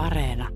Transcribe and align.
Areena. 0.00 0.48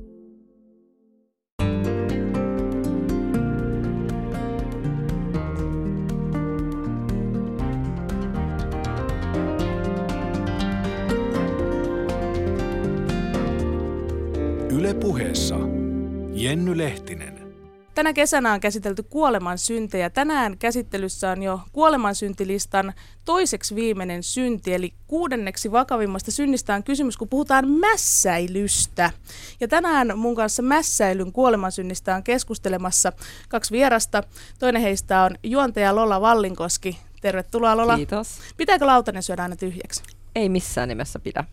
Yle 14.70 14.94
puheessa 14.94 15.56
Jenny 16.32 16.78
Lehtinen. 16.78 17.43
Tänä 17.94 18.12
kesänä 18.12 18.52
on 18.52 18.60
käsitelty 18.60 19.02
kuoleman 19.02 19.58
syntejä. 19.58 20.10
Tänään 20.10 20.58
käsittelyssä 20.58 21.30
on 21.30 21.42
jo 21.42 21.60
kuolemansyntilistan 21.72 22.92
toiseksi 23.24 23.74
viimeinen 23.74 24.22
synti, 24.22 24.74
eli 24.74 24.94
kuudenneksi 25.06 25.72
vakavimmasta 25.72 26.30
synnistä 26.30 26.74
on 26.74 26.84
kysymys, 26.84 27.16
kun 27.16 27.28
puhutaan 27.28 27.68
mässäilystä. 27.68 29.10
Ja 29.60 29.68
tänään 29.68 30.18
mun 30.18 30.34
kanssa 30.34 30.62
mässäilyn 30.62 31.32
kuolemansynnistä 31.32 32.14
on 32.14 32.22
keskustelemassa 32.22 33.12
kaksi 33.48 33.72
vierasta. 33.72 34.22
Toinen 34.58 34.82
heistä 34.82 35.22
on 35.22 35.36
juontaja 35.42 35.94
Lola 35.94 36.20
Vallinkoski. 36.20 36.98
Tervetuloa 37.20 37.76
Lola. 37.76 37.96
Kiitos. 37.96 38.38
Pitääkö 38.56 38.86
lautanen 38.86 39.22
syödä 39.22 39.42
aina 39.42 39.56
tyhjäksi? 39.56 40.02
Ei 40.34 40.48
missään 40.48 40.88
nimessä 40.88 41.18
pidä. 41.18 41.44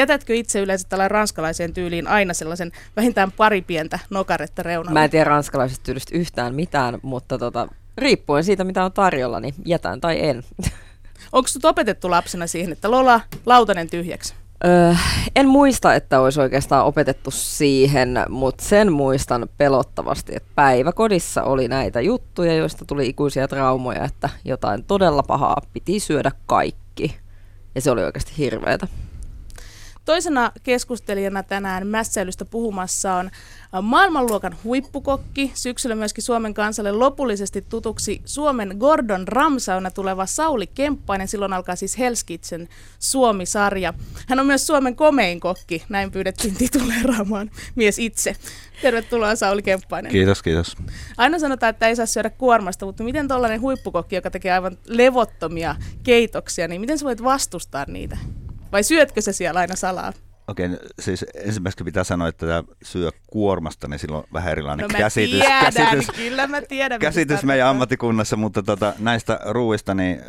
Jätätkö 0.00 0.34
itse 0.34 0.60
yleensä 0.60 0.88
tällä 0.88 1.08
ranskalaiseen 1.08 1.74
tyyliin 1.74 2.06
aina 2.06 2.34
sellaisen 2.34 2.72
vähintään 2.96 3.32
pari 3.32 3.62
pientä 3.62 3.98
nokaretta 4.10 4.62
reunalla? 4.62 4.92
Mä 4.92 5.04
en 5.04 5.10
tiedä 5.10 5.24
ranskalaisesta 5.24 5.84
tyylistä 5.84 6.16
yhtään 6.16 6.54
mitään, 6.54 6.98
mutta 7.02 7.38
tota, 7.38 7.68
riippuen 7.98 8.44
siitä, 8.44 8.64
mitä 8.64 8.84
on 8.84 8.92
tarjolla, 8.92 9.40
niin 9.40 9.54
jätän 9.64 10.00
tai 10.00 10.28
en. 10.28 10.42
Onko 11.32 11.48
sut 11.48 11.64
opetettu 11.64 12.10
lapsena 12.10 12.46
siihen, 12.46 12.72
että 12.72 12.90
Lola, 12.90 13.20
lautanen 13.46 13.90
tyhjäksi? 13.90 14.34
Öö, 14.64 14.94
en 15.36 15.48
muista, 15.48 15.94
että 15.94 16.20
olisi 16.20 16.40
oikeastaan 16.40 16.86
opetettu 16.86 17.30
siihen, 17.30 18.14
mutta 18.28 18.64
sen 18.64 18.92
muistan 18.92 19.48
pelottavasti, 19.58 20.32
että 20.36 20.48
päiväkodissa 20.54 21.42
oli 21.42 21.68
näitä 21.68 22.00
juttuja, 22.00 22.54
joista 22.54 22.84
tuli 22.84 23.06
ikuisia 23.06 23.48
traumoja, 23.48 24.04
että 24.04 24.28
jotain 24.44 24.84
todella 24.84 25.22
pahaa 25.22 25.62
piti 25.72 26.00
syödä 26.00 26.30
kaikki. 26.46 27.16
Ja 27.74 27.80
se 27.80 27.90
oli 27.90 28.04
oikeasti 28.04 28.32
hirveätä. 28.38 28.86
Toisena 30.10 30.52
keskustelijana 30.62 31.42
tänään 31.42 31.86
mässäilystä 31.86 32.44
puhumassa 32.44 33.14
on 33.14 33.30
maailmanluokan 33.82 34.56
huippukokki, 34.64 35.52
syksyllä 35.54 35.94
myöskin 35.94 36.24
Suomen 36.24 36.54
kansalle 36.54 36.92
lopullisesti 36.92 37.62
tutuksi 37.68 38.22
Suomen 38.24 38.76
Gordon 38.78 39.28
Ramsauna 39.28 39.90
tuleva 39.90 40.26
Sauli 40.26 40.66
Kemppainen. 40.66 41.28
Silloin 41.28 41.52
alkaa 41.52 41.76
siis 41.76 41.98
Hell's 41.98 42.22
Kitchen 42.26 42.68
Suomi-sarja. 42.98 43.94
Hän 44.28 44.40
on 44.40 44.46
myös 44.46 44.66
Suomen 44.66 44.96
komein 44.96 45.40
kokki, 45.40 45.82
näin 45.88 46.10
pyydettiin 46.10 46.54
tituleeraamaan 46.56 47.50
mies 47.74 47.98
itse. 47.98 48.36
Tervetuloa 48.82 49.36
Sauli 49.36 49.62
Kemppainen. 49.62 50.12
Kiitos, 50.12 50.42
kiitos. 50.42 50.76
Aina 51.16 51.38
sanotaan, 51.38 51.70
että 51.70 51.88
ei 51.88 51.96
saa 51.96 52.06
syödä 52.06 52.30
kuormasta, 52.30 52.86
mutta 52.86 53.04
miten 53.04 53.28
tuollainen 53.28 53.60
huippukokki, 53.60 54.14
joka 54.14 54.30
tekee 54.30 54.52
aivan 54.52 54.78
levottomia 54.86 55.76
keitoksia, 56.02 56.68
niin 56.68 56.80
miten 56.80 56.98
sä 56.98 57.04
voit 57.04 57.22
vastustaa 57.24 57.84
niitä? 57.88 58.16
Vai 58.72 58.82
syötkö 58.82 59.20
se 59.20 59.32
siellä 59.32 59.60
aina 59.60 59.76
salaa? 59.76 60.12
Okei, 60.48 60.66
okay, 60.66 60.78
siis 60.98 61.24
ensimmäiseksi 61.34 61.84
pitää 61.84 62.04
sanoa, 62.04 62.28
että 62.28 62.46
tämä 62.46 62.64
syö 62.82 63.10
kuormasta, 63.26 63.88
niin 63.88 63.98
silloin 63.98 64.24
on 64.24 64.28
vähän 64.32 64.52
erilainen 64.52 64.88
no 64.88 64.98
käsitys. 64.98 65.40
Tiedän, 65.40 65.72
käsitys, 65.74 66.10
kyllä 66.16 66.46
mä 66.46 66.62
tiedän. 66.62 67.00
käsitys 67.00 67.42
meidän 67.42 67.68
ammattikunnassa, 67.68 68.36
mutta 68.36 68.62
tota, 68.62 68.92
näistä 68.98 69.40
ruuista, 69.44 69.94
niin 69.94 70.20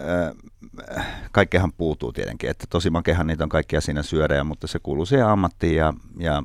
äh, 0.97 1.05
kaikkehan 1.31 1.73
puutuu 1.73 2.11
tietenkin. 2.11 2.49
Että 2.49 2.65
tosi 2.69 2.89
makehan 2.89 3.27
niitä 3.27 3.43
on 3.43 3.49
kaikkia 3.49 3.81
siinä 3.81 4.03
syödä, 4.03 4.43
mutta 4.43 4.67
se 4.67 4.79
kuuluu 4.83 5.05
siihen 5.05 5.27
ammattiin 5.27 5.75
ja, 5.75 5.93
ja 6.19 6.43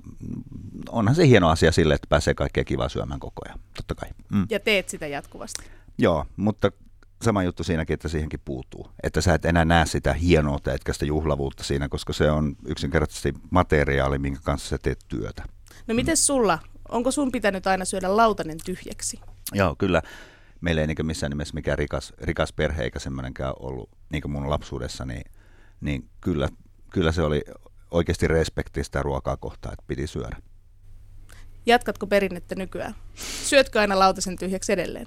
onhan 0.89 1.15
se 1.15 1.29
hieno 1.29 1.49
asia 1.49 1.73
sille, 1.73 1.95
että 1.95 2.07
pääsee 2.09 2.35
kaikkea 2.35 2.65
kivaa 2.65 2.89
syömään 2.89 3.21
koko 3.21 3.43
ajan, 3.47 3.59
totta 3.77 3.95
kai. 3.95 4.09
Mm. 4.33 4.47
Ja 4.51 4.61
teet 4.61 4.89
sitä 4.89 5.07
jatkuvasti. 5.07 5.65
Joo, 5.99 6.27
mutta 6.37 6.73
sama 7.23 7.43
juttu 7.43 7.65
siinäkin, 7.65 7.95
että 7.95 8.09
siihenkin 8.09 8.41
puutuu. 8.45 8.91
Että 9.03 9.21
sä 9.21 9.35
et 9.35 9.45
enää 9.45 9.65
näe 9.65 9.87
sitä 9.87 10.15
hienoutta 10.15 10.73
etkä 10.73 10.93
sitä 10.93 11.05
juhlavuutta 11.05 11.65
siinä, 11.65 11.89
koska 11.89 12.13
se 12.13 12.31
on 12.31 12.57
yksinkertaisesti 12.67 13.35
materiaali, 13.51 14.19
minkä 14.19 14.41
kanssa 14.45 14.69
sä 14.69 14.79
teet 14.83 14.99
työtä. 15.09 15.45
No 15.87 15.95
miten 15.95 16.17
sulla? 16.17 16.59
Onko 16.89 17.11
sun 17.11 17.33
pitänyt 17.33 17.67
aina 17.67 17.85
syödä 17.85 18.17
lautanen 18.17 18.59
tyhjäksi? 18.65 19.21
Joo, 19.53 19.75
kyllä. 19.79 20.03
Meillä 20.61 20.81
ei 20.81 20.87
niin 20.87 21.07
missään 21.07 21.31
nimessä 21.31 21.55
mikään 21.55 21.79
rikas, 21.79 22.13
rikas 22.21 22.53
perhe 22.53 22.83
eikä 22.83 22.99
semmoinenkään 22.99 23.55
ollut 23.61 23.91
niin 24.13 24.23
kuin 24.23 24.33
mun 24.33 24.51
lapsuudessa, 24.51 25.05
niin, 25.05 25.31
niin 25.81 26.09
kyllä, 26.21 26.49
kyllä 26.91 27.13
se 27.13 27.23
oli 27.23 27.45
oikeasti 27.91 28.29
respekti 28.29 28.85
sitä 28.85 29.03
ruokaa 29.03 29.37
kohtaan, 29.37 29.73
että 29.73 29.85
piti 29.87 30.07
syödä. 30.07 30.37
Jatkatko 31.67 32.07
perinnettä 32.07 32.55
nykyään? 32.55 32.95
Syötkö 33.45 33.81
aina 33.81 33.99
lautasen 33.99 34.39
tyhjäksi 34.39 34.73
edelleen? 34.73 35.07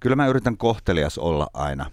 Kyllä 0.00 0.16
mä 0.16 0.26
yritän 0.26 0.56
kohtelias 0.56 1.18
olla 1.18 1.46
aina. 1.54 1.90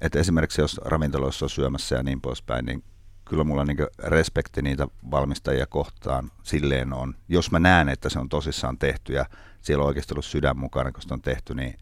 Et 0.00 0.16
esimerkiksi 0.16 0.60
jos 0.60 0.80
ravintoloissa 0.84 1.46
on 1.46 1.50
syömässä 1.50 1.96
ja 1.96 2.02
niin 2.02 2.20
poispäin, 2.20 2.64
niin 2.66 2.84
kyllä 3.24 3.44
mulla 3.44 3.64
niin 3.64 3.78
respekti 3.98 4.62
niitä 4.62 4.88
valmistajia 5.10 5.66
kohtaan 5.66 6.30
silleen 6.42 6.92
on. 6.92 7.14
Jos 7.28 7.50
mä 7.50 7.58
näen, 7.58 7.88
että 7.88 8.08
se 8.08 8.18
on 8.18 8.28
tosissaan 8.28 8.78
tehty 8.78 9.12
ja 9.12 9.26
siellä 9.60 9.82
on 9.82 9.88
oikeasti 9.88 10.14
ollut 10.14 10.24
sydän 10.24 10.58
mukana, 10.58 10.92
kun 10.92 11.02
se 11.02 11.14
on 11.14 11.22
tehty, 11.22 11.54
niin 11.54 11.74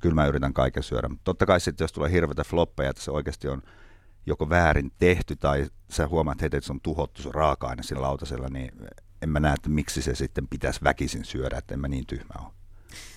kyllä 0.00 0.14
mä 0.14 0.26
yritän 0.26 0.52
kaiken 0.52 0.82
syödä. 0.82 1.08
Mutta 1.08 1.24
totta 1.24 1.46
kai 1.46 1.60
sitten, 1.60 1.84
jos 1.84 1.92
tulee 1.92 2.10
hirveitä 2.10 2.44
floppeja, 2.44 2.90
että 2.90 3.02
se 3.02 3.10
oikeasti 3.10 3.48
on 3.48 3.62
joko 4.26 4.48
väärin 4.48 4.92
tehty 4.98 5.36
tai 5.36 5.66
sä 5.90 6.08
huomaat 6.08 6.42
heti, 6.42 6.56
että 6.56 6.66
se 6.66 6.72
on 6.72 6.80
tuhottu 6.80 7.22
se 7.22 7.30
raaka-aine 7.32 7.82
siinä 7.82 8.02
lautasella, 8.02 8.48
niin 8.48 8.70
en 9.22 9.28
mä 9.28 9.40
näe, 9.40 9.54
että 9.54 9.68
miksi 9.68 10.02
se 10.02 10.14
sitten 10.14 10.48
pitäisi 10.48 10.80
väkisin 10.84 11.24
syödä, 11.24 11.58
että 11.58 11.74
en 11.74 11.80
mä 11.80 11.88
niin 11.88 12.06
tyhmä 12.06 12.34
ole. 12.38 12.55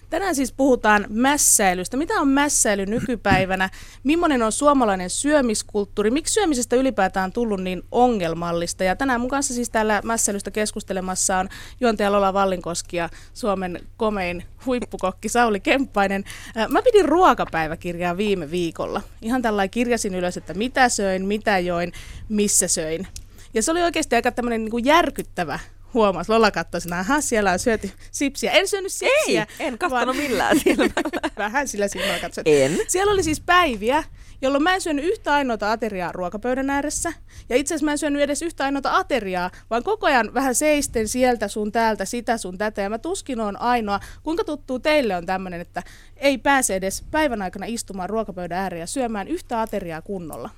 Tänään 0.09 0.35
siis 0.35 0.53
puhutaan 0.53 1.05
mässäilystä. 1.09 1.97
Mitä 1.97 2.13
on 2.13 2.27
mässäily 2.27 2.85
nykypäivänä? 2.85 3.69
Millainen 4.03 4.43
on 4.43 4.51
suomalainen 4.51 5.09
syömiskulttuuri? 5.09 6.11
Miksi 6.11 6.33
syömisestä 6.33 6.75
ylipäätään 6.75 7.23
on 7.23 7.31
tullut 7.31 7.63
niin 7.63 7.83
ongelmallista? 7.91 8.83
Ja 8.83 8.95
tänään 8.95 9.21
mun 9.21 9.29
kanssa 9.29 9.53
siis 9.53 9.69
täällä 9.69 10.01
mässäilystä 10.03 10.51
keskustelemassa 10.51 11.37
on 11.37 11.49
juontaja 11.81 12.11
Lola 12.11 12.33
Vallinkoski 12.33 12.97
ja 12.97 13.09
Suomen 13.33 13.79
komein 13.97 14.43
huippukokki 14.65 15.29
Sauli 15.29 15.59
Kemppainen. 15.59 16.23
Mä 16.69 16.81
pidin 16.81 17.09
ruokapäiväkirjaa 17.09 18.17
viime 18.17 18.51
viikolla. 18.51 19.01
Ihan 19.21 19.41
tällainen 19.41 19.69
kirjasin 19.69 20.15
ylös, 20.15 20.37
että 20.37 20.53
mitä 20.53 20.89
söin, 20.89 21.25
mitä 21.25 21.59
join, 21.59 21.93
missä 22.29 22.67
söin. 22.67 23.07
Ja 23.53 23.63
se 23.63 23.71
oli 23.71 23.81
oikeasti 23.81 24.15
aika 24.15 24.31
tämmöinen 24.31 24.65
niin 24.65 24.85
järkyttävä 24.85 25.59
huomasi, 25.93 26.31
Lola 26.31 26.51
katsoi 26.51 26.81
sinä, 26.81 26.99
aha, 26.99 27.21
siellä 27.21 27.51
on 27.51 27.59
syöty 27.59 27.91
sipsiä. 28.11 28.51
En 28.51 28.67
syönyt 28.67 28.91
sipsiä. 28.91 29.47
Ei, 29.59 29.67
en 29.67 29.77
katsonut 29.77 30.05
vaan... 30.05 30.17
millään 30.17 30.59
silmällä. 30.59 30.93
Vähän 31.37 31.67
sillä 31.67 31.87
silmällä 31.87 32.19
katsoin. 32.19 32.47
En. 32.47 32.77
Siellä 32.87 33.13
oli 33.13 33.23
siis 33.23 33.41
päiviä, 33.41 34.03
jolloin 34.41 34.63
mä 34.63 34.73
en 34.73 34.81
syönyt 34.81 35.05
yhtä 35.05 35.33
ainoata 35.33 35.71
ateriaa 35.71 36.11
ruokapöydän 36.11 36.69
ääressä. 36.69 37.13
Ja 37.49 37.55
itse 37.55 37.73
asiassa 37.73 37.85
mä 37.85 37.91
en 37.91 37.97
syönyt 37.97 38.21
edes 38.21 38.41
yhtä 38.41 38.63
ainoata 38.63 38.95
ateriaa, 38.95 39.51
vaan 39.69 39.83
koko 39.83 40.07
ajan 40.07 40.33
vähän 40.33 40.55
seisten 40.55 41.07
sieltä 41.07 41.47
sun 41.47 41.71
täältä, 41.71 42.05
sitä 42.05 42.37
sun 42.37 42.57
tätä. 42.57 42.81
Ja 42.81 42.89
mä 42.89 42.97
tuskin 42.97 43.39
on 43.39 43.61
ainoa. 43.61 43.99
Kuinka 44.23 44.43
tuttuu 44.43 44.79
teille 44.79 45.15
on 45.15 45.25
tämmöinen, 45.25 45.61
että 45.61 45.83
ei 46.17 46.37
pääse 46.37 46.75
edes 46.75 47.03
päivän 47.11 47.41
aikana 47.41 47.65
istumaan 47.65 48.09
ruokapöydän 48.09 48.57
ääreen 48.59 48.79
ja 48.79 48.87
syömään 48.87 49.27
yhtä 49.27 49.61
ateriaa 49.61 50.01
kunnolla? 50.01 50.49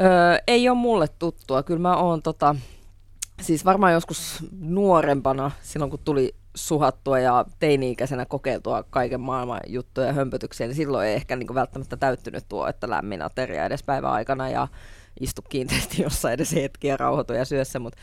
Öö, 0.00 0.38
ei 0.46 0.68
ole 0.68 0.78
mulle 0.78 1.08
tuttua. 1.18 1.62
Kyllä 1.62 1.80
mä 1.80 1.96
oon 1.96 2.22
tota, 2.22 2.56
Siis 3.40 3.64
varmaan 3.64 3.92
joskus 3.92 4.44
nuorempana, 4.60 5.50
silloin 5.62 5.90
kun 5.90 6.00
tuli 6.04 6.34
suhattua 6.54 7.18
ja 7.18 7.44
teini-ikäisenä 7.58 8.26
kokeiltua 8.26 8.82
kaiken 8.82 9.20
maailman 9.20 9.60
juttuja 9.66 10.06
ja 10.06 10.12
hömpötyksiä, 10.12 10.66
niin 10.66 10.76
silloin 10.76 11.08
ei 11.08 11.14
ehkä 11.14 11.36
niin 11.36 11.54
välttämättä 11.54 11.96
täyttynyt 11.96 12.44
tuo, 12.48 12.66
että 12.66 12.90
lämmin 12.90 13.22
ateria 13.22 13.64
edes 13.64 13.82
päivän 13.82 14.12
aikana 14.12 14.48
ja 14.48 14.68
istu 15.20 15.42
kiinteästi 15.42 16.02
jossain 16.06 16.34
edes 16.34 16.54
hetkiä 16.54 16.96
rauhoitu 16.96 17.32
ja 17.32 17.44
syössä, 17.44 17.78
mutta 17.78 17.98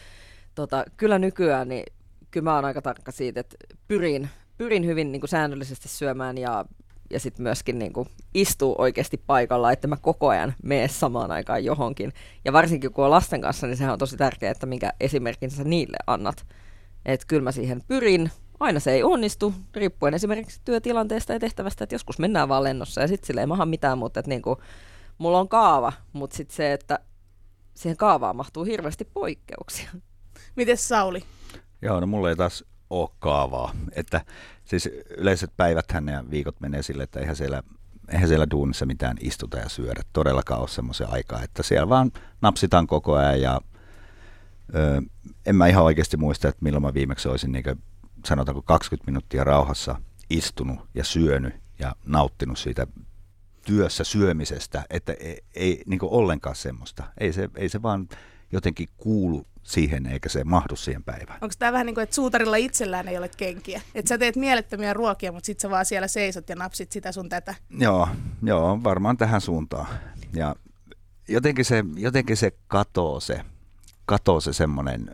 tota, 0.56 0.86
kyllä 0.98 1.20
nykyään 1.20 1.70
niin 1.70 1.84
kyllä 2.32 2.44
mä 2.44 2.56
oon 2.56 2.66
aika 2.66 2.82
tarkka 2.82 3.12
siitä, 3.12 3.40
että 3.40 3.56
pyrin, 3.88 4.30
pyrin 4.58 4.86
hyvin 4.86 5.12
niin 5.12 5.20
kuin 5.20 5.30
säännöllisesti 5.30 5.88
syömään 5.88 6.38
ja 6.38 6.66
ja 7.16 7.20
sitten 7.20 7.44
myöskin 7.44 7.80
niin 7.80 7.94
kuin 7.94 8.10
istuu 8.34 8.76
oikeasti 8.78 9.18
paikalla, 9.28 9.72
että 9.72 9.88
mä 9.88 9.98
koko 9.98 10.28
ajan 10.28 10.54
mene 10.64 10.88
samaan 10.88 11.32
aikaan 11.32 11.66
johonkin. 11.66 12.14
Ja 12.46 12.54
varsinkin 12.54 12.94
kun 12.94 13.06
on 13.06 13.12
lasten 13.12 13.42
kanssa, 13.42 13.68
niin 13.68 13.78
sehän 13.78 13.94
on 13.94 14.00
tosi 14.00 14.18
tärkeää, 14.18 14.52
että 14.52 14.66
minkä 14.66 14.94
esimerkin 15.00 15.52
sä 15.52 15.64
niille 15.64 15.98
annat. 16.08 16.46
Että 17.06 17.28
kyllä 17.28 17.44
mä 17.44 17.52
siihen 17.52 17.82
pyrin. 17.88 18.32
Aina 18.60 18.80
se 18.80 18.92
ei 18.92 19.04
onnistu, 19.04 19.54
riippuen 19.74 20.14
esimerkiksi 20.14 20.62
työtilanteesta 20.66 21.34
ja 21.34 21.40
tehtävästä, 21.40 21.84
että 21.84 21.96
joskus 21.96 22.20
mennään 22.20 22.50
vaan 22.50 22.64
lennossa 22.64 23.02
ja 23.02 23.08
sitten 23.08 23.28
sille 23.28 23.42
ei 23.42 23.48
maha 23.48 23.66
mitään, 23.66 23.98
mutta 23.98 24.20
että 24.20 24.30
niin 24.30 24.42
kuin, 24.42 24.60
mulla 25.18 25.40
on 25.40 25.50
kaava, 25.50 25.94
mutta 26.14 26.38
sitten 26.38 26.56
se, 26.56 26.74
että 26.74 27.00
siihen 27.74 27.98
kaavaan 27.98 28.36
mahtuu 28.36 28.64
hirveästi 28.64 29.06
poikkeuksia. 29.14 29.90
Miten 30.56 30.78
Sauli? 30.78 31.24
Joo, 31.82 32.00
no 32.00 32.08
mulla 32.08 32.30
ei 32.30 32.36
taas 32.36 32.64
ole 32.90 33.10
kaavaa. 33.20 33.74
Että 33.92 34.22
siis 34.66 34.90
yleiset 35.18 35.52
päiväthän 35.58 36.08
ja 36.08 36.24
viikot 36.32 36.60
menee 36.60 36.84
sille, 36.84 37.04
että 37.04 37.20
eihän 37.20 37.36
siellä, 37.36 37.64
eihän 38.12 38.28
siellä 38.28 38.48
duunissa 38.52 38.86
mitään 38.86 39.18
istuta 39.20 39.58
ja 39.58 39.70
syödä. 39.70 40.02
Todellakaan 40.14 40.60
ole 40.60 40.68
semmoisen 40.68 41.10
aikaa, 41.10 41.44
että 41.44 41.64
siellä 41.64 41.90
vaan 41.90 42.12
napsitaan 42.42 42.88
koko 42.88 43.14
ajan 43.16 43.42
ja 43.42 43.62
ö, 44.76 45.02
en 45.46 45.56
mä 45.56 45.68
ihan 45.68 45.84
oikeasti 45.84 46.18
muista, 46.18 46.48
että 46.48 46.64
milloin 46.64 46.84
mä 46.84 46.94
viimeksi 46.94 47.30
olisin 47.30 47.52
niin 47.52 47.64
kuin, 47.64 47.84
sanotaanko 48.26 48.62
20 48.62 49.12
minuuttia 49.12 49.44
rauhassa 49.44 49.96
istunut 50.30 50.80
ja 50.94 51.04
syönyt 51.04 51.54
ja 51.80 51.96
nauttinut 52.06 52.60
siitä 52.60 52.88
työssä 53.66 54.04
syömisestä, 54.04 54.86
että 54.90 55.14
ei, 55.14 55.44
ei 55.54 55.84
niin 55.86 56.00
ollenkaan 56.04 56.56
semmoista. 56.56 57.04
Ei 57.18 57.34
se, 57.34 57.50
ei 57.56 57.70
se 57.70 57.82
vaan 57.82 58.08
jotenkin 58.52 58.90
kuulu 58.98 59.48
siihen, 59.66 60.06
eikä 60.06 60.30
se 60.30 60.44
mahdu 60.44 60.76
siihen 60.76 61.04
päivään. 61.04 61.40
Onko 61.42 61.56
tämä 61.60 61.72
vähän 61.72 61.86
niin 61.86 61.96
kuin, 61.96 62.04
että 62.04 62.16
suutarilla 62.16 62.56
itsellään 62.56 63.08
ei 63.08 63.18
ole 63.18 63.30
kenkiä? 63.38 63.82
Että 63.96 64.10
sä 64.10 64.18
teet 64.18 64.36
mielettömiä 64.36 64.94
ruokia, 64.94 65.32
mutta 65.32 65.46
sitten 65.46 65.62
sä 65.62 65.70
vaan 65.70 65.86
siellä 65.86 66.08
seisot 66.08 66.50
ja 66.50 66.56
napsit 66.56 66.92
sitä 66.92 67.12
sun 67.12 67.30
tätä. 67.30 67.56
Joo, 67.70 68.08
joo 68.44 68.80
varmaan 68.84 69.18
tähän 69.18 69.42
suuntaan. 69.42 69.88
Ja 70.34 70.56
jotenkin 71.28 71.66
se, 71.66 71.84
jotenkin 71.96 72.38
se 72.38 72.52
katoo 72.68 73.20
se, 73.20 73.42
katoo 74.06 74.40
se 74.42 74.54
semmoinen 74.54 75.12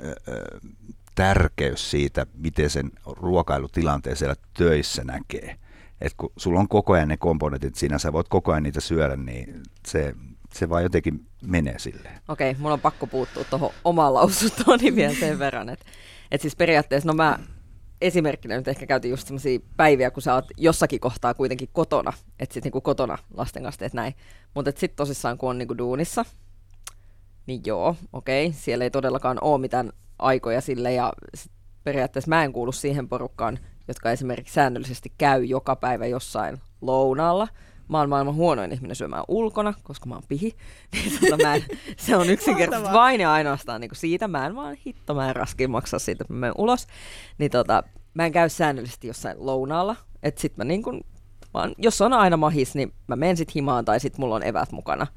tärkeys 1.16 1.92
siitä, 1.92 2.26
miten 2.34 2.70
sen 2.70 2.92
ruokailutilanteen 3.06 4.18
siellä 4.18 4.36
töissä 4.58 5.04
näkee. 5.04 5.58
Et 6.02 6.14
kun 6.18 6.32
sulla 6.38 6.60
on 6.60 6.68
koko 6.68 6.94
ajan 6.94 7.08
ne 7.08 7.18
komponentit 7.18 7.76
siinä, 7.76 7.98
sä 7.98 8.14
voit 8.14 8.28
koko 8.28 8.52
ajan 8.52 8.64
niitä 8.64 8.82
syödä, 8.82 9.16
niin 9.16 9.62
se, 9.88 10.16
se 10.54 10.70
vaan 10.70 10.84
jotenkin 10.84 11.26
menee 11.46 11.80
silleen. 11.80 12.22
Okei, 12.28 12.56
mulla 12.60 12.74
on 12.74 12.80
pakko 12.80 13.08
puuttua 13.08 13.44
tuohon 13.44 13.72
omaan 13.84 14.14
lausuntooni 14.14 14.96
vielä 14.96 15.14
sen 15.14 15.40
verran, 15.40 15.70
että 15.70 15.86
et 16.32 16.42
siis 16.42 16.56
periaatteessa, 16.56 17.08
no 17.08 17.14
mä 17.14 17.40
esimerkkinä 18.02 18.58
nyt 18.58 18.68
ehkä 18.68 18.86
käytin 18.86 19.12
just 19.12 19.28
sellaisia 19.28 19.60
päiviä, 19.78 20.12
kun 20.12 20.24
sä 20.24 20.34
oot 20.34 20.46
jossakin 20.58 21.00
kohtaa 21.00 21.34
kuitenkin 21.34 21.70
kotona, 21.74 22.14
että 22.40 22.54
sit 22.54 22.64
niinku 22.64 22.82
kotona 22.82 23.18
lasten 23.38 23.64
kanssa 23.64 23.80
teet 23.80 23.94
näin. 23.94 24.14
Mutta 24.56 24.72
sitten 24.72 24.96
tosissaan 24.96 25.38
kun 25.38 25.50
on 25.50 25.58
niinku 25.58 25.78
duunissa, 25.78 26.26
niin 27.46 27.62
joo, 27.66 27.96
okei, 28.14 28.52
siellä 28.52 28.84
ei 28.84 28.92
todellakaan 28.92 29.38
ole 29.42 29.62
mitään 29.62 29.92
aikoja 30.20 30.62
sille 30.62 30.94
ja 30.94 31.14
periaatteessa 31.84 32.30
mä 32.30 32.44
en 32.44 32.54
kuulu 32.54 32.72
siihen 32.72 33.10
porukkaan, 33.10 33.60
jotka 33.88 34.12
esimerkiksi 34.12 34.54
säännöllisesti 34.54 35.14
käy 35.18 35.44
joka 35.44 35.76
päivä 35.76 36.06
jossain 36.06 36.58
lounaalla. 36.82 37.48
Mä 37.92 38.00
oon 38.00 38.10
maailman 38.10 38.36
huonoin 38.36 38.72
ihminen 38.72 38.96
syömään 38.96 39.24
ulkona, 39.28 39.74
koska 39.84 40.06
mä 40.10 40.16
oon 40.16 40.24
pihi. 40.28 40.56
Niin 40.94 41.20
tota 41.20 41.44
mä 41.44 41.56
en, 41.56 41.64
se 41.98 42.18
on 42.18 42.30
yksinkertaisesti 42.30 42.94
vain 42.94 43.22
ja 43.22 43.34
ainoastaan 43.34 43.82
niin 43.82 43.90
kuin 43.90 43.98
siitä. 43.98 44.28
Mä 44.28 44.46
en 44.46 44.56
vaan 44.56 44.78
hitto, 44.86 45.14
mä 45.14 45.30
en 45.30 45.36
raskin 45.36 45.72
maksaa 45.72 46.00
siitä, 46.00 46.24
että 46.24 46.34
mä 46.34 46.40
menen 46.40 46.54
ulos. 46.58 46.88
Niin 47.38 47.52
tota, 47.52 47.84
mä 48.14 48.26
en 48.26 48.32
käy 48.32 48.50
säännöllisesti 48.50 49.08
jossain 49.08 49.46
lounaalla. 49.46 49.96
Että 50.24 50.42
sit 50.42 50.58
mä 50.58 50.64
niin 50.64 50.84
kuin, 50.84 51.02
vaan, 51.54 51.76
jos 51.78 52.02
on 52.02 52.14
aina 52.14 52.38
mahis, 52.38 52.76
niin 52.76 52.94
mä 53.08 53.16
menen 53.16 53.38
sit 53.38 53.56
himaan 53.56 53.86
tai 53.86 54.00
sit 54.00 54.18
mulla 54.18 54.36
on 54.36 54.44
evät 54.44 54.72
mukana. 54.72 55.08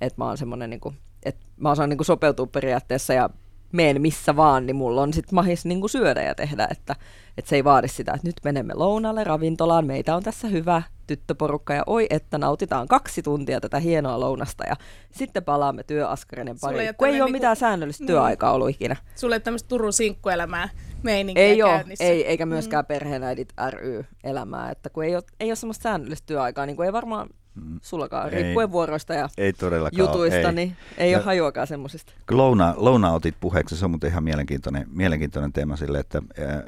Että 0.00 0.14
mä 0.18 0.24
oon 0.24 0.38
semmonen 0.38 0.70
niin 0.70 0.80
kuin, 0.80 0.96
että 1.22 1.46
mä 1.56 1.70
osaan 1.70 1.88
niin 1.88 1.98
kuin 1.98 2.06
sopeutua 2.06 2.46
periaatteessa 2.46 3.12
ja 3.12 3.30
meen 3.72 4.02
missä 4.02 4.36
vaan, 4.36 4.66
niin 4.66 4.76
mulla 4.76 5.02
on 5.02 5.12
sitten 5.12 5.34
mahis 5.34 5.64
niin 5.64 5.88
syödä 5.88 6.22
ja 6.22 6.34
tehdä, 6.34 6.68
että, 6.70 6.96
että 7.38 7.48
se 7.48 7.56
ei 7.56 7.64
vaadi 7.64 7.88
sitä, 7.88 8.12
että 8.12 8.26
nyt 8.26 8.40
menemme 8.44 8.74
lounalle 8.74 9.24
ravintolaan, 9.24 9.86
meitä 9.86 10.16
on 10.16 10.22
tässä 10.22 10.48
hyvä 10.48 10.82
tyttöporukka 11.08 11.74
ja 11.74 11.82
oi, 11.86 12.06
että 12.10 12.38
nautitaan 12.38 12.88
kaksi 12.88 13.22
tuntia 13.22 13.60
tätä 13.60 13.78
hienoa 13.78 14.20
lounasta 14.20 14.64
ja 14.68 14.76
sitten 15.10 15.44
palaamme 15.44 15.82
työaskarinen 15.82 16.56
pari, 16.60 16.76
kun 16.96 17.08
ei 17.08 17.12
ole 17.12 17.18
niinku, 17.18 17.32
mitään 17.32 17.56
säännöllistä 17.56 18.02
niin. 18.02 18.06
työaikaa 18.06 18.52
ollut 18.52 18.68
ikinä. 18.68 18.96
Sulle 19.16 19.34
ei 19.34 19.40
tämmöistä 19.40 19.68
Turun 19.68 19.92
sinkkuelämää 19.92 20.68
meininkiä 21.02 21.44
ei 21.44 21.58
käynnissä. 21.58 22.04
Ole, 22.04 22.12
ei, 22.12 22.26
eikä 22.26 22.46
myöskään 22.46 22.84
mm. 22.84 22.88
perheenäidit 22.88 23.52
ry-elämää, 23.70 24.70
että 24.70 24.90
kun 24.90 25.04
ei 25.04 25.14
ole, 25.14 25.22
ei 25.40 25.50
ole 25.50 25.56
semmoista 25.56 25.82
säännöllistä 25.82 26.26
työaikaa, 26.26 26.66
niin 26.66 26.76
kuin 26.76 26.86
ei 26.86 26.92
varmaan 26.92 27.28
Mm. 27.64 27.80
Sullakaan, 27.82 28.34
ei, 28.34 28.42
riippuen 28.42 28.72
vuoroista 28.72 29.14
ja 29.14 29.28
ei 29.38 29.52
jutuista, 29.92 30.48
ei. 30.48 30.52
niin 30.52 30.76
ei 30.98 31.10
ja 31.10 31.18
ole 31.18 31.24
hajuakaan 31.24 31.66
semmoisista. 31.66 32.12
Louna, 32.30 32.74
louna 32.76 33.12
otit 33.12 33.34
puheeksi, 33.40 33.76
se 33.76 33.84
on 33.84 33.90
muuten 33.90 34.10
ihan 34.10 34.24
mielenkiintoinen, 34.24 34.86
mielenkiintoinen 34.90 35.52
teema 35.52 35.76
sille, 35.76 35.98
että 35.98 36.22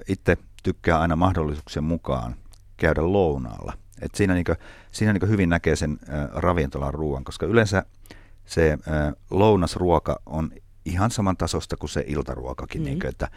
itse 0.08 0.38
tykkää 0.62 1.00
aina 1.00 1.16
mahdollisuuksien 1.16 1.84
mukaan 1.84 2.34
käydä 2.76 3.12
lounaalla. 3.12 3.72
Et 4.00 4.14
siinä 4.14 4.34
niinku, 4.34 4.52
siinä 4.90 5.12
niinku 5.12 5.26
hyvin 5.26 5.48
näkee 5.48 5.76
sen 5.76 5.98
äh, 6.08 6.28
ravintolan 6.32 6.94
ruoan, 6.94 7.24
koska 7.24 7.46
yleensä 7.46 7.84
se 8.44 8.72
äh, 8.72 9.12
lounasruoka 9.30 10.20
on 10.26 10.50
ihan 10.84 11.10
saman 11.10 11.36
tasosta 11.36 11.76
kuin 11.76 11.90
se 11.90 12.04
iltaruokakin, 12.06 12.80
mm. 12.80 12.84
niinku, 12.84 13.06
että 13.06 13.28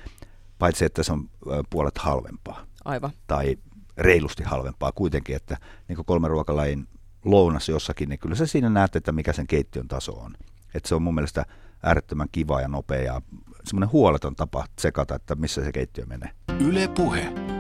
paitsi 0.59 0.85
että 0.85 1.03
se 1.03 1.13
on 1.13 1.29
äh, 1.51 1.59
puolet 1.69 1.97
halvempaa. 1.97 2.65
Aivan. 2.85 3.11
Tai 3.27 3.57
reilusti 3.97 4.43
halvempaa 4.43 4.91
kuitenkin, 4.91 5.35
että 5.35 5.57
niin 5.87 6.05
kolme 6.05 6.27
ruokalajin 6.27 6.87
lounas 7.25 7.69
jossakin, 7.69 8.09
niin 8.09 8.19
kyllä 8.19 8.35
se 8.35 8.45
siinä 8.45 8.69
näette, 8.69 8.97
että 8.97 9.11
mikä 9.11 9.33
sen 9.33 9.47
keittiön 9.47 9.87
taso 9.87 10.13
on. 10.13 10.33
Että 10.73 10.89
se 10.89 10.95
on 10.95 11.01
mun 11.01 11.15
mielestä 11.15 11.45
äärettömän 11.83 12.27
kiva 12.31 12.61
ja 12.61 12.67
nopea 12.67 13.01
ja 13.01 13.21
semmoinen 13.63 13.91
huoleton 13.91 14.35
tapa 14.35 14.65
sekata, 14.79 15.15
että 15.15 15.35
missä 15.35 15.63
se 15.63 15.71
keittiö 15.71 16.05
menee. 16.05 16.29
Yle 16.59 16.87
Puhe. 16.87 17.52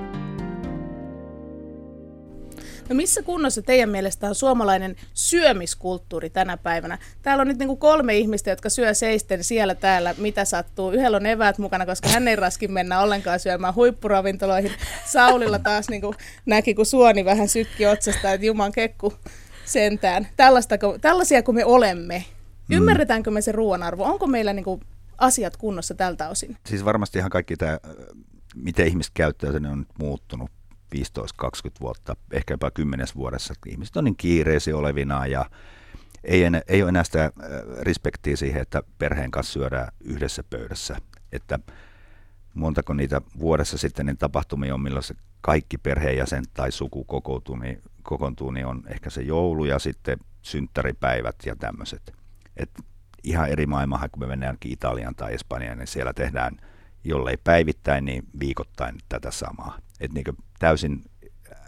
No 2.93 2.97
missä 2.97 3.23
kunnossa 3.23 3.61
teidän 3.61 3.89
mielestä 3.89 4.27
on 4.27 4.35
suomalainen 4.35 4.95
syömiskulttuuri 5.13 6.29
tänä 6.29 6.57
päivänä? 6.57 6.97
Täällä 7.21 7.41
on 7.41 7.47
nyt 7.47 7.57
niin 7.57 7.67
kuin 7.67 7.79
kolme 7.79 8.17
ihmistä, 8.17 8.49
jotka 8.49 8.69
syö 8.69 8.93
seisten 8.93 9.43
siellä 9.43 9.75
täällä, 9.75 10.15
mitä 10.17 10.45
sattuu. 10.45 10.91
Yhdellä 10.91 11.17
on 11.17 11.25
eväät 11.25 11.57
mukana, 11.57 11.85
koska 11.85 12.09
hän 12.09 12.27
ei 12.27 12.35
raskin 12.35 12.71
mennä 12.71 13.01
ollenkaan 13.01 13.39
syömään 13.39 13.75
huippuravintoloihin. 13.75 14.71
Saulilla 15.05 15.59
taas 15.59 15.89
niin 15.89 16.01
kuin 16.01 16.15
näki, 16.45 16.73
kun 16.73 16.85
suoni 16.85 17.25
vähän 17.25 17.49
sykki 17.49 17.85
otsasta, 17.85 18.31
että 18.31 18.45
juman 18.45 18.71
kekku 18.71 19.13
sentään. 19.65 20.27
Tällaista, 20.35 20.75
tällaisia 21.01 21.43
kuin 21.43 21.55
me 21.55 21.65
olemme. 21.65 22.25
Mm. 22.67 22.77
Ymmärretäänkö 22.77 23.31
me 23.31 23.41
se 23.41 23.51
ruoan 23.51 23.83
arvo? 23.83 24.03
Onko 24.03 24.27
meillä 24.27 24.53
niin 24.53 24.65
kuin 24.65 24.81
asiat 25.17 25.57
kunnossa 25.57 25.93
tältä 25.95 26.29
osin? 26.29 26.57
Siis 26.65 26.85
varmasti 26.85 27.19
ihan 27.19 27.31
kaikki 27.31 27.57
tämä, 27.57 27.79
miten 28.55 28.87
ihmiset 28.87 29.11
käyttäytyy, 29.15 29.69
on 29.71 29.79
nyt 29.79 29.99
muuttunut 29.99 30.51
15-20 30.93 30.95
vuotta, 31.81 32.15
ehkä 32.31 32.53
jopa 32.53 32.71
10 32.71 33.07
vuodessa. 33.15 33.53
Ihmiset 33.67 33.97
on 33.97 34.03
niin 34.03 34.17
kiireisiä 34.17 34.77
olevina 34.77 35.27
ja 35.27 35.45
ei, 36.23 36.43
enää, 36.43 36.61
ei 36.67 36.81
ole 36.81 36.89
enää 36.89 37.03
sitä 37.03 37.31
respektiä 37.81 38.35
siihen, 38.35 38.61
että 38.61 38.83
perheen 38.97 39.31
kanssa 39.31 39.53
syödään 39.53 39.87
yhdessä 40.03 40.43
pöydässä. 40.49 40.97
Että 41.31 41.59
montako 42.53 42.93
niitä 42.93 43.21
vuodessa 43.39 43.77
sitten 43.77 44.05
niin 44.05 44.17
tapahtumia 44.17 44.73
on, 44.73 44.81
milloin 44.81 45.03
se 45.03 45.15
kaikki 45.41 45.77
perheenjäsen 45.77 46.43
tai 46.53 46.71
suku 46.71 47.03
kokoontuu, 47.03 47.55
niin, 47.55 47.81
kokoontuu, 48.03 48.51
niin 48.51 48.65
on 48.65 48.83
ehkä 48.87 49.09
se 49.09 49.21
joulu 49.21 49.65
ja 49.65 49.79
sitten 49.79 50.17
synttäripäivät 50.41 51.35
ja 51.45 51.55
tämmöiset. 51.55 52.13
Et 52.57 52.69
ihan 53.23 53.49
eri 53.49 53.65
maailmaa, 53.65 54.09
kun 54.11 54.23
me 54.23 54.27
mennään 54.27 54.57
Italiaan 54.65 55.15
tai 55.15 55.33
Espanjaan, 55.33 55.77
niin 55.77 55.87
siellä 55.87 56.13
tehdään, 56.13 56.57
jollei 57.03 57.37
päivittäin, 57.43 58.05
niin 58.05 58.23
viikoittain 58.39 58.95
tätä 59.09 59.31
samaa. 59.31 59.77
Et 59.99 60.13
niin 60.13 60.25
täysin 60.59 61.03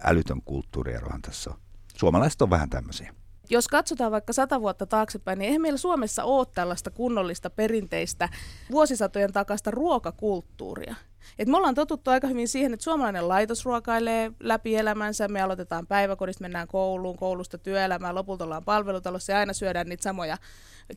älytön 0.03 0.41
kulttuurierohan 0.41 1.21
tässä 1.21 1.49
on. 1.49 1.57
Suomalaiset 1.97 2.41
on 2.41 2.49
vähän 2.49 2.69
tämmöisiä 2.69 3.13
jos 3.49 3.67
katsotaan 3.67 4.11
vaikka 4.11 4.33
sata 4.33 4.61
vuotta 4.61 4.85
taaksepäin, 4.85 5.39
niin 5.39 5.47
eihän 5.47 5.61
meillä 5.61 5.77
Suomessa 5.77 6.23
ole 6.23 6.47
tällaista 6.53 6.91
kunnollista 6.91 7.49
perinteistä 7.49 8.29
vuosisatojen 8.71 9.33
takasta 9.33 9.71
ruokakulttuuria. 9.71 10.95
Et 11.39 11.47
me 11.47 11.57
ollaan 11.57 11.75
totuttu 11.75 12.11
aika 12.11 12.27
hyvin 12.27 12.47
siihen, 12.47 12.73
että 12.73 12.83
suomalainen 12.83 13.27
laitos 13.27 13.65
ruokailee 13.65 14.31
läpi 14.39 14.75
elämänsä. 14.75 15.27
Me 15.27 15.41
aloitetaan 15.41 15.87
päiväkodista, 15.87 16.41
mennään 16.41 16.67
kouluun, 16.67 17.17
koulusta 17.17 17.57
työelämään, 17.57 18.15
lopulta 18.15 18.43
ollaan 18.43 18.65
palvelutalossa 18.65 19.31
ja 19.31 19.39
aina 19.39 19.53
syödään 19.53 19.87
niitä 19.87 20.03
samoja 20.03 20.37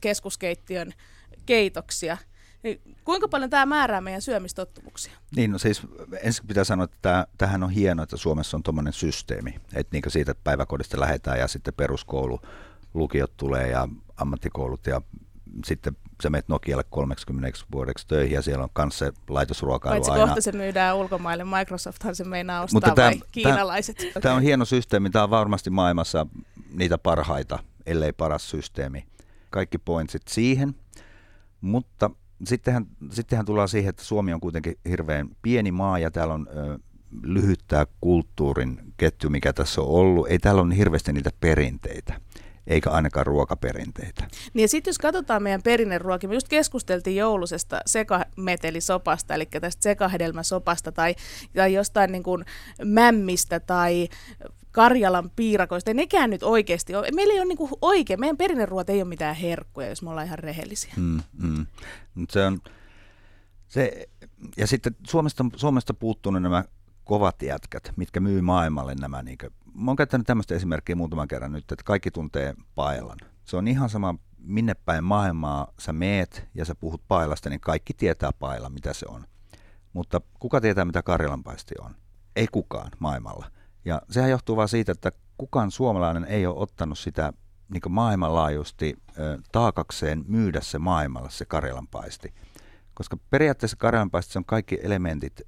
keskuskeittiön 0.00 0.92
keitoksia. 1.46 2.16
Niin 2.62 2.80
kuinka 3.04 3.28
paljon 3.28 3.50
tämä 3.50 3.66
määrää 3.66 4.00
meidän 4.00 4.22
syömistottumuksia? 4.22 5.12
Niin, 5.36 5.50
no 5.50 5.58
siis 5.58 5.82
ensin 6.22 6.46
pitää 6.46 6.64
sanoa, 6.64 6.84
että 6.84 6.96
tämä, 7.02 7.26
tämähän 7.38 7.62
on 7.62 7.70
hienoa, 7.70 8.02
että 8.02 8.16
Suomessa 8.16 8.56
on 8.56 8.62
tuommoinen 8.62 8.92
systeemi, 8.92 9.54
että 9.74 9.88
niin 9.92 10.02
siitä 10.08 10.30
että 10.30 10.44
päiväkodista 10.44 11.00
lähdetään 11.00 11.38
ja 11.38 11.48
sitten 11.48 11.74
peruskoulu, 11.74 12.40
lukiot 12.94 13.36
tulee 13.36 13.68
ja 13.68 13.88
ammattikoulut 14.16 14.86
ja 14.86 15.00
sitten 15.64 15.96
sä 16.22 16.30
menet 16.30 16.48
Nokialle 16.48 16.84
30 16.90 17.58
vuodeksi 17.72 18.06
töihin 18.06 18.34
ja 18.34 18.42
siellä 18.42 18.64
on 18.64 18.70
kanssa 18.72 19.06
se 19.06 19.12
laitosruokailu 19.28 19.94
Paitsi 19.94 20.10
aina. 20.10 20.26
kohta 20.26 20.40
se 20.40 20.52
myydään 20.52 20.96
ulkomaille, 20.96 21.44
Microsofthan 21.44 22.14
se 22.14 22.24
meinaa 22.24 22.62
ostaa 22.62 22.76
Mutta 22.76 23.02
vai 23.02 23.14
tämä, 23.14 23.26
kiinalaiset? 23.32 23.96
Tämä, 23.96 24.10
okay. 24.10 24.22
tämä 24.22 24.34
on 24.34 24.42
hieno 24.42 24.64
systeemi, 24.64 25.10
tämä 25.10 25.24
on 25.24 25.30
varmasti 25.30 25.70
maailmassa 25.70 26.26
niitä 26.72 26.98
parhaita, 26.98 27.58
ellei 27.86 28.12
paras 28.12 28.50
systeemi. 28.50 29.06
Kaikki 29.50 29.78
pointsit 29.78 30.28
siihen, 30.28 30.74
mutta 31.60 32.10
sittenhän, 32.44 32.86
sittenhän 33.10 33.46
tullaan 33.46 33.68
siihen, 33.68 33.90
että 33.90 34.04
Suomi 34.04 34.32
on 34.32 34.40
kuitenkin 34.40 34.74
hirveän 34.88 35.28
pieni 35.42 35.72
maa 35.72 35.98
ja 35.98 36.10
täällä 36.10 36.34
on 36.34 36.46
ö, 36.56 36.78
lyhyttää 37.22 37.86
kulttuurin 38.00 38.80
ketju, 38.96 39.30
mikä 39.30 39.52
tässä 39.52 39.80
on 39.80 39.88
ollut. 39.88 40.28
Ei 40.28 40.38
täällä 40.38 40.62
ole 40.62 40.76
hirveästi 40.76 41.12
niitä 41.12 41.30
perinteitä 41.40 42.20
eikä 42.68 42.90
ainakaan 42.90 43.26
ruokaperinteitä. 43.26 44.28
Niin 44.54 44.62
ja 44.62 44.68
sitten 44.68 44.90
jos 44.90 44.98
katsotaan 44.98 45.42
meidän 45.42 45.62
perinneruokia, 45.62 46.28
me 46.28 46.34
just 46.34 46.48
keskusteltiin 46.48 47.16
joulusesta 47.16 47.80
sekametelisopasta, 47.86 49.34
eli 49.34 49.46
tästä 49.46 49.82
sekahedelmäsopasta 49.82 50.92
tai, 50.92 51.14
tai 51.54 51.74
jostain 51.74 52.12
niin 52.12 52.22
kuin 52.22 52.44
mämmistä 52.84 53.60
tai 53.60 54.08
Karjalan 54.78 55.30
piirakoista. 55.36 55.90
Ei 55.90 55.94
nekään 55.94 56.30
nyt 56.30 56.42
oikeasti 56.42 56.94
ole. 56.94 57.08
Meillä 57.14 57.34
ei 57.34 57.40
ole 57.40 57.48
niin 57.48 57.78
oikein, 57.82 58.20
meidän 58.20 58.36
perinneruot 58.36 58.90
ei 58.90 59.02
ole 59.02 59.08
mitään 59.08 59.36
herkkuja, 59.36 59.88
jos 59.88 60.02
me 60.02 60.10
ollaan 60.10 60.26
ihan 60.26 60.38
rehellisiä. 60.38 60.92
Mm, 60.96 61.20
mm. 61.42 61.66
Se 62.30 62.46
on, 62.46 62.58
Se, 63.68 64.08
ja 64.56 64.66
sitten 64.66 64.96
Suomesta, 65.06 65.44
Suomesta 65.56 65.94
puuttunut 65.94 66.42
nämä 66.42 66.64
kovat 67.04 67.42
jätkät, 67.42 67.92
mitkä 67.96 68.20
myy 68.20 68.40
maailmalle 68.40 68.94
nämä. 68.94 69.22
Niin 69.22 69.38
kuin, 69.38 69.52
mä 69.74 69.90
oon 69.90 69.96
käyttänyt 69.96 70.26
tämmöistä 70.26 70.54
esimerkkiä 70.54 70.96
muutaman 70.96 71.28
kerran 71.28 71.52
nyt, 71.52 71.72
että 71.72 71.84
kaikki 71.84 72.10
tuntee 72.10 72.54
Pailan. 72.74 73.18
Se 73.44 73.56
on 73.56 73.68
ihan 73.68 73.90
sama, 73.90 74.14
minne 74.38 74.74
päin 74.74 75.04
maailmaa 75.04 75.72
sä 75.78 75.92
meet 75.92 76.48
ja 76.54 76.64
sä 76.64 76.74
puhut 76.74 77.02
Pailasta, 77.08 77.50
niin 77.50 77.60
kaikki 77.60 77.94
tietää 77.94 78.30
Paila, 78.38 78.68
mitä 78.68 78.92
se 78.92 79.06
on. 79.08 79.24
Mutta 79.92 80.20
kuka 80.40 80.60
tietää, 80.60 80.84
mitä 80.84 81.02
Karjalanpaisti 81.02 81.74
on? 81.80 81.94
Ei 82.36 82.46
kukaan 82.52 82.90
maailmalla. 82.98 83.57
Ja 83.84 84.02
sehän 84.10 84.30
johtuu 84.30 84.56
vaan 84.56 84.68
siitä, 84.68 84.92
että 84.92 85.12
kukaan 85.38 85.70
suomalainen 85.70 86.24
ei 86.24 86.46
ole 86.46 86.58
ottanut 86.58 86.98
sitä 86.98 87.32
niin 87.68 87.92
maailmanlaajuisesti 87.92 88.96
taakakseen 89.52 90.24
myydä 90.26 90.60
se 90.60 90.78
maailmalla 90.78 91.30
se 91.30 91.44
Karjalanpaisti. 91.44 92.34
Koska 92.94 93.16
periaatteessa 93.30 93.76
Karjalanpaistissa 93.76 94.38
on 94.38 94.44
kaikki 94.44 94.78
elementit 94.82 95.42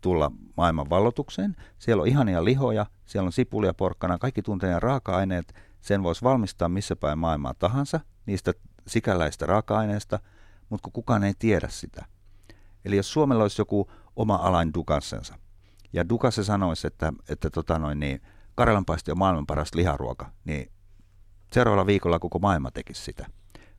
tulla 0.00 0.32
maailman 0.56 0.90
vallotukseen. 0.90 1.56
Siellä 1.78 2.00
on 2.00 2.08
ihania 2.08 2.44
lihoja, 2.44 2.86
siellä 3.04 3.26
on 3.26 3.32
sipulia, 3.32 3.74
porkkana, 3.74 4.18
kaikki 4.18 4.42
tunteja 4.42 4.80
raaka-aineet. 4.80 5.54
Sen 5.80 6.02
voisi 6.02 6.22
valmistaa 6.22 6.68
missä 6.68 6.96
päin 6.96 7.18
maailmaa 7.18 7.54
tahansa, 7.54 8.00
niistä 8.26 8.52
sikäläistä 8.86 9.46
raaka-aineista, 9.46 10.18
mutta 10.68 10.84
kun 10.84 10.92
kukaan 10.92 11.24
ei 11.24 11.34
tiedä 11.38 11.68
sitä. 11.68 12.04
Eli 12.84 12.96
jos 12.96 13.12
Suomella 13.12 13.44
olisi 13.44 13.60
joku 13.60 13.90
oma 14.16 14.34
alain 14.34 14.74
Dukassensa, 14.74 15.38
ja 15.96 16.08
Dukasse 16.08 16.44
sanoisi, 16.44 16.86
että, 16.86 17.12
että 17.28 17.50
tota 17.50 17.78
noin, 17.78 18.00
niin, 18.00 18.20
Karjalanpaisti 18.54 19.10
on 19.10 19.18
maailman 19.18 19.46
paras 19.46 19.74
liharuoka, 19.74 20.30
niin 20.44 20.70
seuraavalla 21.52 21.86
viikolla 21.86 22.18
koko 22.18 22.38
maailma 22.38 22.70
tekisi 22.70 23.02
sitä. 23.02 23.26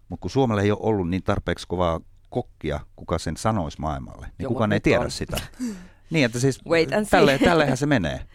Mutta 0.09 0.21
kun 0.21 0.31
Suomella 0.31 0.61
ei 0.61 0.71
ole 0.71 0.79
ollut 0.81 1.09
niin 1.09 1.23
tarpeeksi 1.23 1.67
kovaa 1.67 2.01
kokkia, 2.29 2.79
kuka 2.95 3.17
sen 3.17 3.37
sanoisi 3.37 3.81
maailmalle, 3.81 4.25
niin 4.25 4.33
Joo, 4.43 4.49
kukaan 4.51 4.73
ei 4.73 4.79
tiedä 4.79 5.03
on. 5.03 5.11
sitä. 5.11 5.37
Niin, 6.09 6.25
että 6.25 6.39
siis 6.39 6.61
tälle, 7.09 7.39
tälleenhän 7.39 7.77
se 7.77 7.85
menee. 7.85 8.27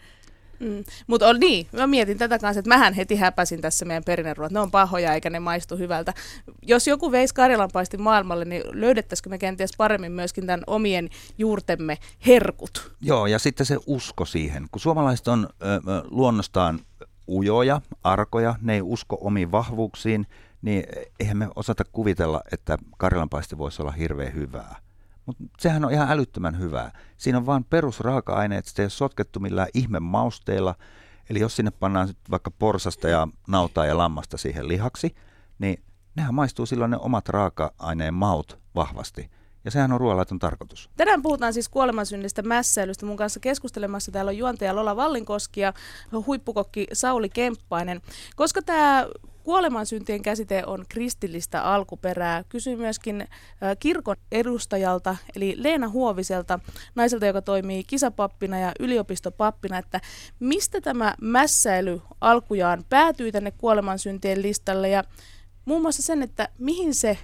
Mm. 0.63 0.83
Mutta 1.07 1.33
niin, 1.33 1.67
mä 1.71 1.87
mietin 1.87 2.17
tätä 2.17 2.39
kanssa, 2.39 2.59
että 2.59 2.69
mähän 2.69 2.93
heti 2.93 3.15
häpäsin 3.15 3.61
tässä 3.61 3.85
meidän 3.85 4.03
perinneruot. 4.03 4.51
Ne 4.51 4.59
on 4.59 4.71
pahoja 4.71 5.13
eikä 5.13 5.29
ne 5.29 5.39
maistu 5.39 5.77
hyvältä. 5.77 6.13
Jos 6.61 6.87
joku 6.87 7.11
veisi 7.11 7.35
Karjalanpaistin 7.35 8.01
maailmalle, 8.01 8.45
niin 8.45 8.63
löydettäisikö 8.71 9.29
me 9.29 9.37
kenties 9.37 9.71
paremmin 9.77 10.11
myöskin 10.11 10.47
tämän 10.47 10.63
omien 10.67 11.09
juurtemme 11.37 11.97
herkut? 12.27 12.91
Joo, 13.01 13.27
ja 13.27 13.39
sitten 13.39 13.65
se 13.65 13.77
usko 13.87 14.25
siihen. 14.25 14.65
Kun 14.71 14.81
suomalaiset 14.81 15.27
on 15.27 15.49
ö, 15.61 15.65
luonnostaan 16.09 16.79
ujoja, 17.27 17.81
arkoja, 18.03 18.55
ne 18.61 18.73
ei 18.73 18.81
usko 18.81 19.17
omiin 19.21 19.51
vahvuuksiin, 19.51 20.27
niin 20.61 20.83
eihän 21.19 21.37
me 21.37 21.47
osata 21.55 21.83
kuvitella, 21.91 22.41
että 22.51 22.77
karjalanpaisti 22.97 23.57
voisi 23.57 23.81
olla 23.81 23.91
hirveän 23.91 24.33
hyvää. 24.33 24.82
Mutta 25.25 25.43
sehän 25.59 25.85
on 25.85 25.91
ihan 25.91 26.11
älyttömän 26.11 26.59
hyvää. 26.59 26.91
Siinä 27.17 27.37
on 27.37 27.45
vain 27.45 27.63
perusraaka-aineet, 27.63 28.65
sitä 28.65 28.81
ei 28.81 28.83
ole 28.83 28.89
sotkettu 28.89 29.39
millään 29.39 29.67
ihme 29.73 29.99
mausteilla. 29.99 30.75
Eli 31.29 31.39
jos 31.39 31.55
sinne 31.55 31.71
pannaan 31.71 32.09
vaikka 32.31 32.51
porsasta 32.51 33.09
ja 33.09 33.27
nautaa 33.47 33.85
ja 33.85 33.97
lammasta 33.97 34.37
siihen 34.37 34.67
lihaksi, 34.67 35.15
niin 35.59 35.83
nehän 36.15 36.33
maistuu 36.33 36.65
silloin 36.65 36.91
ne 36.91 36.97
omat 36.97 37.29
raaka-aineen 37.29 38.13
maut 38.13 38.59
vahvasti. 38.75 39.29
Ja 39.65 39.71
sehän 39.71 39.91
on 39.91 39.99
ruoanlaiton 39.99 40.39
tarkoitus. 40.39 40.89
Tänään 40.97 41.21
puhutaan 41.21 41.53
siis 41.53 41.69
kuolemansynnistä 41.69 42.41
mässäilystä. 42.41 43.05
Mun 43.05 43.17
kanssa 43.17 43.39
keskustelemassa 43.39 44.11
täällä 44.11 44.29
on 44.29 44.37
juontaja 44.37 44.75
Lola 44.75 44.95
Vallinkoski 44.95 45.61
ja 45.61 45.73
huippukokki 46.27 46.87
Sauli 46.93 47.29
Kemppainen. 47.29 48.01
Koska 48.35 48.61
tämä 48.61 49.07
Kuolemansyntien 49.43 50.21
käsite 50.21 50.63
on 50.65 50.85
kristillistä 50.89 51.61
alkuperää. 51.61 52.43
Kysyin 52.49 52.77
myöskin 52.77 53.27
kirkon 53.79 54.15
edustajalta, 54.31 55.15
eli 55.35 55.55
Leena 55.57 55.89
Huoviselta, 55.89 56.59
naiselta, 56.95 57.25
joka 57.25 57.41
toimii 57.41 57.83
kisapappina 57.83 58.59
ja 58.59 58.71
yliopistopappina, 58.79 59.77
että 59.77 60.01
mistä 60.39 60.81
tämä 60.81 61.13
mässäily 61.21 62.01
alkujaan 62.21 62.85
päätyi 62.89 63.31
tänne 63.31 63.51
kuolemansyntien 63.51 64.41
listalle 64.41 64.89
ja 64.89 65.03
muun 65.65 65.81
muassa 65.81 66.01
sen, 66.01 66.23
että 66.23 66.49
mihin 66.59 66.95
se 66.95 67.17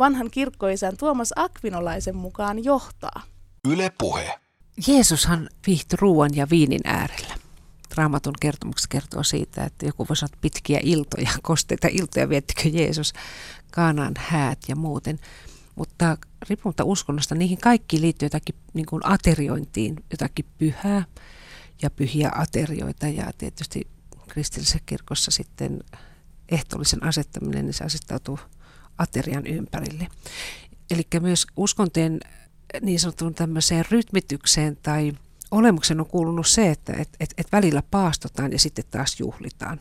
vanhan 0.00 0.30
kirkkoisän 0.30 0.96
Tuomas 0.96 1.32
Akvinolaisen 1.36 2.16
mukaan 2.16 2.64
johtaa. 2.64 3.22
Yle 3.68 3.92
puhe. 3.98 4.40
Jeesushan 4.86 5.48
viihtyi 5.66 5.96
ruoan 6.00 6.30
ja 6.34 6.46
viinin 6.50 6.80
äärellä. 6.84 7.34
Raamatun 7.94 8.34
kertomuksessa 8.40 8.88
kertoo 8.88 9.22
siitä, 9.22 9.64
että 9.64 9.86
joku 9.86 10.06
voi 10.08 10.16
sanoa 10.16 10.38
pitkiä 10.40 10.80
iltoja, 10.82 11.30
kosteita 11.42 11.88
iltoja 11.90 12.28
viettikö 12.28 12.68
Jeesus 12.68 13.12
Kaanaan 13.70 14.14
häät 14.18 14.58
ja 14.68 14.76
muuten. 14.76 15.18
Mutta 15.74 16.16
riippumatta 16.48 16.84
uskonnosta, 16.84 17.34
niihin 17.34 17.58
kaikki 17.58 18.00
liittyy 18.00 18.26
jotakin 18.26 18.54
niin 18.74 18.86
kuin 18.86 19.06
ateriointiin, 19.06 19.96
jotakin 20.10 20.44
pyhää 20.58 21.04
ja 21.82 21.90
pyhiä 21.90 22.30
aterioita. 22.34 23.08
Ja 23.08 23.30
tietysti 23.38 23.86
kristillisessä 24.28 24.78
kirkossa 24.86 25.30
sitten 25.30 25.80
ehtoollisen 26.48 27.04
asettaminen, 27.04 27.64
niin 27.64 27.74
se 27.74 27.84
asettautuu 27.84 28.38
aterian 29.00 29.46
ympärille. 29.46 30.08
Eli 30.90 31.02
myös 31.20 31.46
uskontojen 31.56 32.20
niin 32.80 33.00
sanottuun 33.00 33.34
tämmöiseen 33.34 33.84
rytmitykseen 33.90 34.76
tai 34.82 35.12
olemuksen 35.50 36.00
on 36.00 36.06
kuulunut 36.06 36.46
se, 36.46 36.70
että 36.70 36.92
et, 36.92 37.08
et, 37.20 37.34
et 37.38 37.52
välillä 37.52 37.82
paastotaan 37.90 38.52
ja 38.52 38.58
sitten 38.58 38.84
taas 38.90 39.20
juhlitaan. 39.20 39.80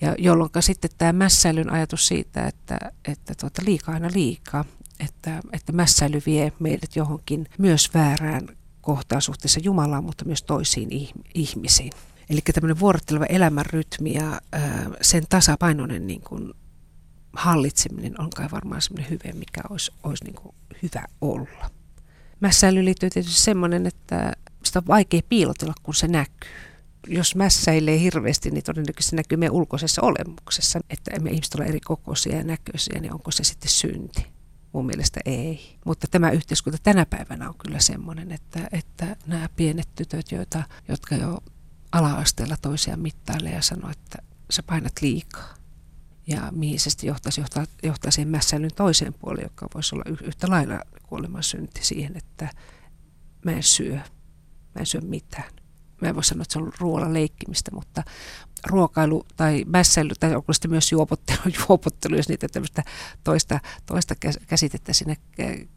Ja 0.00 0.14
jolloin 0.18 0.50
sitten 0.60 0.90
tämä 0.98 1.12
mässäilyn 1.12 1.70
ajatus 1.72 2.06
siitä, 2.08 2.46
että, 2.46 2.78
että 3.08 3.34
tuota, 3.40 3.62
liikaa 3.66 3.94
aina 3.94 4.08
liikaa, 4.14 4.64
että, 5.00 5.40
että 5.52 5.72
mässäily 5.72 6.22
vie 6.26 6.52
meidät 6.58 6.96
johonkin 6.96 7.46
myös 7.58 7.94
väärään 7.94 8.48
kohtaan 8.80 9.22
suhteessa 9.22 9.60
Jumalaan, 9.62 10.04
mutta 10.04 10.24
myös 10.24 10.42
toisiin 10.42 10.88
ihmisiin. 11.34 11.92
Eli 12.30 12.40
tämmöinen 12.54 12.80
vuorotteleva 12.80 13.24
elämän 13.24 13.66
rytmi 13.66 14.14
ja 14.14 14.40
ää, 14.52 14.90
sen 15.00 15.24
tasapainoinen 15.28 16.06
niin 16.06 16.20
kuin, 16.20 16.54
hallitseminen 17.32 18.20
on 18.20 18.30
kai 18.30 18.48
varmaan 18.52 18.82
semmoinen 18.82 19.10
hyve, 19.10 19.32
mikä 19.32 19.60
olisi, 19.70 19.92
olisi 20.02 20.24
niin 20.24 20.36
hyvä 20.82 21.04
olla. 21.20 21.70
Mässäily 22.40 22.84
liittyy 22.84 23.10
tietysti 23.10 23.40
semmoinen, 23.40 23.86
että 23.86 24.32
sitä 24.64 24.78
on 24.78 24.86
vaikea 24.86 25.20
piilotella, 25.28 25.74
kun 25.82 25.94
se 25.94 26.08
näkyy. 26.08 26.50
Jos 27.06 27.36
mässäilee 27.36 28.00
hirveästi, 28.00 28.50
niin 28.50 28.64
todennäköisesti 28.64 29.10
se 29.10 29.16
näkyy 29.16 29.38
meidän 29.38 29.54
ulkoisessa 29.54 30.02
olemuksessa, 30.02 30.80
että 30.90 31.20
me 31.20 31.30
ihmiset 31.30 31.54
ole 31.54 31.64
eri 31.64 31.80
kokoisia 31.80 32.36
ja 32.36 32.44
näköisiä, 32.44 33.00
niin 33.00 33.12
onko 33.12 33.30
se 33.30 33.44
sitten 33.44 33.70
synti? 33.70 34.26
Mun 34.72 34.86
mielestä 34.86 35.20
ei. 35.24 35.78
Mutta 35.84 36.06
tämä 36.10 36.30
yhteiskunta 36.30 36.78
tänä 36.82 37.06
päivänä 37.06 37.48
on 37.48 37.54
kyllä 37.58 37.78
semmoinen, 37.80 38.32
että, 38.32 38.68
että 38.72 39.16
nämä 39.26 39.48
pienet 39.56 39.88
tytöt, 39.94 40.32
joita, 40.32 40.62
jotka 40.88 41.14
jo 41.14 41.38
ala-asteella 41.92 42.56
toisiaan 42.62 43.00
mittailee 43.00 43.52
ja 43.52 43.62
sanoo, 43.62 43.90
että 43.90 44.18
sä 44.50 44.62
painat 44.62 44.92
liikaa. 45.00 45.61
Ja 46.26 46.48
mihin 46.50 46.80
se 46.80 46.90
sitten 46.90 47.08
johtaisi, 47.08 47.40
johtaa, 47.82 48.10
siihen 48.10 48.28
mässäilyn 48.28 48.70
toiseen 48.76 49.14
puoleen, 49.14 49.44
joka 49.44 49.66
voisi 49.74 49.94
olla 49.94 50.04
yhtä 50.26 50.50
lailla 50.50 50.80
kuoleman 51.02 51.42
synti 51.42 51.84
siihen, 51.84 52.16
että 52.16 52.48
mä 53.44 53.52
en 53.52 53.62
syö 53.62 53.98
Mä 54.74 54.80
en 54.80 54.86
syö 54.86 55.00
mitään. 55.00 55.52
Mä 56.00 56.08
en 56.08 56.14
voi 56.14 56.24
sanoa, 56.24 56.42
että 56.42 56.52
se 56.52 56.58
on 56.58 56.72
ruoalla 56.78 57.12
leikkimistä, 57.12 57.70
mutta 57.74 58.02
ruokailu 58.66 59.26
tai 59.36 59.64
mässäily, 59.66 60.10
tai 60.20 60.34
onko 60.34 60.52
sitten 60.52 60.70
myös 60.70 60.92
juopottelu, 60.92 61.38
juopottelu 61.68 62.16
jos 62.16 62.28
niitä 62.28 62.48
tämmöistä 62.48 62.82
toista, 63.24 63.60
toista 63.86 64.14
käsitettä 64.46 64.92
sinne 64.92 65.16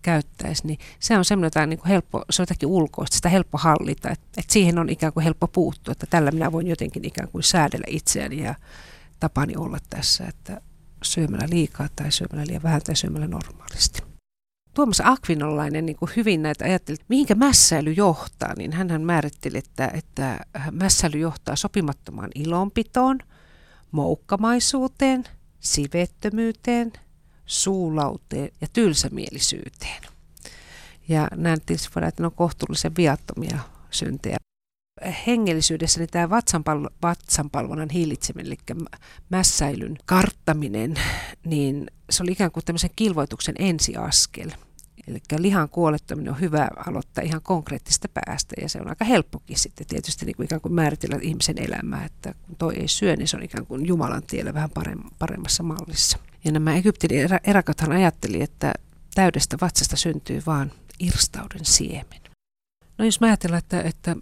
käyttäisi, 0.02 0.68
niin 0.68 0.80
se 1.00 1.18
on 1.18 1.26
semmoinen 1.26 1.48
jotain 1.48 1.70
niin 1.70 1.80
kuin 1.80 1.90
helppo, 1.90 2.26
se 2.30 2.42
on 2.42 2.44
jotakin 2.44 2.70
ulkoista, 2.70 3.16
sitä 3.16 3.30
helppo 3.30 3.58
hallita, 3.58 4.10
että, 4.10 4.26
että 4.38 4.54
siihen 4.54 4.80
on 4.80 4.90
ikään 4.90 5.14
kuin 5.14 5.24
helppo 5.24 5.48
puuttua, 5.48 5.92
että 5.92 6.06
tällä 6.10 6.32
minä 6.32 6.52
voin 6.52 6.68
jotenkin 6.68 7.06
ikään 7.06 7.30
kuin 7.30 7.44
säädellä 7.44 7.86
itseäni 7.90 8.44
ja 8.44 8.56
tapani 9.20 9.56
olla 9.58 9.78
tässä, 9.90 10.26
että 10.26 10.62
syömällä 11.04 11.48
liikaa 11.50 11.88
tai 11.96 12.12
syömällä 12.12 12.46
liian 12.48 12.64
vähän 12.64 12.82
tai 12.82 12.96
syömällä 12.96 13.28
normaalisti. 13.28 14.02
Tuomas 14.74 15.02
Akvinolainen 15.06 15.86
niin 15.86 15.96
kuin 15.96 16.12
hyvin 16.16 16.42
näitä 16.42 16.66
ajatteli, 16.66 16.94
että 16.94 17.06
mihinkä 17.10 17.36
mässäily 17.36 17.92
johtaa, 17.92 18.54
niin 18.58 18.74
hän 18.74 19.02
määritteli, 19.02 19.58
että, 19.58 19.88
että 19.88 20.40
mässäily 20.72 21.18
johtaa 21.18 21.56
sopimattomaan 21.56 22.30
ilonpitoon, 22.36 23.20
moukkamaisuuteen, 23.92 25.24
sivettömyyteen, 25.60 26.94
suulauteen 27.46 28.50
ja 28.62 28.68
tylsämielisyyteen. 28.74 30.04
Ja 31.10 31.28
näin 31.36 31.62
tietysti 31.66 31.90
voidaan, 31.96 32.10
että 32.10 32.24
ne 32.24 32.28
on 32.28 32.36
kohtuullisen 32.36 32.96
viattomia 32.98 33.60
syntejä 33.92 34.38
hengellisyydessä 35.28 36.00
niin 36.00 36.10
tämä 36.10 36.30
vatsanpalvo, 36.30 36.88
vatsanpalvonnan 37.02 37.90
hillitseminen, 37.90 38.48
eli 38.48 38.80
mässäilyn 39.30 39.98
karttaminen, 40.06 40.96
niin 41.46 41.88
se 42.10 42.24
oli 42.24 42.32
ikään 42.32 42.52
kuin 42.52 42.66
tämmöisen 42.66 42.90
kilvoituksen 42.96 43.56
ensiaskel. 43.60 44.52
Eli 45.08 45.22
lihan 45.38 45.70
kuolettaminen 45.70 46.34
on 46.34 46.40
hyvä 46.40 46.68
aloittaa 46.88 47.24
ihan 47.24 47.42
konkreettista 47.42 48.08
päästä 48.14 48.56
ja 48.62 48.70
se 48.70 48.82
on 48.82 48.90
aika 48.90 49.06
helppokin 49.06 49.60
sitten 49.60 49.88
tietysti 49.88 50.26
niin 50.26 50.36
kuin 50.36 50.46
ikään 50.46 50.62
kuin 50.62 50.74
määritellä 50.74 51.20
ihmisen 51.22 51.58
elämää, 51.58 52.06
että 52.06 52.34
kun 52.42 52.56
toi 52.56 52.76
ei 52.76 52.88
syö, 52.88 53.16
niin 53.16 53.28
se 53.28 53.38
on 53.38 53.44
ikään 53.44 53.66
kuin 53.66 53.88
Jumalan 53.88 54.24
tiellä 54.24 54.54
vähän 54.54 54.70
paremmassa 55.20 55.64
mallissa. 55.64 56.18
Ja 56.46 56.52
nämä 56.52 56.76
Egyptin 56.76 57.10
erakothan 57.44 57.92
ajatteli, 57.92 58.42
että 58.42 58.74
täydestä 59.16 59.58
vatsasta 59.62 59.96
syntyy 59.96 60.42
vaan 60.46 60.72
irstauden 61.00 61.66
siemen. 61.66 62.22
No 62.98 63.06
jos 63.06 63.22
mä 63.22 63.28
ajatellaan, 63.28 63.60
että, 63.60 63.82
että 63.82 64.16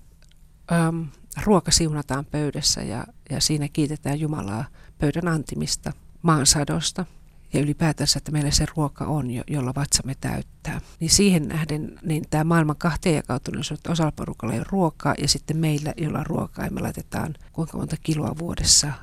äm, 0.73 1.07
ruoka 1.43 1.71
siunataan 1.71 2.25
pöydässä 2.25 2.81
ja, 2.81 3.05
ja 3.29 3.41
siinä 3.41 3.67
kiitetään 3.73 4.19
Jumalaa 4.19 4.65
pöydän 4.97 5.27
antimista, 5.27 5.93
maansadosta 6.21 7.05
ja 7.53 7.59
ylipäätänsä, 7.59 8.17
että 8.17 8.31
meillä 8.31 8.51
se 8.51 8.65
ruoka 8.75 9.05
on, 9.05 9.31
jo, 9.31 9.43
jolla 9.47 9.73
vatsamme 9.75 10.15
täyttää. 10.21 10.81
Niin 10.99 11.09
siihen 11.09 11.47
nähden 11.47 11.99
niin 12.05 12.23
tämä 12.29 12.43
maailman 12.43 12.77
kahteen 12.77 13.15
jakautuneisuus, 13.15 13.79
että 13.79 13.91
osalla 13.91 14.11
porukalla 14.11 14.53
ei 14.53 14.59
ole 14.59 14.67
ruokaa 14.69 15.15
ja 15.21 15.27
sitten 15.27 15.57
meillä, 15.57 15.93
jolla 15.97 16.19
on 16.19 16.25
ruokaa, 16.25 16.65
ja 16.65 16.71
me 16.71 16.81
laitetaan 16.81 17.35
kuinka 17.51 17.77
monta 17.77 17.95
kiloa 18.03 18.35
vuodessa 18.39 18.93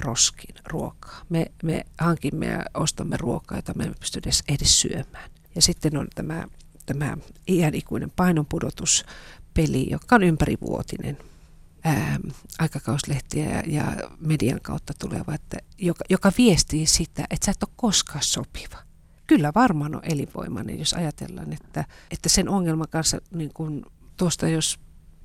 roskiin 0.00 0.54
ruokaa. 0.66 1.22
Me, 1.28 1.46
me 1.62 1.84
hankimme 1.98 2.46
ja 2.46 2.64
ostamme 2.74 3.16
ruokaa, 3.16 3.58
jota 3.58 3.74
me 3.74 3.84
emme 3.84 3.96
pysty 4.00 4.20
edes, 4.24 4.42
edes 4.48 4.80
syömään. 4.80 5.30
Ja 5.54 5.62
sitten 5.62 5.96
on 5.96 6.06
tämä, 6.14 6.46
tämä 6.86 7.16
iänikuinen 7.48 8.12
painonpudotuspeli, 9.56 9.90
joka 9.90 10.16
on 10.16 10.22
ympärivuotinen 10.22 11.18
ää, 11.84 12.18
aikakauslehtiä 12.58 13.50
ja, 13.50 13.62
ja 13.66 14.10
median 14.20 14.60
kautta 14.62 14.92
tuleva, 14.98 15.34
että, 15.34 15.56
joka, 15.78 16.04
joka 16.10 16.32
viestii 16.38 16.86
sitä, 16.86 17.24
että 17.30 17.46
sä 17.46 17.50
et 17.50 17.62
ole 17.62 17.72
koskaan 17.76 18.22
sopiva. 18.24 18.78
Kyllä 19.26 19.52
varmaan 19.54 19.94
on 19.94 20.02
elinvoimainen, 20.04 20.78
jos 20.78 20.94
ajatellaan, 20.94 21.52
että, 21.52 21.84
että 22.10 22.28
sen 22.28 22.48
ongelman 22.48 22.88
kanssa, 22.90 23.18
niin 23.30 23.50
kun 23.54 23.86
tuosta 24.16 24.48
jos 24.48 24.78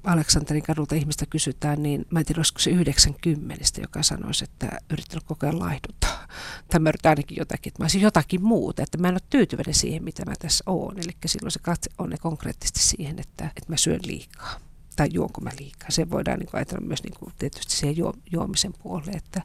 Aleksanterin 0.04 0.64
kadulta 0.64 0.96
ihmistä 0.96 1.26
kysytään, 1.30 1.84
niin 1.84 2.06
mä 2.10 2.20
en 2.20 2.26
tiedä, 2.26 2.40
olisiko 2.40 2.60
se 2.60 2.70
90, 2.70 3.66
joka 3.82 4.04
sanoisi, 4.04 4.44
että 4.44 4.78
yrittänyt 4.90 5.24
koko 5.24 5.46
ajan 5.46 5.60
laihduttaa. 5.60 6.28
Tai 6.70 6.80
mä 6.80 6.90
yritän 6.90 7.10
ainakin 7.10 7.38
jotakin, 7.38 7.70
että 7.70 7.84
mä 7.84 7.84
olisin 7.84 8.02
jotakin 8.02 8.44
muuta, 8.44 8.84
että 8.84 8.98
mä 8.98 9.08
en 9.08 9.14
ole 9.14 9.22
tyytyväinen 9.30 9.74
siihen, 9.74 10.04
mitä 10.04 10.26
mä 10.26 10.34
tässä 10.40 10.64
oon. 10.68 11.00
Eli 11.00 11.18
silloin 11.26 11.52
se 11.52 11.60
katse 11.60 11.90
on 11.98 12.14
konkreettisesti 12.22 12.80
siihen, 12.80 13.20
että, 13.20 13.46
että 13.46 13.72
mä 13.72 13.78
syön 13.78 14.00
liikaa 14.06 14.60
tai 14.96 15.10
juonko 15.12 15.42
mä 15.42 15.50
liikaa. 15.60 15.92
Se 15.92 16.10
voidaan 16.10 16.40
niin 16.40 16.50
kuin 16.50 16.58
ajatella 16.58 16.88
myös 16.88 17.04
niin 17.04 17.14
kuin 17.20 17.34
tietysti 17.40 17.76
siihen 17.76 17.98
juo, 17.98 18.14
juomisen 18.32 18.74
puolelle, 18.84 19.12
että 19.12 19.42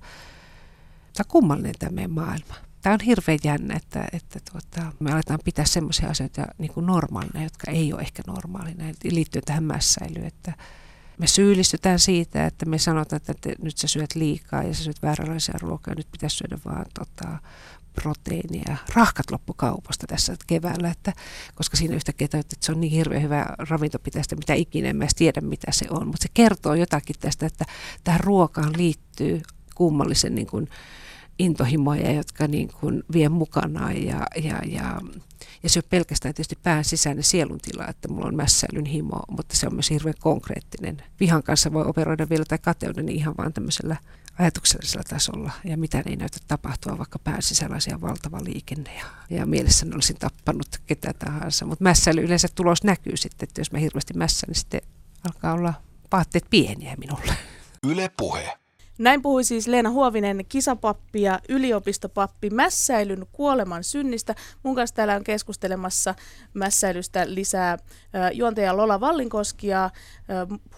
tämä 1.17 1.29
kummallinen 1.29 1.75
tämä 1.79 1.93
meidän 1.93 2.11
maailma. 2.11 2.55
Tämä 2.87 2.95
on 2.95 3.07
hirveän 3.07 3.39
jännä, 3.45 3.75
että, 3.75 4.05
että 4.13 4.41
tuota, 4.53 4.93
me 5.01 5.13
aletaan 5.13 5.41
pitää 5.45 5.65
sellaisia 5.65 6.09
asioita 6.09 6.47
niin 6.59 6.73
kuin 6.73 6.87
normaalina, 6.87 7.43
jotka 7.43 7.71
ei 7.71 7.93
ole 7.93 8.01
ehkä 8.01 8.23
normaalina, 8.27 8.85
liittyen 9.05 9.45
tähän 9.45 9.65
mässäilyyn, 9.65 10.27
että 10.27 10.53
me 11.19 11.27
syyllistytään 11.27 11.99
siitä, 11.99 12.47
että 12.47 12.67
me 12.67 12.79
sanotaan, 12.79 13.21
että 13.29 13.51
nyt 13.63 13.79
sä 13.79 13.87
syöt 13.87 14.15
liikaa 14.15 14.63
ja 14.63 14.75
sä 14.75 14.85
syöt 14.85 15.03
vääränlaisia 15.03 15.55
ruokaa, 15.61 15.95
nyt 15.95 16.07
pitäisi 16.13 16.37
syödä 16.37 16.59
vaan 16.65 16.87
tota, 16.99 17.39
proteiinia. 17.95 18.77
Rahkat 18.95 19.31
loppu 19.31 19.55
kaupasta 19.55 20.07
tässä 20.07 20.37
keväällä, 20.47 20.91
että, 20.91 21.13
koska 21.55 21.77
siinä 21.77 21.95
yhtäkkiä 21.95 22.29
että 22.33 22.57
se 22.61 22.73
on 22.73 22.81
niin 22.81 22.93
hirveän 22.93 23.23
hyvä 23.23 23.47
ravintopitäistä, 23.59 24.37
mitä 24.37 24.55
ikinä 24.55 24.89
en 24.89 24.97
mä 24.97 25.07
tiedä, 25.17 25.41
mitä 25.41 25.73
se 25.73 25.87
on. 25.91 26.07
Mutta 26.07 26.23
se 26.23 26.29
kertoo 26.35 26.75
jotakin 26.75 27.17
tästä, 27.21 27.47
että 27.47 27.65
tähän 28.05 28.21
ruokaan 28.21 28.73
liittyy 28.77 29.43
kummallisen 29.75 30.35
niin 30.35 30.47
kuin, 30.47 30.69
intohimoja, 31.39 32.13
jotka 32.13 32.47
niin 32.47 32.69
kuin 32.81 33.03
vie 33.13 33.29
mukanaan 33.29 34.05
ja, 34.05 34.27
ja, 34.43 34.61
ja, 34.67 35.01
ja 35.63 35.71
se 35.71 35.79
on 35.79 35.83
pelkästään 35.91 36.35
tietysti 36.35 36.59
pään 36.63 36.85
sisäinen 36.85 37.25
tila, 37.63 37.87
että 37.89 38.09
mulla 38.09 38.27
on 38.27 38.37
mässäilyn 38.37 38.87
himo, 38.87 39.21
mutta 39.29 39.57
se 39.57 39.67
on 39.67 39.75
myös 39.75 39.91
hirveän 39.91 40.15
konkreettinen. 40.21 41.03
Vihan 41.21 41.43
kanssa 41.43 41.73
voi 41.73 41.85
operoida 41.85 42.29
vielä 42.29 42.45
tai 42.49 42.59
kateuden 42.59 43.07
niin 43.07 43.19
ihan 43.19 43.35
vaan 43.39 43.53
tämmöisellä 43.53 43.97
ajatuksellisella 44.39 45.05
tasolla 45.09 45.51
ja 45.65 45.77
mitä 45.77 46.03
ei 46.07 46.17
näytä 46.17 46.39
tapahtua, 46.49 46.99
vaikka 46.99 47.19
pään 47.19 47.43
sisällä 47.43 48.01
valtava 48.01 48.45
liikenne 48.45 48.91
ja, 48.95 49.05
ja 49.31 49.47
mielessäni 49.47 49.95
olisin 49.95 50.17
tappanut 50.17 50.69
ketä 50.87 51.13
tahansa. 51.13 51.67
Mutta 51.67 51.83
mässäily 51.83 52.21
yleensä 52.21 52.49
tulos 52.55 52.85
näkyy 52.85 53.17
sitten, 53.17 53.49
että 53.49 53.61
jos 53.61 53.73
mä 53.73 53.79
hirveästi 53.79 54.15
mässä, 54.15 54.47
niin 54.47 54.55
sitten 54.55 54.81
alkaa 55.25 55.53
olla 55.53 55.75
vaatteet 56.13 56.45
pieniä 56.51 56.97
minulle. 56.97 57.37
Yle 57.87 58.11
puhe. 58.17 58.59
Näin 58.99 59.23
puhui 59.23 59.45
siis 59.45 59.67
Leena 59.67 59.91
Huovinen, 59.91 60.45
kisapappi 60.49 61.23
ja 61.23 61.41
yliopistopappi 61.49 62.51
Mässäilyn 62.51 63.27
kuoleman 63.33 63.85
synnistä. 63.85 64.35
Mun 64.63 64.75
kanssa 64.75 64.97
täällä 64.97 65.15
on 65.15 65.25
keskustelemassa 65.25 66.15
Mässäilystä 66.55 67.25
lisää 67.27 67.79
juontaja 68.33 68.77
Lola 68.77 69.01
Vallinkoski 69.01 69.67
ja 69.67 69.91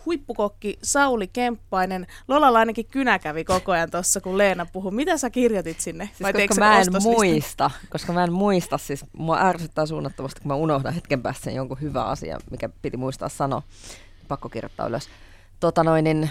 huippukokki 0.06 0.78
Sauli 0.82 1.26
Kemppainen. 1.26 2.06
Lolalla 2.28 2.58
ainakin 2.58 2.86
kynä 2.86 3.18
kävi 3.18 3.44
koko 3.44 3.72
ajan 3.72 3.90
tuossa, 3.90 4.20
kun 4.20 4.38
Leena 4.38 4.66
puhui. 4.72 4.92
Mitä 4.92 5.18
sä 5.18 5.30
kirjoitit 5.30 5.80
sinne? 5.80 6.06
Siis 6.06 6.22
Vai 6.22 6.32
koska 6.32 6.54
mä 6.64 6.80
en 6.80 6.86
muista, 7.02 7.70
koska 7.88 8.12
mä 8.12 8.24
en 8.24 8.32
muista, 8.32 8.78
siis 8.78 9.04
mua 9.12 9.40
ärsyttää 9.40 9.86
suunnattomasti, 9.86 10.40
kun 10.40 10.48
mä 10.48 10.54
unohdan 10.54 10.94
hetken 10.94 11.22
päästä 11.22 11.50
jonkun 11.50 11.80
hyvä 11.80 12.04
asia, 12.04 12.38
mikä 12.50 12.68
piti 12.82 12.96
muistaa 12.96 13.28
sanoa. 13.28 13.62
Pakko 14.28 14.48
kirjoittaa 14.48 14.86
ylös. 14.86 15.08
Tota 15.60 15.84
noin, 15.84 16.04
niin 16.04 16.30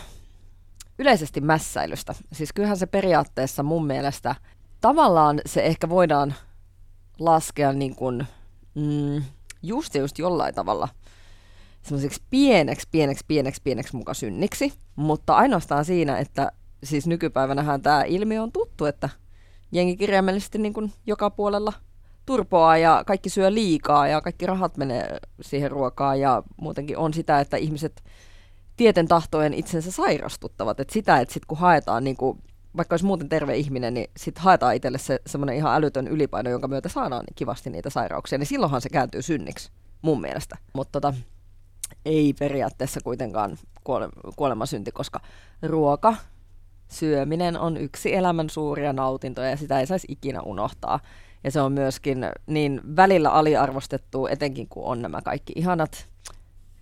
yleisesti 1.00 1.42
mässäilystä. 1.42 2.16
Siis 2.34 2.54
kyllähän 2.54 2.78
se 2.78 2.86
periaatteessa 2.86 3.64
mun 3.64 3.86
mielestä 3.86 4.36
tavallaan 4.82 5.42
se 5.46 5.62
ehkä 5.66 5.90
voidaan 5.90 6.34
laskea 7.20 7.74
niin 7.74 7.96
kuin, 7.96 8.28
mm, 8.76 9.24
just 9.64 9.96
ja 9.96 10.02
just 10.02 10.20
jollain 10.20 10.56
tavalla 10.56 10.90
semmoiseksi 11.82 12.22
pieneksi, 12.30 12.88
pieneksi, 12.92 13.26
pieneksi, 13.28 13.62
pieneksi 13.64 13.96
muka 13.96 14.14
synniksi, 14.14 14.74
mutta 14.96 15.36
ainoastaan 15.36 15.86
siinä, 15.86 16.18
että 16.18 16.52
siis 16.84 17.08
nykypäivänähän 17.08 17.82
tämä 17.82 18.04
ilmiö 18.04 18.44
on 18.44 18.52
tuttu, 18.52 18.86
että 18.86 19.10
jengi 19.72 19.98
kirjaimellisesti 19.98 20.58
niin 20.58 20.74
kuin 20.74 20.94
joka 21.06 21.30
puolella 21.30 21.74
turpoaa 22.26 22.78
ja 22.78 23.04
kaikki 23.06 23.30
syö 23.30 23.54
liikaa 23.54 24.08
ja 24.08 24.22
kaikki 24.22 24.46
rahat 24.46 24.78
menee 24.78 25.18
siihen 25.42 25.72
ruokaan 25.72 26.20
ja 26.20 26.44
muutenkin 26.62 26.98
on 26.98 27.14
sitä, 27.14 27.40
että 27.40 27.58
ihmiset 27.58 28.04
tieten 28.78 29.08
tahtojen 29.08 29.54
itsensä 29.54 29.92
sairastuttavat. 29.92 30.80
Et 30.80 30.90
sitä, 30.90 31.20
että 31.20 31.34
sit 31.34 31.46
kun 31.46 31.58
haetaan, 31.58 32.04
niin 32.04 32.18
kuin, 32.18 32.44
vaikka 32.78 32.94
olisi 32.94 33.06
muuten 33.06 33.30
terve 33.30 33.56
ihminen, 33.56 33.94
niin 33.94 34.08
sitten 34.18 34.44
haetaan 34.44 34.76
itselle 34.76 34.98
se 34.98 35.20
semmoinen 35.26 35.56
ihan 35.56 35.76
älytön 35.76 36.08
ylipaino, 36.08 36.50
jonka 36.50 36.68
myötä 36.68 36.90
saadaan 36.90 37.24
niin 37.28 37.36
kivasti 37.36 37.70
niitä 37.70 37.90
sairauksia, 37.90 38.38
niin 38.38 38.48
silloinhan 38.48 38.82
se 38.82 38.90
kääntyy 38.90 39.22
synniksi 39.22 39.72
mun 40.02 40.22
mielestä. 40.22 40.58
Mutta 40.74 41.02
tota, 41.02 41.18
ei 42.06 42.34
periaatteessa 42.40 43.00
kuitenkaan 43.04 43.58
kuole- 43.84 44.34
kuolemasynti, 44.36 44.92
koska 44.92 45.20
ruoka, 45.62 46.16
syöminen 46.88 47.60
on 47.60 47.78
yksi 47.78 48.16
elämän 48.16 48.50
suuria 48.50 48.94
nautintoja 48.94 49.50
ja 49.50 49.58
sitä 49.58 49.80
ei 49.80 49.88
saisi 49.88 50.08
ikinä 50.10 50.42
unohtaa. 50.42 51.00
Ja 51.44 51.52
se 51.52 51.62
on 51.62 51.72
myöskin 51.72 52.26
niin 52.48 52.82
välillä 52.96 53.30
aliarvostettu, 53.30 54.28
etenkin 54.28 54.68
kun 54.68 54.86
on 54.86 55.02
nämä 55.02 55.22
kaikki 55.22 55.54
ihanat 55.56 56.08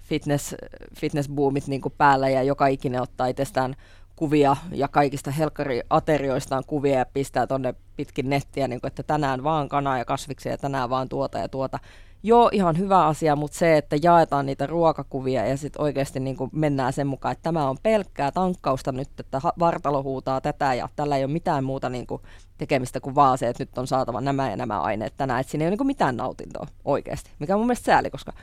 fitness, 0.05 0.55
fitnessboomit 0.99 1.67
niin 1.67 1.81
päällä 1.97 2.29
ja 2.29 2.43
joka 2.43 2.67
ikinen 2.67 3.01
ottaa 3.01 3.27
itsestään 3.27 3.75
kuvia 4.15 4.55
ja 4.71 4.87
kaikista 4.87 5.31
helkkariaterioistaan 5.31 6.63
kuvia 6.67 6.97
ja 6.97 7.05
pistää 7.13 7.47
tonne 7.47 7.73
pitkin 7.95 8.29
nettiä, 8.29 8.67
niin 8.67 8.81
kuin, 8.81 8.87
että 8.87 9.03
tänään 9.03 9.43
vaan 9.43 9.69
kanaa 9.69 9.97
ja 9.97 10.05
kasviksia 10.05 10.51
ja 10.51 10.57
tänään 10.57 10.89
vaan 10.89 11.09
tuota 11.09 11.37
ja 11.37 11.49
tuota. 11.49 11.79
Joo, 12.23 12.49
ihan 12.53 12.77
hyvä 12.77 13.05
asia, 13.05 13.35
mutta 13.35 13.57
se, 13.57 13.77
että 13.77 13.95
jaetaan 14.03 14.45
niitä 14.45 14.67
ruokakuvia 14.67 15.45
ja 15.45 15.57
sitten 15.57 15.81
oikeasti 15.81 16.19
niin 16.19 16.37
kuin 16.37 16.49
mennään 16.53 16.93
sen 16.93 17.07
mukaan, 17.07 17.31
että 17.31 17.43
tämä 17.43 17.69
on 17.69 17.77
pelkkää 17.83 18.31
tankkausta 18.31 18.91
nyt, 18.91 19.19
että 19.19 19.41
vartalo 19.59 20.03
huutaa 20.03 20.41
tätä 20.41 20.73
ja 20.73 20.89
tällä 20.95 21.17
ei 21.17 21.23
ole 21.23 21.33
mitään 21.33 21.63
muuta 21.63 21.89
niin 21.89 22.07
kuin 22.07 22.21
tekemistä 22.57 22.99
kuin 22.99 23.15
vaan 23.15 23.37
se, 23.37 23.47
että 23.47 23.61
nyt 23.61 23.77
on 23.77 23.87
saatava 23.87 24.21
nämä 24.21 24.49
ja 24.49 24.55
nämä 24.55 24.81
aineet 24.81 25.13
tänään, 25.17 25.39
että 25.41 25.51
siinä 25.51 25.63
ei 25.63 25.67
ole 25.67 25.71
niin 25.71 25.77
kuin 25.77 25.87
mitään 25.87 26.17
nautintoa 26.17 26.67
oikeasti, 26.85 27.31
mikä 27.39 27.55
on 27.55 27.59
mun 27.59 27.67
mielestä 27.67 27.85
sääli, 27.85 28.09
koska 28.09 28.33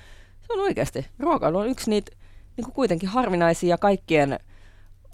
se 0.46 0.52
on 0.52 0.60
oikeasti. 0.60 1.06
Ruokailu 1.18 1.58
on 1.58 1.68
yksi 1.68 1.90
niitä 1.90 2.12
niin 2.56 2.64
kuin 2.64 2.74
kuitenkin 2.74 3.08
harvinaisia 3.08 3.78
kaikkien 3.78 4.38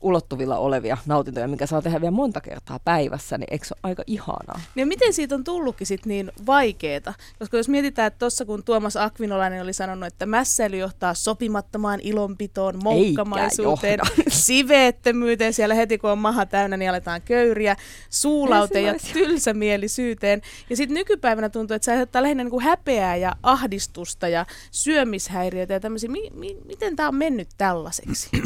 ulottuvilla 0.01 0.59
olevia 0.59 0.97
nautintoja, 1.07 1.49
mikä 1.49 1.67
saa 1.67 1.83
tehdä 1.83 2.01
vielä 2.01 2.11
monta 2.11 2.41
kertaa 2.41 2.79
päivässä, 2.85 3.39
niin 3.39 3.49
eikö 3.51 3.67
se 3.67 3.75
ole 3.75 3.91
aika 3.91 4.03
ihanaa? 4.07 4.61
Niin 4.75 4.89
miten 4.89 5.13
siitä 5.13 5.35
on 5.35 5.45
tullutkin 5.45 5.87
sit 5.87 6.07
niin 6.07 6.33
vaikeeta? 6.47 7.15
Koska 7.39 7.57
jos 7.57 7.69
mietitään, 7.69 8.07
että 8.07 8.19
tuossa 8.19 8.45
kun 8.45 8.65
Tuomas 8.65 8.97
Akvinolainen 8.97 9.63
oli 9.63 9.73
sanonut, 9.73 10.07
että 10.07 10.27
mässäily 10.27 10.77
johtaa 10.77 11.15
sopimattomaan 11.15 12.01
ilonpitoon, 12.03 12.81
moukkamaisuuteen, 12.83 14.01
siveettömyyteen, 14.29 15.53
siellä 15.53 15.75
heti 15.75 15.99
kun 15.99 16.11
on 16.11 16.19
maha 16.19 16.47
täynnä, 16.47 16.77
niin 16.77 16.91
aletaan 16.91 17.23
köyriä, 17.23 17.77
suulauteen 18.11 18.85
ja 18.85 18.95
tylsämielisyyteen. 19.13 20.43
Ja 20.71 20.77
sitten 20.77 20.95
nykypäivänä 20.95 21.49
tuntuu, 21.49 21.75
että 21.75 21.85
se 21.85 21.93
aiheuttaa 21.93 22.23
lähinnä 22.23 22.45
niin 22.45 22.51
kuin 22.51 22.65
häpeää 22.65 23.17
ja 23.17 23.37
ahdistusta 23.43 24.29
ja 24.29 24.47
syömishäiriöitä 24.71 25.73
ja 25.73 25.81
tämmöisiä. 25.81 26.11
Mi- 26.11 26.31
mi- 26.35 26.59
miten 26.65 26.97
tämä 26.97 27.09
on 27.09 27.15
mennyt 27.15 27.49
tällaiseksi? 27.59 28.31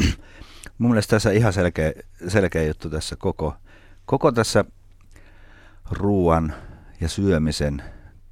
mun 0.77 0.91
mielestä 0.91 1.11
tässä 1.11 1.31
ihan 1.31 1.53
selkeä, 1.53 1.91
selkeä 2.27 2.63
juttu 2.63 2.89
tässä 2.89 3.15
koko, 3.15 3.55
koko 4.05 4.31
tässä 4.31 4.65
ruoan 5.91 6.53
ja 7.01 7.09
syömisen 7.09 7.83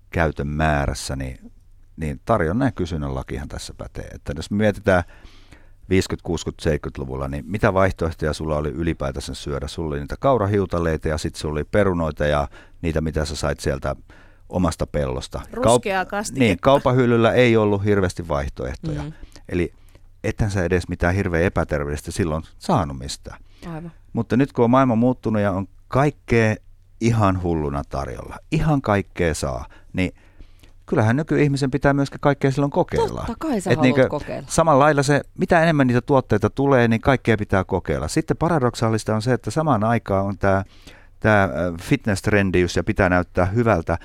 käytön 0.10 0.48
määrässä, 0.48 1.16
niin, 1.16 1.52
niin 1.98 2.22
tarjonnan 2.26 2.68
ja 2.68 2.72
kysynnän 2.72 3.16
lakihan 3.16 3.48
tässä 3.48 3.74
pätee. 3.78 4.08
Että 4.08 4.34
jos 4.36 4.52
mietitään 4.52 5.04
50, 5.90 6.24
60, 6.24 6.70
70-luvulla, 6.70 7.28
niin 7.28 7.44
mitä 7.48 7.74
vaihtoehtoja 7.74 8.34
sulla 8.34 8.58
oli 8.58 8.70
ylipäätänsä 8.70 9.34
syödä? 9.34 9.68
Sulla 9.68 9.90
oli 9.90 10.00
niitä 10.00 10.16
kaurahiutaleita 10.20 11.08
ja 11.08 11.18
sitten 11.18 11.42
sulla 11.42 11.54
oli 11.54 11.64
perunoita 11.64 12.26
ja 12.26 12.48
niitä, 12.82 13.02
mitä 13.02 13.26
sä 13.26 13.36
sait 13.36 13.60
sieltä 13.60 13.96
omasta 14.50 14.88
pellosta. 14.88 15.42
Ruskeaa 15.54 16.06
kastiketta. 16.06 16.44
Niin, 16.46 16.58
kaupahyllyllä 16.62 17.34
ei 17.34 17.58
ollut 17.58 17.86
hirveästi 17.86 18.28
vaihtoehtoja. 18.28 19.04
Mm. 19.04 19.14
Eli 19.50 19.74
ethän 20.24 20.52
sä 20.52 20.64
edes 20.64 20.88
mitään 20.88 21.16
hirveän 21.16 21.44
epäterveellistä 21.44 22.12
silloin 22.12 22.44
saanut 22.60 23.00
mistään. 23.00 23.40
Aivan. 23.68 23.92
Mutta 24.14 24.38
nyt 24.38 24.54
kun 24.54 24.66
on 24.66 24.72
maailma 24.72 24.96
muuttunut 24.96 25.42
ja 25.42 25.52
on 25.52 25.68
kaikkea 25.88 26.56
ihan 27.02 27.44
hulluna 27.44 27.82
tarjolla, 27.90 28.38
ihan 28.52 28.82
kaikkea 28.82 29.34
saa, 29.34 29.66
niin 29.94 30.12
kyllähän 30.86 31.16
nykyihmisen 31.16 31.72
pitää 31.72 31.94
myöskin 31.94 32.20
kaikkea 32.20 32.52
silloin 32.52 32.72
kokeilla. 32.72 33.24
Totta 33.28 33.48
kai 33.48 33.62
sä 33.62 33.72
Et 33.72 33.82
niinkö 33.82 34.08
kokeilla. 34.08 34.48
Samalla 34.50 34.84
lailla 34.84 35.04
se, 35.04 35.22
mitä 35.38 35.64
enemmän 35.64 35.88
niitä 35.88 36.02
tuotteita 36.02 36.50
tulee, 36.50 36.88
niin 36.88 37.02
kaikkea 37.02 37.38
pitää 37.38 37.64
kokeilla. 37.64 38.08
Sitten 38.08 38.38
paradoksaalista 38.38 39.16
on 39.16 39.22
se, 39.22 39.34
että 39.34 39.52
samaan 39.52 39.84
aikaan 39.84 40.26
on 40.26 40.38
tämä 40.38 40.64
tämä 41.22 41.50
fitness-trendius 41.82 42.76
ja 42.76 42.84
pitää 42.84 43.10
näyttää 43.10 43.46
hyvältä. 43.46 43.98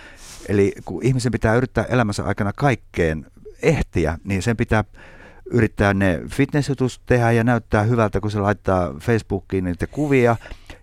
Eli 0.48 0.72
kun 0.84 1.02
ihmisen 1.04 1.32
pitää 1.32 1.54
yrittää 1.54 1.84
elämänsä 1.84 2.24
aikana 2.24 2.52
kaikkeen 2.52 3.26
ehtiä, 3.62 4.18
niin 4.24 4.42
sen 4.42 4.56
pitää 4.56 4.84
yrittää 5.50 5.94
ne 5.94 6.20
fitnessjutus 6.30 7.00
tehdä 7.06 7.32
ja 7.32 7.44
näyttää 7.44 7.82
hyvältä, 7.82 8.20
kun 8.20 8.30
se 8.30 8.38
laittaa 8.38 8.94
Facebookiin 9.00 9.64
niitä 9.64 9.86
kuvia. 9.86 10.36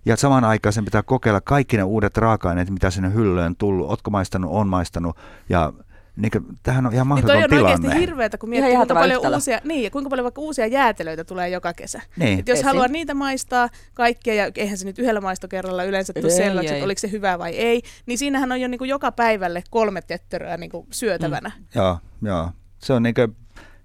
Ja 0.06 0.15
samaan 0.15 0.43
aikaan 0.43 0.73
sen 0.73 0.86
pitää 0.86 1.04
kokeilla 1.04 1.41
kaikki 1.41 1.78
ne 1.78 1.84
uudet 1.84 2.17
raaka-aineet, 2.17 2.69
mitä 2.69 2.89
sinne 2.89 3.13
hyllyyn 3.13 3.45
on 3.45 3.56
tullut. 3.56 3.89
Ootko 3.89 4.12
maistanut, 4.12 4.52
on 4.54 4.67
maistanut. 4.67 5.17
Ja 5.49 5.73
niin 6.15 6.32
kuin, 6.32 6.45
tämähän 6.63 6.86
on 6.86 6.93
ihan 6.93 7.04
Niin 7.06 7.08
mahdoton 7.08 7.36
toi 7.36 7.43
on 7.43 7.49
tilanne. 7.49 7.73
oikeasti 7.73 7.99
hirveätä, 7.99 8.38
kun 8.38 8.49
miettii, 8.49 8.76
kuinka 8.76 8.93
paljon, 8.93 9.17
yhtälö. 9.17 9.36
uusia, 9.36 9.60
niin, 9.63 9.84
ja 9.84 9.91
kuinka 9.91 10.10
paljon 10.10 10.23
vaikka 10.23 10.41
uusia 10.41 10.67
jäätelöitä 10.67 11.23
tulee 11.23 11.49
joka 11.49 11.73
kesä. 11.73 12.02
Niin. 12.17 12.39
Et 12.39 12.47
jos 12.47 12.58
Esim. 12.58 12.67
haluaa 12.67 12.88
niitä 12.88 13.13
maistaa 13.13 13.69
kaikkia, 13.93 14.34
ja 14.34 14.52
eihän 14.56 14.78
se 14.78 14.86
nyt 14.86 14.99
yhdellä 14.99 15.21
maistokerralla 15.21 15.84
yleensä 15.84 16.13
tule 16.13 16.32
selväksi, 16.32 16.73
että 16.73 16.86
oliko 16.86 16.99
se 16.99 17.12
hyvä 17.12 17.39
vai 17.39 17.56
ei, 17.56 17.82
niin 18.06 18.17
siinähän 18.17 18.52
on 18.52 18.62
jo 18.62 18.67
niin 18.67 18.80
kuin 18.80 18.89
joka 18.89 19.12
päivälle 19.12 19.63
kolme 19.69 20.02
tetteröä 20.02 20.58
niin 20.58 20.69
kuin 20.69 20.88
syötävänä. 20.91 21.52
Mm. 21.58 21.65
Joo, 21.76 21.97
joo. 22.21 22.49
Se 22.80 22.93
on, 22.93 23.04
niinkö, 23.04 23.28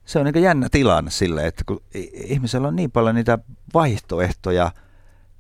se 0.09 0.19
on 0.19 0.25
niinkö 0.25 0.41
jännä 0.41 0.69
tilanne 0.71 1.11
sille, 1.11 1.47
että 1.47 1.65
kun 1.67 1.81
ihmisellä 2.13 2.69
on 2.69 2.77
niin 2.77 2.91
paljon 2.91 3.15
niitä 3.15 3.39
vaihtoehtoja, 3.75 4.73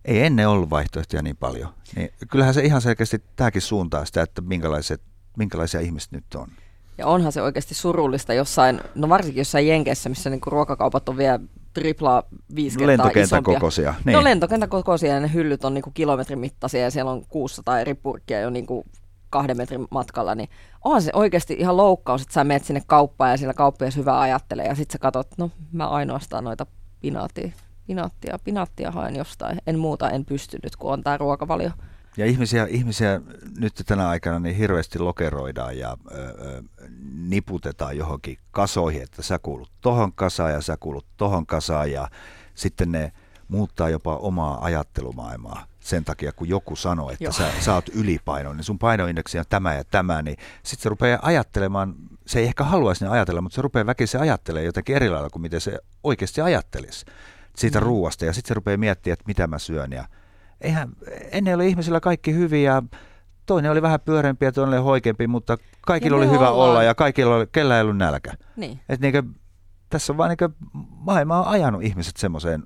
ei 0.04 0.22
ennen 0.22 0.48
ollut 0.48 0.70
vaihtoehtoja 0.70 1.22
niin 1.22 1.36
paljon, 1.36 1.74
niin 1.96 2.10
kyllähän 2.30 2.54
se 2.54 2.60
ihan 2.60 2.82
selkeästi 2.82 3.22
tämäkin 3.36 3.62
suuntaa 3.62 4.04
sitä, 4.04 4.22
että 4.22 4.40
minkälaiset, 4.40 5.02
minkälaisia 5.36 5.80
ihmiset 5.80 6.12
nyt 6.12 6.24
on. 6.34 6.48
Ja 6.98 7.06
onhan 7.06 7.32
se 7.32 7.42
oikeasti 7.42 7.74
surullista 7.74 8.34
jossain, 8.34 8.80
no 8.94 9.08
varsinkin 9.08 9.40
jossain 9.40 9.68
Jenkeissä, 9.68 10.08
missä 10.08 10.30
niinku 10.30 10.50
ruokakaupat 10.50 11.08
on 11.08 11.16
vielä 11.16 11.40
triplaa 11.74 12.22
viisi 12.54 12.78
kertaa 12.78 12.92
Lentokentän 12.92 13.22
isompia. 13.22 13.54
kokoisia. 13.54 13.90
Niin. 13.90 14.04
Niin. 14.04 14.16
No 14.16 14.24
lentokentän 14.24 14.68
kokoisia 14.68 15.14
ja 15.14 15.20
ne 15.20 15.30
hyllyt 15.34 15.64
on 15.64 15.74
niinku 15.74 15.90
kilometrin 15.90 16.38
mittaisia 16.38 16.80
ja 16.80 16.90
siellä 16.90 17.10
on 17.10 17.26
600 17.28 17.80
eri 17.80 17.94
purkkia 17.94 18.40
jo 18.40 18.50
niinku 18.50 18.84
kahden 19.30 19.56
metrin 19.56 19.86
matkalla, 19.90 20.34
niin 20.34 20.48
onhan 20.84 21.02
se 21.02 21.10
oikeasti 21.14 21.56
ihan 21.58 21.76
loukkaus, 21.76 22.22
että 22.22 22.34
sä 22.34 22.44
menet 22.44 22.64
sinne 22.64 22.82
kauppaan 22.86 23.30
ja 23.30 23.36
siellä 23.36 23.54
kauppias 23.54 23.96
hyvä 23.96 24.20
ajattelee 24.20 24.66
ja 24.66 24.74
sitten 24.74 24.92
sä 24.92 24.98
katsot, 24.98 25.38
no 25.38 25.50
mä 25.72 25.88
ainoastaan 25.88 26.44
noita 26.44 26.66
pinaatia, 27.00 27.52
pinaattia, 27.86 28.38
pinaattia 28.44 28.90
haen 28.90 29.16
jostain, 29.16 29.58
en 29.66 29.78
muuta 29.78 30.10
en 30.10 30.24
pysty 30.24 30.58
nyt, 30.62 30.76
kun 30.76 30.92
on 30.92 31.02
tämä 31.02 31.16
ruokavalio. 31.16 31.70
Ja 32.16 32.26
ihmisiä, 32.26 32.66
ihmisiä 32.70 33.20
nyt 33.58 33.82
tänä 33.86 34.08
aikana 34.08 34.38
niin 34.38 34.56
hirveästi 34.56 34.98
lokeroidaan 34.98 35.78
ja 35.78 35.96
ö, 36.10 36.14
ö, 36.16 36.62
niputetaan 37.28 37.96
johonkin 37.96 38.38
kasoihin, 38.50 39.02
että 39.02 39.22
sä 39.22 39.38
kuulut 39.38 39.70
tohon 39.80 40.12
kasaan 40.12 40.52
ja 40.52 40.60
sä 40.60 40.76
kuulut 40.80 41.06
tohon 41.16 41.46
kasaan 41.46 41.92
ja 41.92 42.08
sitten 42.54 42.92
ne 42.92 43.12
muuttaa 43.48 43.88
jopa 43.88 44.16
omaa 44.16 44.64
ajattelumaailmaa 44.64 45.64
sen 45.88 46.04
takia, 46.04 46.32
kun 46.32 46.48
joku 46.48 46.76
sanoo, 46.76 47.10
että 47.10 47.24
Joo. 47.24 47.32
sä, 47.32 47.50
sä 47.60 47.74
oot 47.74 47.88
ylipainoinen, 47.88 48.56
niin 48.56 48.64
sun 48.64 48.78
painoindeksi 48.78 49.38
on 49.38 49.44
tämä 49.48 49.74
ja 49.74 49.84
tämä, 49.84 50.22
niin 50.22 50.36
sitten 50.62 50.82
se 50.82 50.88
rupeaa 50.88 51.18
ajattelemaan, 51.22 51.94
se 52.26 52.38
ei 52.38 52.44
ehkä 52.44 52.64
haluaisi 52.64 53.04
ne 53.04 53.10
ajatella, 53.10 53.40
mutta 53.40 53.56
se 53.56 53.62
rupeaa 53.62 53.86
väkisin 53.86 54.20
ajattelemaan 54.20 54.66
jotenkin 54.66 54.96
eri 54.96 55.10
lailla 55.10 55.30
kuin 55.30 55.42
miten 55.42 55.60
se 55.60 55.78
oikeasti 56.04 56.40
ajattelisi 56.40 57.06
siitä 57.56 57.80
mm. 57.80 57.84
ruuasta 57.84 58.24
ja 58.24 58.32
sitten 58.32 58.48
se 58.48 58.54
rupeaa 58.54 58.76
miettimään, 58.76 59.12
että 59.12 59.24
mitä 59.26 59.46
mä 59.46 59.58
syön 59.58 59.92
ja 59.92 60.04
eihän, 60.60 60.88
ennen 61.32 61.54
oli 61.54 61.68
ihmisillä 61.68 62.00
kaikki 62.00 62.34
hyviä, 62.34 62.82
toinen 63.46 63.70
oli 63.70 63.82
vähän 63.82 64.00
pyöreämpi 64.00 64.44
ja 64.44 64.52
toinen 64.52 64.78
oli 64.78 64.84
hoikempi, 64.84 65.26
mutta 65.26 65.58
kaikilla 65.80 66.16
oli 66.16 66.30
hyvä 66.30 66.50
ollaan- 66.50 66.70
olla 66.70 66.82
ja 66.82 66.94
kaikilla 66.94 67.36
oli, 67.36 67.46
kellä 67.52 67.76
ei 67.76 67.82
ollut 67.82 67.96
nälkä. 67.96 68.32
Niin. 68.56 68.80
Et 68.88 69.00
niinkö, 69.00 69.22
tässä 69.90 70.12
on 70.12 70.16
vaan 70.16 70.28
niinkö, 70.28 70.48
maailma 70.88 71.40
on 71.40 71.46
ajanut 71.46 71.82
ihmiset 71.82 72.16
semmoiseen, 72.16 72.62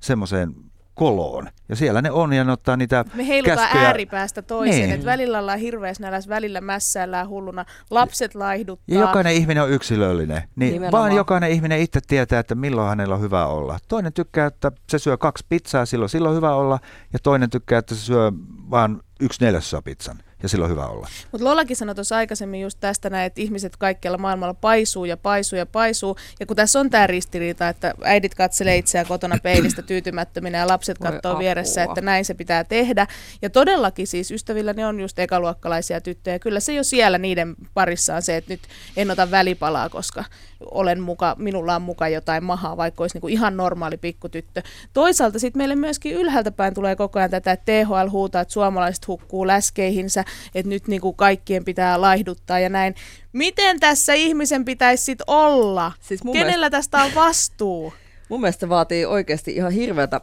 semmoiseen 0.00 0.54
koloon. 0.98 1.48
Ja 1.68 1.76
siellä 1.76 2.02
ne 2.02 2.10
on 2.10 2.32
ja 2.32 2.44
ne 2.44 2.52
ottaa 2.52 2.76
niitä 2.76 3.04
Me 3.14 3.26
heilutaan 3.28 3.58
käskyjä. 3.58 3.86
ääripäästä 3.86 4.42
toiseen, 4.42 4.80
Niin. 4.80 4.92
että 4.92 5.06
välillä 5.06 5.38
ollaan 5.38 5.58
hirveässä 5.58 6.02
nälässä, 6.02 6.28
välillä 6.30 6.60
mässäillään 6.60 7.28
hulluna, 7.28 7.64
lapset 7.90 8.34
laihduttaa. 8.34 8.94
Ja 8.94 9.00
jokainen 9.00 9.32
ihminen 9.32 9.62
on 9.62 9.70
yksilöllinen. 9.70 10.42
Niin 10.56 10.72
Nimenomaan. 10.72 11.02
vaan 11.02 11.16
jokainen 11.16 11.50
ihminen 11.50 11.80
itse 11.80 12.00
tietää, 12.06 12.40
että 12.40 12.54
milloin 12.54 12.88
hänellä 12.88 13.14
on 13.14 13.20
hyvä 13.20 13.46
olla. 13.46 13.78
Toinen 13.88 14.12
tykkää, 14.12 14.46
että 14.46 14.72
se 14.90 14.98
syö 14.98 15.16
kaksi 15.16 15.46
pizzaa, 15.48 15.86
silloin 15.86 16.08
silloin 16.08 16.30
on 16.30 16.36
hyvä 16.36 16.54
olla. 16.54 16.78
Ja 17.12 17.18
toinen 17.22 17.50
tykkää, 17.50 17.78
että 17.78 17.94
se 17.94 18.00
syö 18.00 18.32
vaan 18.70 19.00
yksi 19.20 19.44
neljäsosa 19.44 19.82
pizzan 19.82 20.18
ja 20.42 20.48
silloin 20.48 20.70
on 20.70 20.76
hyvä 20.76 20.86
olla. 20.86 21.08
Mutta 21.32 21.44
Lollakin 21.44 21.76
sanoi 21.76 21.94
tuossa 21.94 22.16
aikaisemmin 22.16 22.60
just 22.60 22.80
tästä 22.80 23.10
näin, 23.10 23.26
että 23.26 23.40
ihmiset 23.40 23.76
kaikkialla 23.76 24.18
maailmalla 24.18 24.54
paisuu 24.54 25.04
ja 25.04 25.16
paisuu 25.16 25.58
ja 25.58 25.66
paisuu. 25.66 26.16
Ja 26.40 26.46
kun 26.46 26.56
tässä 26.56 26.80
on 26.80 26.90
tämä 26.90 27.06
ristiriita, 27.06 27.68
että 27.68 27.94
äidit 28.04 28.34
katselee 28.34 28.76
itseään 28.76 29.06
kotona 29.06 29.38
peilistä 29.42 29.82
tyytymättöminä 29.82 30.58
ja 30.58 30.68
lapset 30.68 30.98
katsoo 30.98 31.38
vieressä, 31.38 31.82
että 31.82 32.00
näin 32.00 32.24
se 32.24 32.34
pitää 32.34 32.64
tehdä. 32.64 33.06
Ja 33.42 33.50
todellakin 33.50 34.06
siis 34.06 34.30
ystävilläni 34.30 34.84
on 34.84 35.00
just 35.00 35.18
ekaluokkalaisia 35.18 36.00
tyttöjä. 36.00 36.38
Kyllä 36.38 36.60
se 36.60 36.74
jo 36.74 36.84
siellä 36.84 37.18
niiden 37.18 37.56
parissa 37.74 38.14
on 38.14 38.22
se, 38.22 38.36
että 38.36 38.52
nyt 38.52 38.60
en 38.96 39.10
ota 39.10 39.30
välipalaa, 39.30 39.88
koska 39.88 40.24
olen 40.60 41.00
muka, 41.00 41.36
minulla 41.38 41.76
on 41.76 41.82
muka 41.82 42.08
jotain 42.08 42.44
mahaa, 42.44 42.76
vaikka 42.76 43.04
olisi 43.04 43.16
niinku 43.16 43.28
ihan 43.28 43.56
normaali 43.56 43.96
pikkutyttö. 43.96 44.62
Toisaalta 44.92 45.38
sitten 45.38 45.60
meille 45.60 45.76
myöskin 45.76 46.14
ylhäältä 46.14 46.50
päin 46.50 46.74
tulee 46.74 46.96
koko 46.96 47.18
ajan 47.18 47.30
tätä, 47.30 47.52
että 47.52 47.72
THL 47.84 48.10
huutaa, 48.10 48.42
että 48.42 48.52
suomalaiset 48.52 49.08
hukkuu 49.08 49.46
läskeihinsä, 49.46 50.24
että 50.54 50.70
nyt 50.70 50.88
niinku 50.88 51.12
kaikkien 51.12 51.64
pitää 51.64 52.00
laihduttaa 52.00 52.58
ja 52.58 52.68
näin. 52.68 52.94
Miten 53.32 53.80
tässä 53.80 54.14
ihmisen 54.14 54.64
pitäisi 54.64 55.04
sitten 55.04 55.24
olla? 55.26 55.92
Siis 56.00 56.24
mun 56.24 56.32
Kenellä 56.32 56.70
tästä 56.70 57.02
on 57.02 57.14
vastuu? 57.14 57.92
Mun 58.28 58.40
mielestä 58.40 58.60
se 58.60 58.68
vaatii 58.68 59.04
oikeasti 59.04 59.52
ihan 59.52 59.72
hirveätä 59.72 60.20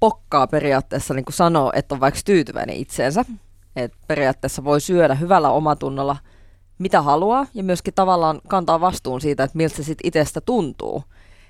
pokkaa 0.00 0.46
periaatteessa 0.46 1.14
niin 1.14 1.24
kuin 1.24 1.34
sanoo, 1.34 1.72
että 1.74 1.94
on 1.94 2.00
vaikka 2.00 2.20
tyytyväinen 2.24 2.76
itseensä. 2.76 3.24
Että 3.76 3.98
periaatteessa 4.06 4.64
voi 4.64 4.80
syödä 4.80 5.14
hyvällä 5.14 5.50
omatunnolla 5.50 6.16
mitä 6.78 7.02
haluaa 7.02 7.46
ja 7.54 7.62
myöskin 7.62 7.94
tavallaan 7.94 8.40
kantaa 8.48 8.80
vastuun 8.80 9.20
siitä, 9.20 9.44
että 9.44 9.56
miltä 9.56 9.76
se 9.76 9.82
sit 9.82 9.98
itsestä 10.04 10.40
tuntuu. 10.40 11.04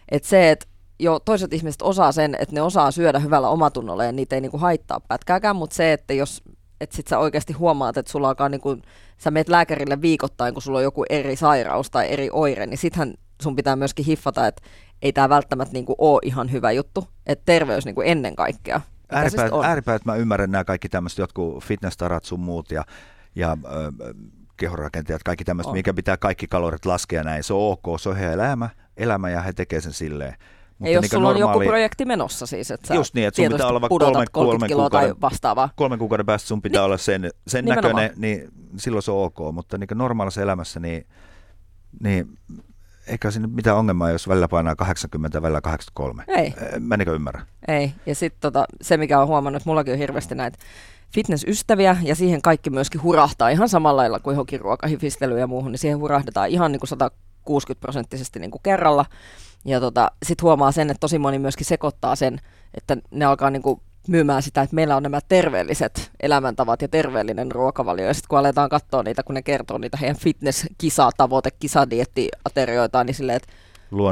Että 0.08 0.28
se, 0.28 0.50
että 0.50 0.66
jo 0.98 1.18
toiset 1.18 1.52
ihmiset 1.52 1.82
osaa 1.82 2.12
sen, 2.12 2.36
että 2.38 2.54
ne 2.54 2.62
osaa 2.62 2.90
syödä 2.90 3.18
hyvällä 3.18 3.48
omatunnolla 3.48 4.04
ja 4.04 4.12
niitä 4.12 4.34
ei 4.34 4.40
niinku 4.40 4.58
haittaa 4.58 5.00
pätkääkään, 5.00 5.56
mutta 5.56 5.76
se, 5.76 5.92
että 5.92 6.14
jos 6.14 6.42
että 6.80 6.96
sit 6.96 7.06
sä 7.06 7.18
oikeasti 7.18 7.52
huomaat, 7.52 7.96
että 7.96 8.12
sulla 8.12 8.28
alkaa 8.28 8.48
niinku, 8.48 8.78
sä 9.18 9.30
meet 9.30 9.48
lääkärille 9.48 10.00
viikoittain, 10.00 10.54
kun 10.54 10.62
sulla 10.62 10.78
on 10.78 10.84
joku 10.84 11.04
eri 11.10 11.36
sairaus 11.36 11.90
tai 11.90 12.08
eri 12.12 12.28
oire, 12.32 12.66
niin 12.66 12.78
sittenhän 12.78 13.14
sun 13.42 13.56
pitää 13.56 13.76
myöskin 13.76 14.04
hiffata, 14.04 14.46
että 14.46 14.62
ei 15.02 15.12
tämä 15.12 15.28
välttämättä 15.28 15.72
niinku 15.72 15.94
ole 15.98 16.20
ihan 16.22 16.52
hyvä 16.52 16.72
juttu, 16.72 17.08
että 17.26 17.42
terveys 17.46 17.84
niinku 17.84 18.00
ennen 18.00 18.36
kaikkea. 18.36 18.80
Ääripäät, 19.10 19.52
ääripäät 19.64 20.04
mä 20.04 20.14
ymmärrän 20.14 20.50
nämä 20.50 20.64
kaikki 20.64 20.88
tämmöiset 20.88 21.18
jotkut 21.18 21.64
fitness-tarat 21.64 22.24
sun 22.24 22.40
muut 22.40 22.70
ja, 22.70 22.84
ja 23.34 23.56
ö, 23.64 24.14
kehorakentajat, 24.56 25.22
kaikki 25.22 25.44
tämmöistä, 25.44 25.70
On. 25.70 25.76
mikä 25.76 25.94
pitää 25.94 26.16
kaikki 26.16 26.46
kalorit 26.46 26.86
laskea 26.86 27.22
näin. 27.22 27.44
Se 27.44 27.54
on 27.54 27.72
ok, 27.72 28.00
se 28.00 28.08
on 28.08 28.16
heidän 28.16 28.34
elämä, 28.34 28.68
elämä 28.96 29.30
ja 29.30 29.40
he 29.40 29.52
tekee 29.52 29.80
sen 29.80 29.92
silleen. 29.92 30.34
Ei 30.84 30.92
jos 30.92 31.02
niinkö 31.02 31.16
sulla 31.16 31.28
on 31.28 31.36
joku 31.38 31.52
normaali- 31.52 31.66
projekti 31.66 32.04
menossa 32.04 32.46
siis, 32.46 32.70
että 32.70 32.94
Just 32.94 33.14
niin, 33.14 33.28
että 33.28 33.42
sun 33.42 33.52
pitää 33.52 33.66
olla 33.66 33.80
kolme- 33.80 33.88
30 33.88 34.32
kolmen 34.32 34.68
kiloa 34.68 34.90
tai 34.90 35.00
kuukauden- 35.04 35.20
vastaavaa. 35.20 35.70
kolmen 35.76 35.98
kuukauden 35.98 36.26
päästä 36.26 36.48
sun 36.48 36.62
pitää 36.62 36.80
Niin. 36.80 36.84
olla 36.84 36.96
sen, 36.96 37.30
sen 37.46 37.64
Nimenomaan. 37.64 37.94
näköinen, 37.96 38.20
niin 38.20 38.48
silloin 38.76 39.02
se 39.02 39.10
on 39.10 39.24
ok. 39.24 39.54
Mutta 39.54 39.78
niin 39.78 39.88
normaalissa 39.94 40.42
elämässä, 40.42 40.80
niin, 40.80 41.06
niin 42.02 42.38
eikä 43.06 43.30
siinä 43.30 43.46
mitään 43.46 43.76
ongelmaa, 43.76 44.10
jos 44.10 44.28
välillä 44.28 44.48
painaa 44.48 44.76
80 44.76 45.42
välillä 45.42 45.60
83. 45.60 46.24
Ei. 46.28 46.54
Mä 46.80 46.94
en 46.94 47.08
ymmärrä. 47.14 47.46
Ei, 47.68 47.92
ja 48.06 48.14
sitten 48.14 48.40
tota, 48.40 48.64
se, 48.80 48.96
mikä 48.96 49.20
on 49.20 49.28
huomannut, 49.28 49.60
että 49.62 49.70
mullakin 49.70 49.92
on 49.92 49.98
hirveästi 49.98 50.34
näitä 50.34 50.58
fitnessystäviä, 51.14 51.96
ja 52.02 52.14
siihen 52.14 52.42
kaikki 52.42 52.70
myöskin 52.70 53.02
hurahtaa 53.02 53.48
ihan 53.48 53.68
samalla 53.68 53.96
lailla 54.00 54.18
kuin 54.20 54.34
johonkin 54.34 54.60
ruokahifistelyyn 54.60 55.40
ja 55.40 55.46
muuhun, 55.46 55.72
niin 55.72 55.78
siihen 55.78 55.98
hurahdetaan 55.98 56.48
ihan 56.48 56.72
niin 56.72 56.80
kuin 56.80 56.88
160 56.88 57.80
prosenttisesti 57.80 58.38
niin 58.40 58.50
kuin 58.50 58.62
kerralla. 58.62 59.04
Ja 59.64 59.80
tota, 59.80 60.10
sitten 60.22 60.42
huomaa 60.42 60.72
sen, 60.72 60.90
että 60.90 61.00
tosi 61.00 61.18
moni 61.18 61.38
myöskin 61.38 61.66
sekoittaa 61.66 62.16
sen, 62.16 62.38
että 62.74 62.96
ne 63.10 63.24
alkaa 63.24 63.50
niin 63.50 63.62
kuin 63.62 63.80
myymään 64.08 64.42
sitä, 64.42 64.62
että 64.62 64.74
meillä 64.74 64.96
on 64.96 65.02
nämä 65.02 65.20
terveelliset 65.28 66.10
elämäntavat 66.20 66.82
ja 66.82 66.88
terveellinen 66.88 67.52
ruokavalio. 67.52 68.06
Ja 68.06 68.14
sitten 68.14 68.28
kun 68.28 68.38
aletaan 68.38 68.68
katsoa 68.68 69.02
niitä, 69.02 69.22
kun 69.22 69.34
ne 69.34 69.42
kertoo 69.42 69.78
niitä 69.78 69.96
heidän 69.96 70.16
fitness-kisatavoite, 70.16 71.50
kisadietti-aterioitaan, 71.50 73.06
niin 73.06 73.14
silleen, 73.14 73.36
että. 73.36 73.48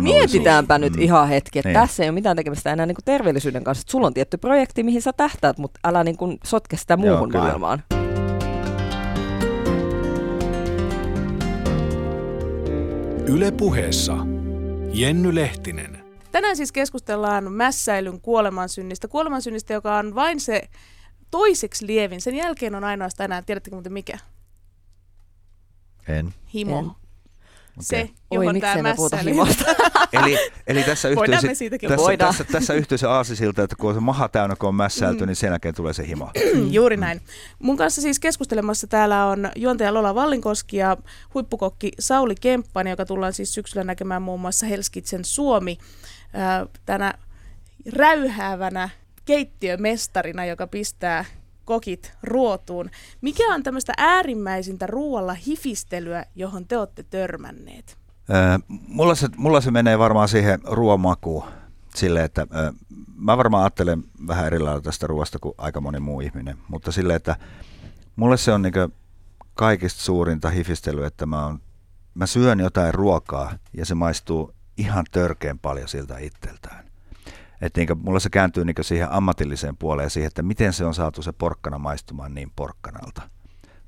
Mietitäänpä 0.03 0.79
nyt 0.79 0.97
Mm. 0.97 1.03
ihan 1.03 1.29
hetki, 1.29 1.59
että 1.59 1.69
Niin. 1.69 1.81
tässä 1.81 2.03
ei 2.03 2.09
ole 2.09 2.15
mitään 2.15 2.37
tekemistä 2.37 2.73
enää 2.73 2.87
niin 2.87 2.95
kuin 2.95 3.05
terveellisyyden 3.05 3.65
kanssa. 3.65 3.81
Että 3.83 3.91
sulla 3.91 4.07
on 4.07 4.15
tietty 4.15 4.37
projekti, 4.37 4.83
mihin 4.83 5.03
sä 5.03 5.13
tähtäät, 5.13 5.59
mutta 5.59 5.81
älä 5.85 6.05
niin 6.05 6.17
kuin 6.17 6.39
sotke 6.45 6.77
sitä 6.77 6.97
muuhun 6.97 7.29
kyllä. 7.29 7.43
maailmaan. 7.45 7.83
Yle 13.29 13.51
puheessa 13.51 14.17
Jenny 14.93 15.35
Lehtinen. 15.35 16.05
Tänään 16.33 16.57
siis 16.57 16.73
keskustellaan 16.73 17.53
mässäilyn 17.53 18.21
kuolemansynnistä. 18.21 19.09
Kuolemansynnistä, 19.09 19.75
joka 19.75 19.97
on 19.97 20.15
vain 20.15 20.41
se 20.41 20.63
toiseksi 21.31 21.87
lievin. 21.87 22.21
Sen 22.21 22.35
jälkeen 22.35 22.75
on 22.75 22.85
ainoastaan 22.85 23.25
enää, 23.25 23.43
tiedättekö 23.43 23.77
muuten 23.77 23.93
mikä? 23.93 24.19
En. 26.09 26.35
Himo. 26.55 26.79
En. 26.79 27.06
Se, 27.81 28.11
johon 28.31 28.55
Oi, 28.57 28.61
tämä 28.61 28.83
mässäily... 28.83 29.31
Eli, 30.13 30.39
eli 30.67 30.83
tässä 30.83 31.09
Voidaan 31.09 31.35
yhtyy, 31.35 31.49
me 31.49 31.55
se, 31.55 31.59
siitäkin 31.59 31.89
tässä, 31.89 32.03
Voidaan. 32.03 32.35
tässä, 32.35 32.53
tässä 32.53 32.75
yhtyy 32.75 32.99
se 32.99 33.07
aasisilta, 33.07 33.63
että 33.63 33.77
kun 33.77 33.89
on 33.89 33.95
se 33.95 34.01
maha 34.01 34.29
täynnä, 34.29 34.57
kun 34.57 34.69
on 34.69 34.75
mässäilty, 34.75 35.27
niin 35.27 35.37
sen 35.37 35.49
jälkeen 35.49 35.75
tulee 35.75 35.93
se 35.93 36.07
himo. 36.07 36.31
Juuri 36.71 36.97
näin. 36.97 37.21
Mun 37.59 37.77
kanssa 37.77 38.03
siis 38.03 38.19
keskustelemassa 38.19 38.87
täällä 38.87 39.27
on 39.27 39.51
juontaja 39.57 39.95
Lola 39.95 40.15
Vallinkoski 40.15 40.77
ja 40.77 40.97
huippukokki 41.35 41.93
Sauli 41.99 42.35
Kemppanen, 42.41 42.91
joka 42.91 43.07
tullaan 43.07 43.33
siis 43.33 43.55
syksyllä 43.55 43.85
näkemään 43.85 44.23
muun 44.23 44.41
muassa 44.41 44.67
Helskitsen 44.67 45.25
Suomi 45.25 45.79
tänä 46.87 47.15
räyhäävänä 47.93 48.89
keittiömestarina, 49.25 50.45
joka 50.45 50.67
pistää 50.67 51.25
kokit 51.67 52.13
ruotuun. 52.23 52.91
Mikä 53.21 53.55
on 53.55 53.63
tämmöistä 53.63 53.93
äärimmäisintä 53.99 54.87
ruoalla 54.87 55.35
hifistelyä, 55.35 56.25
johon 56.35 56.67
te 56.67 56.79
olette 56.79 57.03
törmänneet? 57.03 57.99
Ö, 58.31 58.59
mulla, 58.69 59.15
se, 59.15 59.29
mulla 59.37 59.61
se 59.61 59.71
menee 59.71 59.99
varmaan 59.99 60.29
siihen 60.29 60.61
ruoamakuun. 60.65 61.45
Sille, 61.95 62.25
että 62.25 62.43
ö, 62.43 62.73
mä 63.17 63.37
varmaan 63.37 63.63
ajattelen 63.63 64.05
vähän 64.27 64.47
eri 64.47 64.59
lailla 64.59 64.81
tästä 64.81 65.07
ruoasta 65.07 65.39
kuin 65.39 65.55
aika 65.59 65.81
moni 65.81 66.01
muu 66.01 66.21
ihminen, 66.21 66.59
mutta 66.69 66.93
sille, 66.93 67.15
että 67.15 67.37
mulle 68.17 68.37
se 68.37 68.53
on 68.53 68.63
niin 68.63 68.75
kaikista 69.55 70.03
suurinta 70.03 70.51
hifistelyä, 70.51 71.07
että 71.07 71.27
mä, 71.27 71.47
on, 71.47 71.59
mä 72.15 72.27
syön 72.27 72.61
jotain 72.61 72.95
ruokaa 72.95 73.53
ja 73.73 73.87
se 73.87 73.95
maistuu 73.95 74.53
ihan 74.77 75.05
törkeän 75.11 75.59
paljon 75.59 75.89
siltä 75.89 76.19
itseltään. 76.19 76.86
Että 77.61 77.81
niin 77.81 77.99
mulla 77.99 78.21
se 78.21 78.31
kääntyy 78.31 78.65
niin 78.65 78.77
siihen 78.81 79.13
ammatilliseen 79.13 79.77
puoleen 79.77 80.11
siihen, 80.11 80.27
että 80.27 80.43
miten 80.43 80.73
se 80.73 80.85
on 80.85 80.95
saatu 80.95 81.23
se 81.23 81.33
porkkana 81.33 81.79
maistumaan 81.79 82.35
niin 82.35 82.53
porkkanalta. 82.57 83.23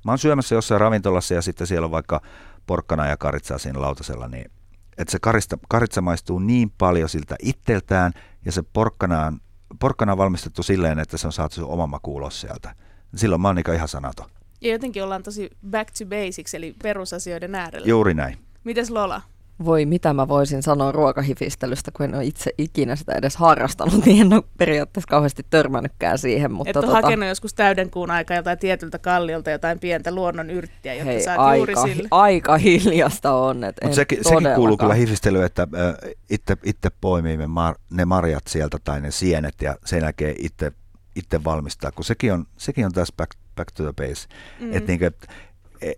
Mä 0.05 0.11
oon 0.11 0.19
syömässä 0.19 0.55
jossain 0.55 0.81
ravintolassa 0.81 1.33
ja 1.33 1.41
sitten 1.41 1.67
siellä 1.67 1.85
on 1.85 1.91
vaikka 1.91 2.21
porkkana 2.67 3.07
ja 3.07 3.17
karitsaa 3.17 3.57
siinä 3.57 3.81
lautasella, 3.81 4.27
niin 4.27 4.51
että 4.97 5.11
se 5.11 5.19
karista, 5.21 5.57
karitsa 5.69 6.01
maistuu 6.01 6.39
niin 6.39 6.71
paljon 6.77 7.09
siltä 7.09 7.35
itseltään 7.41 8.11
ja 8.45 8.51
se 8.51 8.63
porkkana 8.73 9.25
on, 9.25 9.39
porkkana 9.79 10.11
on 10.11 10.17
valmistettu 10.17 10.63
silleen, 10.63 10.99
että 10.99 11.17
se 11.17 11.27
on 11.27 11.33
saatu 11.33 11.55
se 11.55 11.61
oma 11.61 11.87
maku 11.87 12.15
ulos 12.15 12.41
sieltä. 12.41 12.75
Silloin 13.15 13.41
mä 13.41 13.47
oon 13.47 13.55
niin 13.55 13.75
ihan 13.75 13.87
sanaton. 13.87 14.29
Ja 14.61 14.71
jotenkin 14.71 15.03
ollaan 15.03 15.23
tosi 15.23 15.49
back 15.69 15.91
to 15.97 16.05
basics, 16.05 16.53
eli 16.53 16.75
perusasioiden 16.83 17.55
äärellä. 17.55 17.87
Juuri 17.87 18.13
näin. 18.13 18.37
Mites 18.63 18.89
Lola? 18.89 19.21
Voi 19.65 19.85
mitä 19.85 20.13
mä 20.13 20.27
voisin 20.27 20.63
sanoa 20.63 20.91
ruokahifistelystä, 20.91 21.91
kun 21.91 22.05
en 22.05 22.15
ole 22.15 22.25
itse 22.25 22.51
ikinä 22.57 22.95
sitä 22.95 23.13
edes 23.13 23.37
harrastanut, 23.37 24.05
niin 24.05 24.21
en 24.21 24.33
ole 24.33 24.43
periaatteessa 24.57 25.07
kauheasti 25.07 25.45
törmännytkään 25.49 26.17
siihen. 26.17 26.51
Mutta 26.51 26.69
Että 26.69 26.81
tota, 26.81 26.93
tota... 26.93 27.01
hakenut 27.07 27.29
joskus 27.29 27.53
täyden 27.53 27.91
kuun 27.91 28.11
aikaa 28.11 28.37
jotain 28.37 28.59
tietyltä 28.59 28.99
kalliolta 28.99 29.49
jotain 29.49 29.79
pientä 29.79 30.15
luonnon 30.15 30.49
yrttiä, 30.49 30.93
jotta 30.93 31.11
hei, 31.11 31.23
saat 31.23 31.39
aika, 31.39 31.55
juuri 31.55 31.75
sille. 31.75 32.07
aika 32.11 32.57
hiljasta 32.57 33.33
on. 33.33 33.63
Et 33.63 33.77
en 33.81 33.87
Mutta 33.87 33.95
sekin, 33.95 34.23
sekin 34.23 34.55
kuuluu 34.55 34.77
kyllä 34.77 34.93
hifistelyyn, 34.93 35.45
että 35.45 35.67
ö, 35.73 36.13
itse, 36.29 36.57
itse 36.63 36.89
poimii 37.01 37.37
me 37.37 37.47
mar, 37.47 37.75
ne 37.91 38.05
marjat 38.05 38.47
sieltä 38.47 38.77
tai 38.83 39.01
ne 39.01 39.11
sienet 39.11 39.61
ja 39.61 39.75
sen 39.85 40.01
jälkeen 40.01 40.35
itse, 40.39 40.71
itse 41.15 41.43
valmistaa, 41.43 41.91
kun 41.91 42.05
sekin 42.05 42.33
on, 42.33 42.45
sekin 42.57 42.85
on 42.85 42.91
tässä 42.91 43.13
back, 43.17 43.31
back 43.55 43.71
to 43.71 43.83
the 43.83 43.93
base. 43.93 44.27
Mm. 44.59 44.65
Mm. 44.65 44.73
Että 44.73 44.87
niinkö, 44.87 45.07
e- 45.07 45.11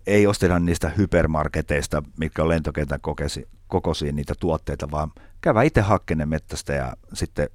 ei 0.06 0.26
osteta 0.26 0.58
niistä 0.58 0.88
hypermarketeista, 0.88 2.02
mitkä 2.18 2.42
on 2.42 2.48
lentokentän 2.48 3.00
kokesi, 3.00 3.48
kokoisia 3.66 4.12
niitä 4.12 4.34
tuotteita, 4.40 4.90
vaan 4.90 5.12
käydään 5.40 5.66
itse 5.66 5.80
hakkeen 5.80 6.28
mettästä 6.28 6.72
ja 6.72 6.92
sitten 7.12 7.48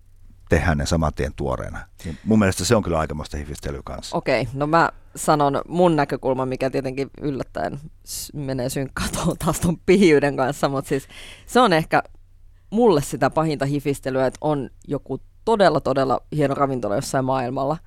tehdään 0.50 0.78
ne 0.78 0.86
saman 0.86 1.13
tien 1.13 1.34
tuoreena. 1.36 1.80
Niin 2.06 2.18
mun 2.26 2.40
mielestä 2.40 2.66
se 2.66 2.76
on 2.76 2.84
kyllä 2.84 3.00
aikamoista 3.00 3.38
hifistelyä 3.38 3.82
kanssa. 3.86 4.18
Okei, 4.18 4.48
no 4.54 4.68
mä 4.68 4.90
sanon 5.16 5.62
mun 5.68 5.96
näkökulma, 5.96 6.46
mikä 6.46 6.70
tietenkin 6.70 7.10
yllättäen 7.22 7.80
menee 8.34 8.68
tuohon 9.13 9.38
taas 9.46 9.60
tuon 9.60 9.78
pihiyden 9.86 10.38
kanssa, 10.38 10.70
mutta 10.70 10.90
siis 10.90 11.08
se 11.46 11.60
on 11.60 11.74
ehkä 11.74 12.04
mulle 12.70 13.02
sitä 13.02 13.30
pahinta 13.30 13.66
hifistelyä, 13.66 14.28
että 14.28 14.38
on 14.42 14.70
joku 14.88 15.20
todella, 15.46 15.80
todella 15.80 16.20
hieno 16.36 16.56
ravintola 16.56 16.96
jossain 16.96 17.26
maailmalla. 17.26 17.78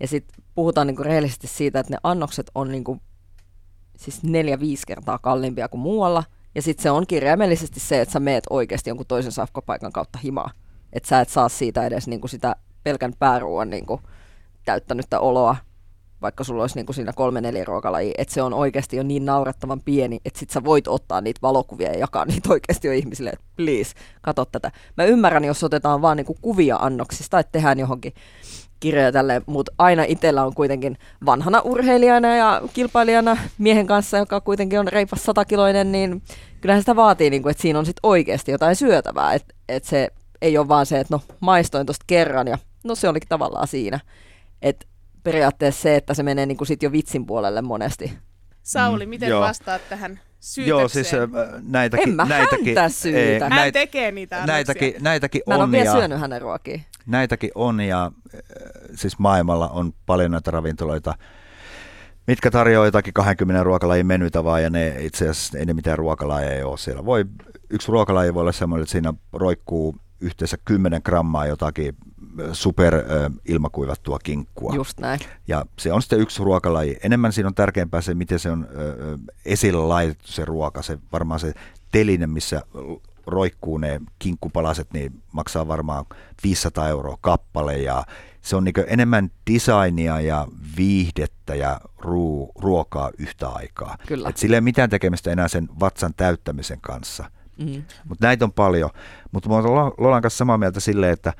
Ja 0.00 0.08
sitten 0.08 0.44
puhutaan 0.54 0.86
niinku 0.86 1.02
rehellisesti 1.02 1.46
siitä, 1.46 1.80
että 1.80 1.92
ne 1.92 1.98
annokset 2.02 2.50
on 2.54 2.68
niinku 2.68 3.00
siis 4.00 4.22
neljä-viisi 4.22 4.86
kertaa 4.86 5.18
kalliimpia 5.18 5.68
kuin 5.68 5.80
muualla. 5.80 6.24
Ja 6.54 6.62
sitten 6.62 6.82
se 6.82 6.90
on 6.90 7.06
kirjaimellisesti 7.06 7.80
se, 7.80 8.00
että 8.00 8.12
sä 8.12 8.20
meet 8.20 8.44
oikeasti 8.50 8.90
jonkun 8.90 9.06
toisen 9.06 9.32
safkopaikan 9.32 9.92
kautta 9.92 10.18
himaa. 10.18 10.50
Että 10.92 11.08
sä 11.08 11.20
et 11.20 11.28
saa 11.28 11.48
siitä 11.48 11.86
edes 11.86 12.08
niinku 12.08 12.28
sitä 12.28 12.56
pelkän 12.84 13.12
pääruuan 13.18 13.70
niinku 13.70 14.00
täyttänyttä 14.64 15.20
oloa, 15.20 15.56
vaikka 16.22 16.44
sulla 16.44 16.62
olisi 16.62 16.76
niinku 16.76 16.92
siinä 16.92 17.12
kolme 17.12 17.40
neljä 17.40 17.64
ruokalajia, 17.64 18.14
että 18.18 18.34
se 18.34 18.42
on 18.42 18.54
oikeasti 18.54 18.96
jo 18.96 19.02
niin 19.02 19.24
naurettavan 19.24 19.80
pieni, 19.84 20.20
että 20.24 20.38
sit 20.38 20.50
sä 20.50 20.64
voit 20.64 20.88
ottaa 20.88 21.20
niitä 21.20 21.38
valokuvia 21.42 21.92
ja 21.92 21.98
jakaa 21.98 22.24
niitä 22.24 22.52
oikeasti 22.52 22.88
jo 22.88 22.92
ihmisille, 22.92 23.30
että 23.30 23.44
please, 23.56 23.94
kato 24.22 24.44
tätä. 24.44 24.72
Mä 24.96 25.04
ymmärrän, 25.04 25.44
jos 25.44 25.64
otetaan 25.64 26.02
vaan 26.02 26.16
niinku 26.16 26.36
kuvia 26.42 26.76
annoksista, 26.76 27.38
että 27.38 27.52
tehdään 27.52 27.78
johonkin 27.78 28.12
kirjoja 28.80 29.12
tälleen, 29.12 29.42
mutta 29.46 29.72
aina 29.78 30.04
itsellä 30.08 30.44
on 30.44 30.54
kuitenkin 30.54 30.98
vanhana 31.26 31.60
urheilijana 31.60 32.36
ja 32.36 32.62
kilpailijana 32.72 33.36
miehen 33.58 33.86
kanssa, 33.86 34.18
joka 34.18 34.40
kuitenkin 34.40 34.80
on 34.80 34.88
reipas 34.88 35.24
satakiloinen, 35.24 35.92
niin 35.92 36.22
kyllähän 36.60 36.82
sitä 36.82 36.96
vaatii, 36.96 37.30
niin 37.30 37.42
kuin, 37.42 37.50
että 37.50 37.62
siinä 37.62 37.78
on 37.78 37.86
sitten 37.86 38.00
oikeasti 38.02 38.50
jotain 38.52 38.76
syötävää, 38.76 39.34
että 39.34 39.54
et 39.68 39.84
se 39.84 40.08
ei 40.42 40.58
ole 40.58 40.68
vaan 40.68 40.86
se, 40.86 41.00
että 41.00 41.14
no 41.14 41.20
maistoin 41.40 41.86
tuosta 41.86 42.04
kerran 42.06 42.48
ja 42.48 42.58
no 42.84 42.94
se 42.94 43.08
olikin 43.08 43.28
tavallaan 43.28 43.68
siinä. 43.68 44.00
Että 44.62 44.86
periaatteessa 45.22 45.82
se, 45.82 45.96
että 45.96 46.14
se 46.14 46.22
menee 46.22 46.46
niin 46.46 46.56
kuin 46.56 46.68
sit 46.68 46.82
jo 46.82 46.92
vitsin 46.92 47.26
puolelle 47.26 47.62
monesti. 47.62 48.12
Sauli, 48.62 49.06
Mm, 49.06 49.10
miten 49.10 49.28
joo. 49.28 49.40
vastaat 49.40 49.82
tähän 49.88 50.20
syytökseen? 50.40 50.68
Joo, 50.80 50.88
siis 50.88 51.10
näitäkin, 51.62 52.08
En 52.08 52.14
mä 52.14 52.24
näitäkin, 52.24 52.66
häntä 52.66 52.88
syytä. 52.88 53.18
ei, 53.18 53.40
Hän 53.40 53.52
näit- 53.52 53.72
tekee 53.72 54.10
niitä 54.12 54.36
annoksia. 54.36 54.54
näitäkin, 54.54 54.94
näitäkin 55.00 55.42
Mä 55.46 55.54
en 55.54 55.56
ole 55.58 55.64
on 55.64 55.72
vielä 55.72 55.84
ja, 55.84 55.92
syönyt 55.92 56.20
hänen 56.20 56.40
ruokia. 56.42 56.80
Näitäkin 57.10 57.50
on 57.54 57.80
ja 57.80 58.04
äh, 58.04 58.40
siis 58.94 59.18
maailmalla 59.18 59.68
on 59.68 59.92
paljon 60.06 60.30
näitä 60.30 60.50
ravintoloita, 60.50 61.14
mitkä 62.26 62.50
tarjoaa 62.50 62.86
jotakin 62.86 63.14
20 63.14 63.62
ruokalajin 63.62 64.06
menytä 64.06 64.44
vaan 64.44 64.62
ja 64.62 64.70
ne 64.70 64.96
itse 64.98 65.28
asiassa 65.28 65.58
ei 65.58 65.66
ne 65.66 65.74
mitään 65.74 65.98
ruokalajeja 65.98 66.56
ei 66.56 66.62
ole 66.62 66.78
siellä. 66.78 67.04
Voi, 67.04 67.24
yksi 67.70 67.92
ruokalaji 67.92 68.34
voi 68.34 68.40
olla 68.40 68.52
semmoinen, 68.52 68.82
että 68.82 68.92
siinä 68.92 69.14
roikkuu 69.32 69.96
yhteensä 70.20 70.56
10 70.64 71.00
grammaa 71.04 71.46
jotakin 71.46 71.96
super 72.52 72.94
äh, 72.94 73.02
ilmakuivattua 73.44 74.18
kinkkua. 74.18 74.74
Just 74.74 75.00
näin. 75.00 75.20
Ja 75.48 75.64
se 75.78 75.92
on 75.92 76.02
sitten 76.02 76.20
yksi 76.20 76.44
ruokalaji. 76.44 76.96
Enemmän 77.02 77.32
siinä 77.32 77.48
on 77.48 77.54
tärkeämpää 77.54 78.00
se, 78.00 78.14
miten 78.14 78.38
se 78.38 78.50
on 78.50 78.68
ö, 78.78 79.18
esille 79.44 79.82
laitettu 79.82 80.26
se 80.26 80.44
ruoka. 80.44 80.82
Se, 80.82 80.98
varmaan 81.12 81.40
se 81.40 81.54
teline, 81.92 82.26
missä 82.26 82.62
roikkuu 83.26 83.78
ne 83.78 84.00
kinkkupalaset, 84.18 84.92
niin 84.92 85.22
maksaa 85.32 85.68
varmaan 85.68 86.04
500 86.42 86.88
euroa 86.88 87.18
kappale. 87.20 87.78
Ja 87.78 88.04
se 88.42 88.56
on 88.56 88.64
niin 88.64 88.74
enemmän 88.86 89.30
designia 89.50 90.20
ja 90.20 90.48
viihdettä 90.76 91.54
ja 91.54 91.80
ruu, 91.98 92.52
ruokaa 92.58 93.10
yhtä 93.18 93.48
aikaa. 93.48 93.96
Kyllä. 94.06 94.28
Et 94.28 94.36
sillä 94.36 94.54
ei 94.54 94.58
ole 94.58 94.64
mitään 94.64 94.90
tekemistä 94.90 95.30
enää 95.30 95.48
sen 95.48 95.68
vatsan 95.80 96.14
täyttämisen 96.16 96.80
kanssa. 96.80 97.30
Mm. 97.56 97.82
Mutta 98.08 98.26
näitä 98.26 98.44
on 98.44 98.52
paljon. 98.52 98.90
Mutta 99.32 99.48
mä 99.48 99.54
olen 99.54 99.92
Lolan 99.98 100.22
kanssa 100.22 100.38
samaa 100.38 100.58
mieltä 100.58 100.80
silleen, 100.80 101.12
että, 101.12 101.32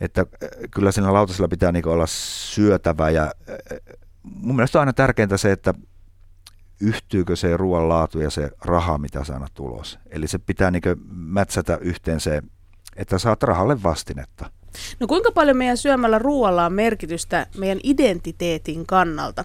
että 0.00 0.20
äh, 0.20 0.48
kyllä 0.70 0.92
siinä 0.92 1.12
lautasella 1.12 1.48
pitää 1.48 1.72
niinku 1.72 1.90
olla 1.90 2.06
syötävä. 2.06 3.10
Ja 3.10 3.22
äh, 3.22 3.96
mun 4.22 4.56
mielestä 4.56 4.78
on 4.78 4.80
aina 4.80 4.92
tärkeintä 4.92 5.36
se, 5.36 5.52
että 5.52 5.74
yhtyykö 6.84 7.36
se 7.36 7.56
ruoan 7.56 7.88
laatu 7.88 8.20
ja 8.20 8.30
se 8.30 8.50
raha, 8.64 8.98
mitä 8.98 9.24
sä 9.24 9.34
annat 9.34 9.58
ulos. 9.58 9.98
Eli 10.10 10.28
se 10.28 10.38
pitää 10.38 10.70
niinku 10.70 10.88
mätsätä 11.10 11.76
yhteen 11.80 12.20
se, 12.20 12.42
että 12.96 13.18
saat 13.18 13.42
rahalle 13.42 13.82
vastinetta. 13.82 14.50
No 15.00 15.06
kuinka 15.06 15.30
paljon 15.32 15.56
meidän 15.56 15.76
syömällä 15.76 16.18
ruoalla 16.18 16.66
on 16.66 16.72
merkitystä 16.72 17.46
meidän 17.58 17.80
identiteetin 17.82 18.86
kannalta? 18.86 19.44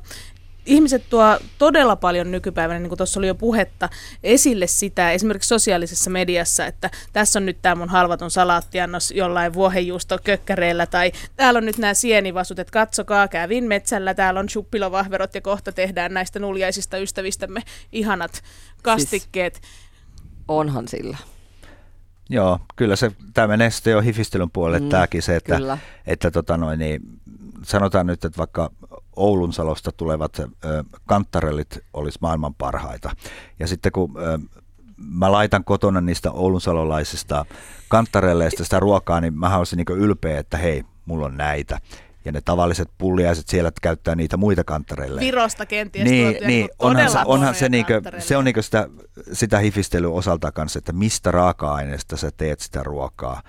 Ihmiset 0.65 1.03
tuo 1.09 1.39
todella 1.57 1.95
paljon 1.95 2.31
nykypäivänä, 2.31 2.79
niin 2.79 2.89
kuin 2.89 2.97
tuossa 2.97 3.19
oli 3.19 3.27
jo 3.27 3.35
puhetta, 3.35 3.89
esille 4.23 4.67
sitä 4.67 5.11
esimerkiksi 5.11 5.47
sosiaalisessa 5.47 6.09
mediassa, 6.09 6.65
että 6.65 6.89
tässä 7.13 7.39
on 7.39 7.45
nyt 7.45 7.57
tämä 7.61 7.75
mun 7.75 7.89
halvaton 7.89 8.31
salaattiannos 8.31 9.11
jollain 9.11 9.53
vuohenjuusto 9.53 10.19
kökkäreillä, 10.23 10.85
tai 10.85 11.11
täällä 11.35 11.57
on 11.57 11.65
nyt 11.65 11.77
nämä 11.77 11.93
sienivasut, 11.93 12.59
että 12.59 12.71
katsokaa, 12.71 13.27
kävin 13.27 13.63
metsällä, 13.63 14.13
täällä 14.13 14.39
on 14.39 14.47
chuppilovahverot 14.47 15.35
ja 15.35 15.41
kohta 15.41 15.71
tehdään 15.71 16.13
näistä 16.13 16.39
nuljaisista 16.39 16.97
ystävistämme 16.97 17.61
ihanat 17.91 18.41
kastikkeet. 18.81 19.53
Siis... 19.53 19.67
Onhan 20.47 20.87
sillä. 20.87 21.17
Joo, 22.29 22.59
kyllä 22.75 22.95
se, 22.95 23.11
tämä 23.33 23.47
menee 23.47 23.71
sitten 23.71 23.91
jo 23.91 24.01
hifistelyn 24.01 24.51
puolelle, 24.51 24.79
Mm, 24.79 24.85
mm, 24.85 24.89
tämäkin 24.89 25.21
se, 25.21 25.35
että, 25.35 25.55
Kyllä. 25.55 25.77
että 26.07 26.31
tota 26.31 26.57
noin, 26.57 26.79
niin, 26.79 27.01
sanotaan 27.63 28.07
nyt, 28.07 28.25
että 28.25 28.37
vaikka 28.37 28.71
Oulun 29.15 29.53
salosta 29.53 29.91
tulevat 29.91 30.39
ö, 30.39 30.47
kanttarellit 31.05 31.79
olisi 31.93 32.19
maailman 32.21 32.55
parhaita. 32.55 33.11
Ja 33.59 33.67
sitten 33.67 33.91
kun 33.91 34.17
ö, 34.17 34.39
mä 34.97 35.31
laitan 35.31 35.63
kotona 35.63 36.01
niistä 36.01 36.31
oulunsalolaisista 36.31 37.45
kantarelleista 37.87 38.63
sitä 38.63 38.79
ruokaa, 38.79 39.21
niin 39.21 39.33
mä 39.39 39.57
olisin 39.57 39.77
niin 39.77 39.97
ylpeä, 39.97 40.39
että 40.39 40.57
hei, 40.57 40.83
mulla 41.05 41.25
on 41.25 41.37
näitä. 41.37 41.79
Ja 42.25 42.31
ne 42.31 42.41
tavalliset 42.41 42.89
pulliaiset 42.97 43.47
siellä 43.47 43.71
käyttää 43.81 44.15
niitä 44.15 44.37
muita 44.37 44.63
kantareille. 44.63 45.21
Virosta 45.21 45.65
kenties 45.65 46.09
niin, 46.09 46.27
tuotuja 46.27 46.47
niin, 46.47 46.69
onhan, 46.79 47.11
se, 47.11 47.17
onhan 47.25 47.55
se, 47.55 47.69
niinkö, 47.69 48.01
se 48.19 48.37
on 48.37 48.43
niinkö 48.43 48.61
sitä, 48.61 48.87
sitä 49.31 49.59
hifistelyä 49.59 50.09
osalta 50.09 50.51
kanssa, 50.51 50.79
että 50.79 50.93
mistä 50.93 51.31
raaka-aineesta 51.31 52.17
sä 52.17 52.31
teet 52.37 52.59
sitä 52.59 52.83
ruokaa. 52.83 53.41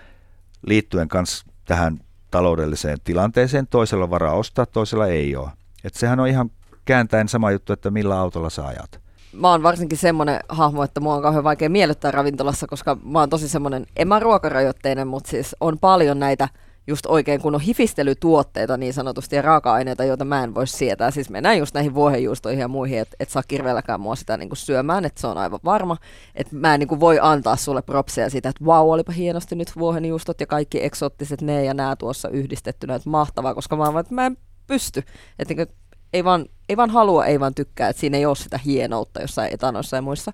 Liittyen 0.67 1.09
kanssa 1.09 1.47
tähän 1.65 2.01
taloudelliseen 2.31 2.99
tilanteeseen, 3.05 3.67
toisella 3.67 4.11
varaa 4.11 4.35
ostaa, 4.35 4.67
toisella 4.67 5.07
ei 5.07 5.37
ole. 5.37 5.51
Et 5.85 5.95
sehän 5.95 6.21
on 6.21 6.29
ihan 6.29 6.51
kääntäen 6.85 7.29
sama 7.29 7.51
juttu, 7.51 7.73
että 7.73 7.91
millä 7.91 8.21
autolla 8.21 8.51
sä 8.51 8.67
ajat. 8.67 9.01
Mä 9.33 9.51
oon 9.51 9.63
varsinkin 9.63 9.99
semmoinen 9.99 10.41
hahmo, 10.49 10.83
että 10.83 11.01
mua 11.01 11.15
on 11.15 11.23
kauhean 11.23 11.45
vaikea 11.45 11.71
miellyttää 11.71 12.11
ravintolassa, 12.11 12.67
koska 12.67 12.97
mä 13.05 13.19
oon 13.21 13.31
tosi 13.31 13.49
semmoinen, 13.49 13.87
en 13.97 14.09
mä 14.09 14.19
ruokarajoitteinen, 14.19 15.09
mutta 15.09 15.31
siis 15.31 15.57
on 15.61 15.79
paljon 15.79 16.19
näitä 16.19 16.49
just 16.87 17.07
oikein 17.07 17.41
kun 17.41 17.55
on 17.55 17.61
hifistelytuotteita 17.61 18.77
niin 18.77 18.95
sanotusti 18.95 19.37
ja 19.37 19.43
raaka-aineita, 19.43 20.05
joita 20.05 20.25
mä 20.25 20.45
en 20.45 20.55
voi 20.55 20.67
sietää. 20.67 21.11
Siis 21.11 21.31
mennään 21.31 21.59
just 21.59 21.75
näihin 21.75 21.95
vuohenjuustoihin 21.95 22.61
ja 22.61 22.69
muihin, 22.69 22.99
että 22.99 23.17
et 23.21 23.31
saa 23.31 23.43
kirveelläkään 23.49 24.01
mua 24.01 24.17
sitä 24.17 24.37
niinku 24.37 24.55
syömään, 24.55 25.05
että 25.05 25.21
se 25.21 25.27
on 25.27 25.39
aivan 25.39 25.61
varma. 25.65 25.97
Että 26.35 26.57
mä 26.57 26.75
en 26.75 26.81
niinku 26.81 27.01
voi 27.01 27.19
antaa 27.23 27.57
sulle 27.57 27.83
propseja 27.83 28.31
siitä, 28.31 28.49
että 28.49 28.65
vau, 28.65 28.91
olipa 28.91 29.13
hienosti 29.13 29.55
nyt 29.55 29.73
vuohenjuustot 29.79 30.41
ja 30.41 30.47
kaikki 30.47 30.85
eksoottiset 30.85 31.43
ne 31.43 31.65
ja 31.65 31.75
nää 31.75 31.97
tuossa 31.97 32.29
yhdistettynä, 32.29 32.95
että 32.95 33.11
mahtavaa, 33.11 33.55
koska 33.55 33.77
mä, 33.77 33.93
vaan, 33.93 34.01
että 34.01 34.15
mä 34.15 34.27
en 34.27 34.37
pysty. 34.67 35.03
Että 35.39 35.55
niinku, 35.55 35.75
ei 36.13 36.25
vaan, 36.25 36.47
ei 36.69 36.77
vaan 36.77 36.91
halua, 36.91 37.27
ei 37.27 37.41
vaan 37.41 37.55
tykkää, 37.55 37.89
että 37.89 38.01
siinä 38.01 38.19
ei 38.19 38.27
ole 38.27 38.37
sitä 38.37 38.59
hienoutta 38.59 39.21
jossain 39.21 39.55
etanoissa 39.55 39.97
ja 39.97 40.03
muissa. 40.03 40.33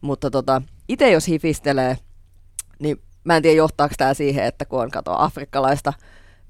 Mutta 0.00 0.30
tota, 0.30 0.62
itse 0.88 1.10
jos 1.10 1.28
hifistelee, 1.28 1.96
niin 2.78 3.02
mä 3.24 3.36
en 3.36 3.42
tiedä 3.42 3.56
johtaako 3.56 3.94
tämä 3.98 4.14
siihen, 4.14 4.44
että 4.44 4.64
kun 4.64 4.82
on 4.82 4.90
kato 4.90 5.14
afrikkalaista 5.18 5.92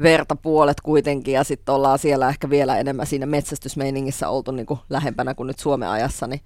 verta 0.02 0.36
puolet 0.36 0.80
kuitenkin 0.80 1.34
ja 1.34 1.44
sitten 1.44 1.74
ollaan 1.74 1.98
siellä 1.98 2.28
ehkä 2.28 2.50
vielä 2.50 2.78
enemmän 2.78 3.06
siinä 3.06 3.26
metsästysmeiningissä 3.26 4.28
oltu 4.28 4.50
niin 4.50 4.66
kuin 4.66 4.80
lähempänä 4.90 5.34
kuin 5.34 5.46
nyt 5.46 5.58
Suomen 5.58 5.88
ajassa, 5.88 6.26
niin, 6.26 6.40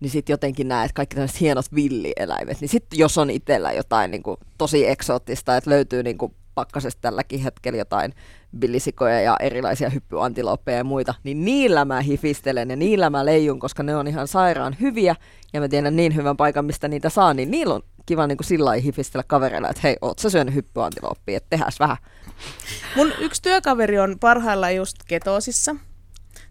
niin 0.00 0.10
sitten 0.10 0.32
jotenkin 0.32 0.68
näet 0.68 0.92
kaikki 0.92 1.14
tämmöiset 1.14 1.40
hienot 1.40 1.74
villieläimet. 1.74 2.60
Niin 2.60 2.68
sitten 2.68 2.98
jos 2.98 3.18
on 3.18 3.30
itsellä 3.30 3.72
jotain 3.72 4.10
niin 4.10 4.22
kuin 4.22 4.36
tosi 4.58 4.88
eksoottista, 4.88 5.56
että 5.56 5.70
löytyy 5.70 6.02
niin 6.02 6.18
kuin 6.18 6.34
pakkasesta 6.54 7.00
tälläkin 7.00 7.40
hetkellä 7.40 7.78
jotain 7.78 8.12
villisikoja 8.60 9.20
ja 9.20 9.36
erilaisia 9.40 9.90
hyppyantilooppeja 9.90 10.78
ja 10.78 10.84
muita, 10.84 11.14
niin 11.24 11.44
niillä 11.44 11.84
mä 11.84 12.00
hifistelen 12.00 12.70
ja 12.70 12.76
niillä 12.76 13.10
mä 13.10 13.24
leijun, 13.24 13.58
koska 13.58 13.82
ne 13.82 13.96
on 13.96 14.08
ihan 14.08 14.28
sairaan 14.28 14.76
hyviä 14.80 15.16
ja 15.52 15.60
mä 15.60 15.68
tiedän 15.68 15.96
niin 15.96 16.14
hyvän 16.14 16.36
paikan, 16.36 16.64
mistä 16.64 16.88
niitä 16.88 17.08
saa, 17.08 17.34
niin 17.34 17.50
niillä 17.50 17.74
on 17.74 17.82
kiva 18.06 18.26
niin 18.26 18.38
kuin 18.38 18.46
sillä 18.46 18.72
hifistellä 18.72 19.24
kavereilla, 19.26 19.68
että 19.68 19.80
hei, 19.84 19.96
oot 20.02 20.18
sä 20.18 20.30
syönyt 20.30 20.54
hyppyantilooppia, 20.54 21.36
että 21.36 21.50
tehäs 21.50 21.80
vähän. 21.80 21.96
Mun 22.96 23.12
yksi 23.18 23.42
työkaveri 23.42 23.98
on 23.98 24.16
parhaillaan 24.20 24.76
just 24.76 24.96
ketoosissa. 25.08 25.76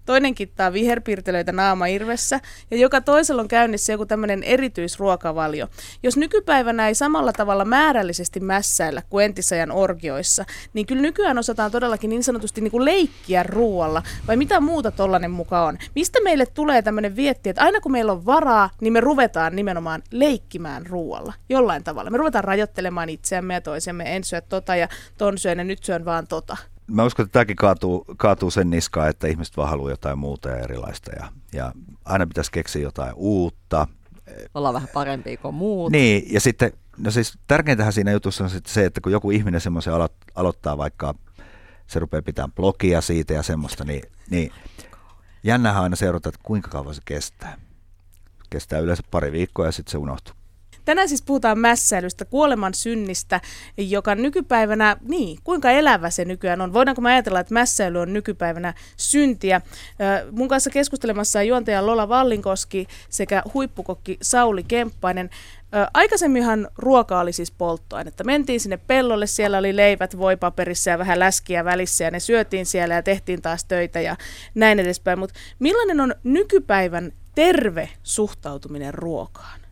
Toinen 0.06 0.36
kittaa 0.36 0.74
viherpiirtelöitä 0.74 1.52
naama 1.52 1.86
irvessä 1.86 2.40
ja 2.72 2.78
joka 2.78 3.02
toisella 3.02 3.42
on 3.42 3.48
käynnissä 3.48 3.94
joku 3.94 4.06
tämmöinen 4.06 4.44
erityisruokavalio. 4.44 5.68
Jos 6.04 6.18
nykypäivänä 6.18 6.88
ei 6.88 6.96
samalla 6.96 7.34
tavalla 7.34 7.66
määrällisesti 7.66 8.40
mässäillä 8.40 9.02
kuin 9.10 9.26
entisajan 9.26 9.72
orgioissa, 9.72 10.46
niin 10.74 10.86
kyllä 10.86 11.02
nykyään 11.02 11.38
osataan 11.38 11.72
todellakin 11.72 12.10
niin 12.10 12.24
sanotusti 12.24 12.62
niin 12.62 12.72
kuin 12.72 12.86
leikkiä 12.86 13.44
ruoalla. 13.44 14.04
Vai 14.28 14.38
mitä 14.38 14.60
muuta 14.60 14.92
tollanen 14.92 15.32
muka 15.32 15.66
on? 15.66 15.78
Mistä 15.96 16.20
meille 16.24 16.46
tulee 16.46 16.82
tämmöinen 16.82 17.16
vietti, 17.16 17.50
että 17.50 17.62
aina 17.62 17.82
kun 17.82 17.92
meillä 17.92 18.12
on 18.12 18.26
varaa, 18.26 18.70
niin 18.82 18.94
me 18.94 19.02
ruvetaan 19.02 19.56
nimenomaan 19.56 20.02
leikkimään 20.12 20.86
ruoalla 20.86 21.34
jollain 21.50 21.84
tavalla. 21.84 22.10
Me 22.10 22.18
ruvetaan 22.18 22.44
rajoittelemaan 22.44 23.10
itseämme 23.10 23.54
ja 23.54 23.62
toisemme. 23.62 24.16
En 24.16 24.24
syö 24.24 24.42
tota 24.42 24.76
ja 24.76 24.88
ton 25.18 25.38
syön 25.38 25.58
ja 25.58 25.64
nyt 25.64 25.84
syön 25.84 26.06
vaan 26.06 26.28
tota. 26.28 26.58
Mä 26.88 27.04
uskon, 27.04 27.26
että 27.26 27.34
tämäkin 27.34 27.56
kaatuu, 27.56 28.06
kaatuu 28.18 28.52
sen 28.52 28.70
niskaan, 28.70 29.10
että 29.10 29.28
ihmiset 29.28 29.58
vaan 29.58 29.70
haluaa 29.70 29.90
jotain 29.90 30.20
muuta 30.20 30.50
ja 30.50 30.58
erilaista. 30.58 31.12
Ja, 31.16 31.28
ja 31.54 31.74
aina 32.06 32.28
pitäisi 32.28 32.52
keksiä 32.52 32.82
jotain 32.82 33.14
uutta. 33.16 33.88
Ollaan 34.54 34.74
vähän 34.74 34.90
parempia 34.94 35.38
kuin 35.38 35.56
muut. 35.56 35.92
Niin, 35.92 36.34
ja 36.34 36.42
sitten, 36.42 36.74
no 36.98 37.12
siis 37.12 37.38
tärkeintähän 37.48 37.94
siinä 37.94 38.12
jutussa 38.12 38.44
on 38.44 38.50
sitten 38.50 38.74
se, 38.74 38.86
että 38.86 39.02
kun 39.02 39.12
joku 39.12 39.32
ihminen 39.32 39.62
semmoisen 39.62 39.94
alo- 39.94 40.32
aloittaa 40.36 40.78
vaikka, 40.78 41.16
se 41.88 42.00
rupeaa 42.00 42.22
pitämään 42.22 42.52
blogia 42.52 43.02
siitä 43.02 43.34
ja 43.34 43.44
semmoista, 43.44 43.84
niin, 43.84 44.04
niin 44.30 44.52
jännähän 45.44 45.84
aina 45.84 45.96
seurata, 45.96 46.30
että 46.30 46.42
kuinka 46.44 46.70
kauan 46.70 46.96
se 46.96 47.02
kestää. 47.06 47.58
Kestää 48.50 48.80
yleensä 48.80 49.04
pari 49.12 49.32
viikkoa 49.32 49.66
ja 49.66 49.72
sitten 49.72 49.92
se 49.92 49.98
unohtuu. 49.98 50.36
Tänään 50.86 51.10
siis 51.10 51.22
puhutaan 51.22 51.60
mässäilystä, 51.60 52.26
kuoleman 52.26 52.74
synnistä, 52.74 53.42
joka 53.78 54.16
nykypäivänä, 54.16 54.98
niin, 55.02 55.38
kuinka 55.44 55.72
elävä 55.72 56.10
se 56.10 56.26
nykyään 56.26 56.62
on? 56.62 56.74
Voidaanko 56.74 57.02
me 57.02 57.14
ajatella, 57.14 57.40
että 57.40 57.54
mässäily 57.54 58.00
on 58.00 58.14
nykypäivänä 58.14 58.74
syntiä? 58.98 59.62
Mun 60.32 60.48
kanssa 60.48 60.70
keskustelemassa 60.70 61.40
on 61.40 61.48
juontaja 61.48 61.86
Lola 61.86 62.10
Vallinkoski 62.10 62.88
sekä 63.10 63.44
huippukokki 63.54 64.18
Sauli 64.22 64.64
Kemppainen. 64.64 65.30
Aikaisemminhan 65.94 66.68
ruoka 66.78 67.20
oli 67.20 67.34
siis 67.34 67.52
polttoainetta. 67.52 68.24
Mentiin 68.24 68.60
sinne 68.60 68.78
pellolle, 68.78 69.28
siellä 69.28 69.58
oli 69.58 69.76
leivät 69.76 70.18
voipaperissa 70.18 70.90
ja 70.90 71.00
vähän 71.00 71.20
läskiä 71.20 71.66
välissä 71.66 72.04
ja 72.04 72.12
ne 72.12 72.20
syötiin 72.20 72.66
siellä 72.66 72.96
ja 72.96 73.04
tehtiin 73.04 73.42
taas 73.42 73.66
töitä 73.66 74.02
ja 74.02 74.16
näin 74.56 74.80
edespäin. 74.80 75.20
Mutta 75.20 75.36
millainen 75.60 76.00
on 76.00 76.16
nykypäivän 76.24 77.12
terve 77.36 77.90
suhtautuminen 78.04 78.94
ruokaan? 78.94 79.65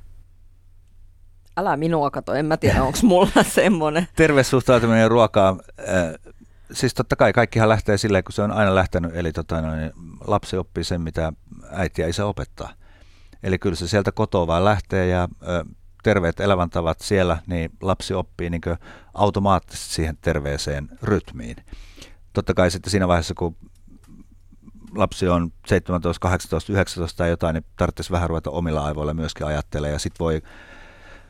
Älä 1.58 1.78
minua 1.78 2.12
kato, 2.12 2.34
en 2.34 2.46
mä 2.46 2.58
tiedä, 2.58 2.84
onko 2.84 3.00
mulla 3.04 3.44
semmoinen. 3.56 4.08
Terve 4.16 4.44
suhtautuminen 4.44 5.12
ruokaan. 5.12 5.60
Äh, 5.80 6.34
siis 6.72 6.94
totta 6.94 7.16
kai 7.16 7.34
kaikkihan 7.34 7.70
lähtee 7.70 7.98
silleen, 7.98 8.24
kun 8.24 8.34
se 8.34 8.42
on 8.42 8.52
aina 8.52 8.76
lähtenyt. 8.76 9.16
Eli 9.16 9.32
tota, 9.32 9.62
niin 9.62 9.92
lapsi 10.28 10.58
oppii 10.58 10.84
sen, 10.84 11.02
mitä 11.02 11.34
äiti 11.72 12.02
ja 12.02 12.08
isä 12.08 12.26
opettaa. 12.26 12.74
Eli 13.44 13.60
kyllä 13.60 13.76
se 13.76 13.88
sieltä 13.88 14.12
kotoa 14.12 14.48
vaan 14.48 14.66
lähtee 14.66 15.08
ja 15.08 15.28
ö, 15.48 15.66
terveet 16.04 16.40
elämäntavat 16.40 17.00
siellä, 17.00 17.38
niin 17.48 17.70
lapsi 17.82 18.14
oppii 18.14 18.50
niin 18.50 18.62
automaattisesti 19.14 19.94
siihen 19.94 20.18
terveeseen 20.22 20.90
rytmiin. 21.02 21.56
Totta 22.34 22.54
kai 22.54 22.72
sitten 22.72 22.92
siinä 22.92 23.08
vaiheessa, 23.08 23.34
kun 23.34 23.56
lapsi 24.96 25.28
on 25.28 25.52
17, 25.68 26.20
18, 26.20 26.74
19 26.74 27.18
tai 27.18 27.30
jotain, 27.30 27.54
niin 27.54 27.66
tarvitsisi 27.78 28.12
vähän 28.12 28.30
ruveta 28.30 28.50
omilla 28.50 28.86
aivoilla 28.86 29.14
myöskin 29.14 29.48
ajattelemaan 29.48 29.94
ja 29.94 30.00
sitten 30.00 30.26
voi 30.26 30.42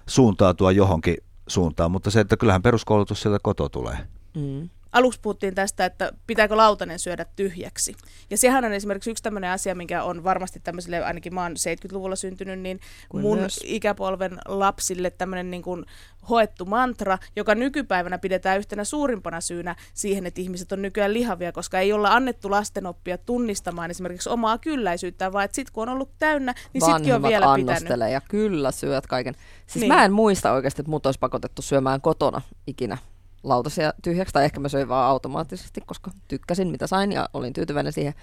suuntautua 0.07 0.71
johonkin 0.71 1.17
suuntaan, 1.47 1.91
mutta 1.91 2.11
se, 2.11 2.19
että 2.19 2.37
kyllähän 2.37 2.61
peruskoulutus 2.61 3.21
sieltä 3.21 3.39
koto 3.43 3.69
tulee. 3.69 3.97
Mm. 4.35 4.69
Aluksi 4.93 5.19
puhuttiin 5.21 5.55
tästä, 5.55 5.85
että 5.85 6.11
pitääkö 6.27 6.57
lautanen 6.57 6.99
syödä 6.99 7.25
tyhjäksi. 7.35 7.95
Ja 8.29 8.37
sehän 8.37 8.65
on 8.65 8.73
esimerkiksi 8.73 9.11
yksi 9.11 9.23
tämmöinen 9.23 9.51
asia, 9.51 9.75
mikä 9.75 10.03
on 10.03 10.23
varmasti 10.23 10.59
tämmöiselle, 10.59 11.03
ainakin 11.03 11.33
mä 11.33 11.41
oon 11.41 11.51
70-luvulla 11.51 12.15
syntynyt, 12.15 12.59
niin 12.59 12.79
Kuin 13.09 13.21
mun 13.21 13.37
myös. 13.39 13.59
ikäpolven 13.63 14.37
lapsille 14.45 15.09
tämmöinen 15.09 15.51
niin 15.51 15.61
kuin 15.63 15.85
hoettu 16.29 16.65
mantra, 16.65 17.17
joka 17.35 17.55
nykypäivänä 17.55 18.17
pidetään 18.17 18.57
yhtenä 18.57 18.83
suurimpana 18.83 19.41
syynä 19.41 19.75
siihen, 19.93 20.25
että 20.25 20.41
ihmiset 20.41 20.71
on 20.71 20.81
nykyään 20.81 21.13
lihavia, 21.13 21.51
koska 21.51 21.79
ei 21.79 21.93
olla 21.93 22.13
annettu 22.13 22.51
lasten 22.51 22.85
oppia 22.85 23.17
tunnistamaan 23.17 23.91
esimerkiksi 23.91 24.29
omaa 24.29 24.57
kylläisyyttään, 24.57 25.33
vaan 25.33 25.45
että 25.45 25.55
sit 25.55 25.71
kun 25.71 25.89
on 25.89 25.95
ollut 25.95 26.11
täynnä, 26.19 26.53
niin 26.73 26.81
sitkin 26.85 27.15
on 27.15 27.21
Vanhemmat 27.21 27.55
vielä 27.57 27.75
pitänyt. 27.75 28.11
ja 28.11 28.21
kyllä 28.21 28.71
syöt 28.71 29.07
kaiken. 29.07 29.35
Siis 29.67 29.81
niin. 29.81 29.93
mä 29.93 30.05
en 30.05 30.13
muista 30.13 30.51
oikeasti, 30.51 30.81
että 30.81 30.89
mut 30.89 31.05
olisi 31.05 31.19
pakotettu 31.19 31.61
syömään 31.61 32.01
kotona 32.01 32.41
ikinä 32.67 32.97
lautasia 33.43 33.93
tyhjäksi, 34.03 34.33
tai 34.33 34.45
ehkä 34.45 34.59
mä 34.59 34.69
söin 34.69 34.89
vaan 34.89 35.09
automaattisesti, 35.09 35.81
koska 35.81 36.11
tykkäsin 36.27 36.67
mitä 36.67 36.87
sain 36.87 37.11
ja 37.11 37.29
olin 37.33 37.53
tyytyväinen 37.53 37.93
siihen. 37.93 38.13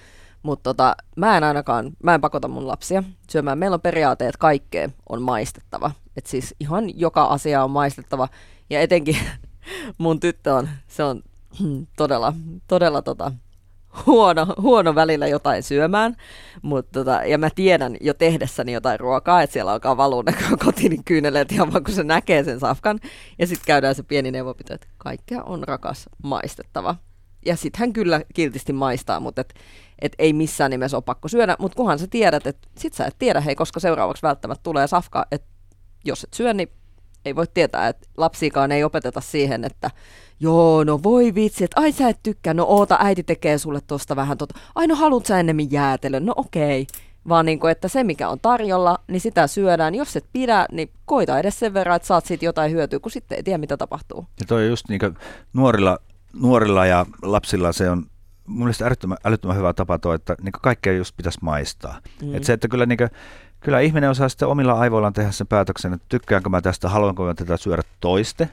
Mutta 0.43 0.63
tota, 0.63 0.97
mä 1.17 1.37
en 1.37 1.45
ainakaan, 1.45 1.91
mä 2.03 2.15
en 2.15 2.21
pakota 2.21 2.49
mun 2.49 2.67
lapsia 2.67 3.03
syömään. 3.31 3.59
Meillä 3.59 3.75
on 3.75 3.81
periaate, 3.81 4.29
että 4.29 4.39
kaikkea 4.39 4.89
on 5.09 5.23
maistettava. 5.23 5.91
Et 6.17 6.27
siis 6.27 6.55
ihan 6.61 6.99
joka 7.01 7.25
asia 7.25 7.65
on 7.65 7.71
maistettava. 7.71 8.29
Ja 8.71 8.81
etenkin 8.81 9.17
mun 9.99 10.21
tyttö 10.21 10.55
on, 10.55 10.69
se 10.89 11.05
on 11.05 11.23
todella, 11.97 12.33
todella 12.69 13.03
tota, 13.03 13.33
huono, 14.07 14.47
huono 14.61 14.95
välillä 14.95 15.27
jotain 15.27 15.63
syömään, 15.63 16.17
mutta 16.63 17.01
tota, 17.01 17.25
ja 17.25 17.39
mä 17.39 17.51
tiedän 17.55 17.97
jo 18.01 18.15
tehdessäni 18.15 18.73
jotain 18.73 19.01
ruokaa, 19.01 19.43
että 19.43 19.53
siellä 19.53 19.73
alkaa 19.73 19.97
valua 19.97 20.23
ne 20.23 20.35
kotinin 20.65 21.05
kyyneleet 21.05 21.53
ihan 21.53 21.73
vaan 21.73 21.85
kun 21.85 21.95
se 21.95 22.03
näkee 22.03 22.45
sen 22.45 22.61
safkan, 22.61 23.01
ja 23.39 23.47
sitten 23.47 23.67
käydään 23.67 23.95
se 23.95 24.03
pieni 24.03 24.31
neuvopito, 24.31 24.75
että 24.75 24.87
kaikkea 24.99 25.43
on 25.43 25.65
rakas 25.65 26.09
maistettava. 26.23 26.97
Ja 27.47 27.57
sitten 27.57 27.81
hän 27.81 27.93
kyllä 27.93 28.21
kiltisti 28.35 28.73
maistaa, 28.73 29.21
mutta 29.21 29.41
et, 29.41 29.55
et 29.99 30.13
ei 30.19 30.33
missään 30.33 30.71
nimessä 30.71 30.97
ole 30.97 31.03
pakko 31.07 31.29
syödä, 31.29 31.57
mutta 31.59 31.77
kunhan 31.77 31.99
sä 31.99 32.07
tiedät, 32.07 32.47
että 32.47 32.69
sit 32.79 32.95
sä 32.95 33.07
et 33.07 33.17
tiedä, 33.19 33.41
hei, 33.41 33.55
koska 33.55 33.81
seuraavaksi 33.81 34.23
välttämättä 34.23 34.63
tulee 34.63 34.87
safka, 34.87 35.27
että 35.33 35.49
jos 36.05 36.25
et 36.25 36.35
syö, 36.35 36.55
niin 36.55 36.69
ei 37.25 37.37
voi 37.37 37.47
tietää, 37.55 37.89
että 37.89 38.09
lapsiikaan 38.17 38.73
ei 38.73 38.85
opeteta 38.85 39.21
siihen, 39.21 39.65
että 39.65 39.91
joo, 40.41 40.85
no 40.85 41.01
voi 41.03 41.35
vitsi, 41.35 41.65
että 41.65 41.81
ai 41.81 41.93
sä 41.93 42.09
et 42.09 42.19
tykkää, 42.23 42.55
no 42.55 42.65
oota, 42.69 42.99
äiti 43.01 43.23
tekee 43.23 43.59
sulle 43.59 43.81
tosta 43.87 44.17
vähän 44.17 44.39
tota, 44.39 44.59
ai 44.75 44.87
no 44.87 44.95
haluat 44.95 45.27
sä 45.27 45.41
ennemmin 45.41 45.73
jäätelön, 45.73 46.27
no 46.27 46.33
okei. 46.37 46.87
vaan 47.29 47.47
niin 47.47 47.61
kuin, 47.61 47.71
että 47.71 47.89
se 47.89 48.05
mikä 48.05 48.29
on 48.29 48.41
tarjolla, 48.43 48.99
niin 49.09 49.21
sitä 49.21 49.47
syödään. 49.47 49.95
Jos 49.95 50.17
et 50.17 50.27
pidä, 50.33 50.67
niin 50.73 50.91
koita 51.05 51.39
edes 51.39 51.59
sen 51.59 51.75
verran, 51.75 51.97
että 51.97 52.09
saat 52.09 52.27
siitä 52.27 52.45
jotain 52.45 52.73
hyötyä, 52.73 52.99
kun 52.99 53.11
sitten 53.11 53.37
ei 53.37 53.43
tiedä 53.43 53.59
mitä 53.59 53.77
tapahtuu. 53.77 54.27
Ja 54.41 54.47
toi 54.47 54.69
just 54.69 54.89
niin 54.89 55.01
nuorilla, 55.53 55.99
nuorilla 56.33 56.87
ja 56.87 57.07
lapsilla 57.23 57.73
se 57.73 57.91
on 57.91 58.07
mun 58.47 58.59
mielestä 58.59 58.87
älyttömän, 58.87 59.19
älyttömän 59.25 59.57
hyvä 59.57 59.73
tapa 59.73 59.99
tuo, 59.99 60.15
että 60.15 60.37
niin 60.43 60.53
kaikkea 60.63 60.93
just 60.93 61.17
pitäisi 61.17 61.39
maistaa. 61.43 62.01
Mm. 62.23 62.35
Et 62.35 62.45
se, 62.45 62.53
että 62.53 62.69
kyllä, 62.69 62.87
niin 62.87 62.99
kuin, 62.99 63.11
kyllä 63.61 63.81
ihminen 63.81 64.11
osaa 64.11 64.29
sitten 64.29 64.49
omilla 64.49 64.73
aivoillaan 64.73 65.13
tehdä 65.13 65.31
sen 65.31 65.47
päätöksen, 65.47 65.93
että 65.93 66.07
tykkäänkö 66.09 66.49
mä 66.49 66.61
tästä, 66.61 66.89
haluanko 66.89 67.25
mä 67.25 67.35
tätä 67.35 67.57
syödä 67.57 67.83
toiste, 68.01 68.49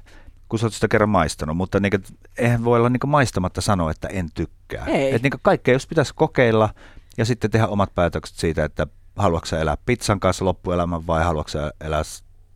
kun 0.50 0.60
sä 0.60 0.66
oot 0.66 0.74
sitä 0.74 0.88
kerran 0.88 1.10
maistanut, 1.10 1.58
mutta 1.58 1.80
niin 1.80 2.04
eihän 2.38 2.64
voi 2.64 2.80
olla 2.80 2.90
niin 2.90 3.00
maistamatta 3.06 3.62
sanoa, 3.62 3.92
että 3.92 4.08
en 4.08 4.30
tykkää. 4.34 4.86
Ei. 4.86 5.16
Et 5.16 5.24
niin 5.24 5.34
kaikkea 5.42 5.74
jos 5.74 5.88
pitäisi 5.88 6.14
kokeilla 6.16 6.70
ja 7.18 7.26
sitten 7.26 7.52
tehdä 7.52 7.68
omat 7.68 7.96
päätökset 7.96 8.36
siitä, 8.36 8.66
että 8.66 8.88
haluatko 9.16 9.56
elää 9.56 9.78
pizzan 9.86 10.20
kanssa 10.20 10.46
loppuelämän 10.46 11.08
vai 11.08 11.24
haluatko 11.24 11.52
elää 11.82 12.04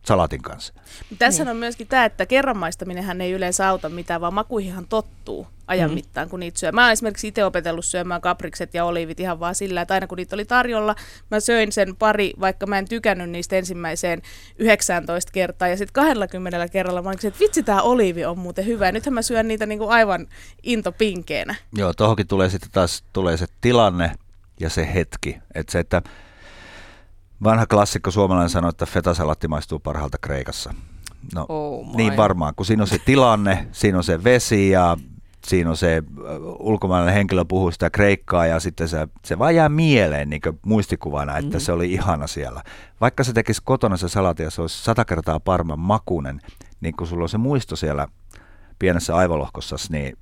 salatin 0.06 0.42
kanssa. 0.42 0.74
Tässä 1.18 1.44
niin. 1.44 1.50
on 1.50 1.56
myöskin 1.56 1.86
tämä, 1.86 2.04
että 2.04 2.26
kerran 2.26 2.56
maistaminenhän 2.56 3.20
ei 3.20 3.32
yleensä 3.32 3.68
auta 3.68 3.88
mitään, 3.88 4.20
vaan 4.20 4.34
makuihinhan 4.34 4.86
tottuu 4.88 5.46
ajan 5.66 5.90
mm. 5.90 5.94
mittaan, 5.94 6.28
kun 6.28 6.40
niitä 6.40 6.58
syö. 6.58 6.72
Mä 6.72 6.82
oon 6.82 6.92
esimerkiksi 6.92 7.28
itse 7.28 7.44
opetellut 7.44 7.84
syömään 7.84 8.20
kaprikset 8.20 8.74
ja 8.74 8.84
oliivit 8.84 9.20
ihan 9.20 9.40
vaan 9.40 9.54
sillä, 9.54 9.82
että 9.82 9.94
aina 9.94 10.06
kun 10.06 10.16
niitä 10.16 10.36
oli 10.36 10.44
tarjolla, 10.44 10.94
mä 11.30 11.40
söin 11.40 11.72
sen 11.72 11.96
pari, 11.96 12.32
vaikka 12.40 12.66
mä 12.66 12.78
en 12.78 12.88
tykännyt 12.88 13.30
niistä 13.30 13.56
ensimmäiseen 13.56 14.22
19 14.58 15.32
kertaa. 15.32 15.68
Ja 15.68 15.76
sitten 15.76 16.02
20 16.02 16.68
kerralla 16.68 17.02
mä 17.02 17.08
olin, 17.08 17.26
että 17.26 17.40
vitsi, 17.40 17.62
tämä 17.62 17.82
oliivi 17.82 18.24
on 18.24 18.38
muuten 18.38 18.66
hyvä. 18.66 18.86
Ja 18.86 18.92
nythän 18.92 19.14
mä 19.14 19.22
syön 19.22 19.48
niitä 19.48 19.66
niinku 19.66 19.88
aivan 19.88 20.26
intopinkeenä. 20.62 21.54
Joo, 21.76 21.92
tohonkin 21.92 22.26
tulee 22.26 22.48
sitten 22.48 22.70
taas 22.70 23.04
tulee 23.12 23.36
se 23.36 23.46
tilanne 23.60 24.12
ja 24.60 24.70
se 24.70 24.94
hetki. 24.94 25.38
Että 25.54 25.72
se, 25.72 25.78
että 25.78 26.02
Vanha 27.44 27.66
klassikko 27.66 28.10
suomalainen 28.10 28.50
sanoi, 28.50 28.68
että 28.68 28.86
fetasalatti 28.86 29.48
maistuu 29.48 29.78
parhaalta 29.78 30.18
Kreikassa. 30.18 30.74
No, 31.34 31.46
oh 31.48 31.96
niin 31.96 32.16
varmaan, 32.16 32.54
kun 32.54 32.66
siinä 32.66 32.82
on 32.82 32.86
se 32.86 32.98
tilanne, 32.98 33.66
siinä 33.72 33.98
on 33.98 34.04
se 34.04 34.24
vesi 34.24 34.70
ja 34.70 34.96
siinä 35.46 35.70
on 35.70 35.76
se 35.76 36.02
ulkomaalainen 36.58 37.14
henkilö 37.14 37.44
puhuu 37.44 37.70
sitä 37.70 37.90
kreikkaa 37.90 38.46
ja 38.46 38.60
sitten 38.60 38.88
se, 38.88 39.08
se 39.24 39.38
vaan 39.38 39.54
jää 39.54 39.68
mieleen 39.68 40.30
niin 40.30 40.42
muistikuvana, 40.66 41.32
että 41.32 41.48
mm-hmm. 41.48 41.60
se 41.60 41.72
oli 41.72 41.92
ihana 41.92 42.26
siellä. 42.26 42.62
Vaikka 43.00 43.24
se 43.24 43.32
tekisi 43.32 43.62
kotona 43.64 43.96
se 43.96 44.08
salati 44.08 44.42
ja 44.42 44.50
se 44.50 44.62
olisi 44.62 44.84
sata 44.84 45.04
kertaa 45.04 45.40
parman 45.40 45.78
makunen, 45.78 46.40
niin 46.80 46.96
kun 46.96 47.06
sulla 47.06 47.22
on 47.22 47.28
se 47.28 47.38
muisto 47.38 47.76
siellä 47.76 48.08
pienessä 48.78 49.16
aivolohkossa, 49.16 49.76
niin 49.90 50.18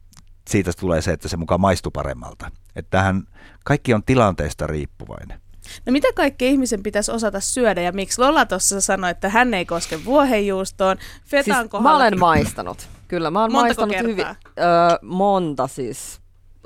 siitä 0.51 0.71
tulee 0.81 1.03
se, 1.03 1.13
että 1.13 1.29
se 1.29 1.37
mukaan 1.37 1.61
maistuu 1.61 1.91
paremmalta. 1.91 2.51
Että 2.77 2.91
tähän 2.91 3.23
kaikki 3.65 3.95
on 3.95 4.03
tilanteesta 4.03 4.67
riippuvainen. 4.67 5.41
No 5.87 5.93
mitä 5.93 6.09
kaikki 6.15 6.49
ihmisen 6.49 6.83
pitäisi 6.83 7.13
osata 7.13 7.41
syödä 7.41 7.81
ja 7.81 7.93
miksi 7.93 8.21
Lola 8.21 8.47
tuossa 8.47 8.81
sanoi, 8.81 9.11
että 9.11 9.29
hän 9.29 9.55
ei 9.55 9.65
koske 9.65 10.05
vuohenjuustoon, 10.05 10.97
fetan 11.25 11.57
siis 11.57 11.71
kohdalla... 11.71 11.99
Mä 11.99 12.05
olen 12.05 12.19
maistanut, 12.19 12.89
kyllä. 13.09 13.31
Mä 13.31 13.41
olen 13.41 13.53
Montako 13.53 13.87
maistanut 13.87 13.95
kertaa? 13.95 14.11
hyvin. 14.11 14.27
Öö, 14.59 14.99
monta 15.03 15.67
siis. 15.67 16.21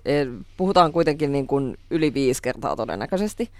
E, 0.04 0.26
puhutaan 0.56 0.92
kuitenkin 0.92 1.32
niin 1.32 1.46
kuin 1.46 1.76
yli 1.90 2.14
viisi 2.14 2.42
kertaa 2.42 2.76
todennäköisesti. 2.76 3.50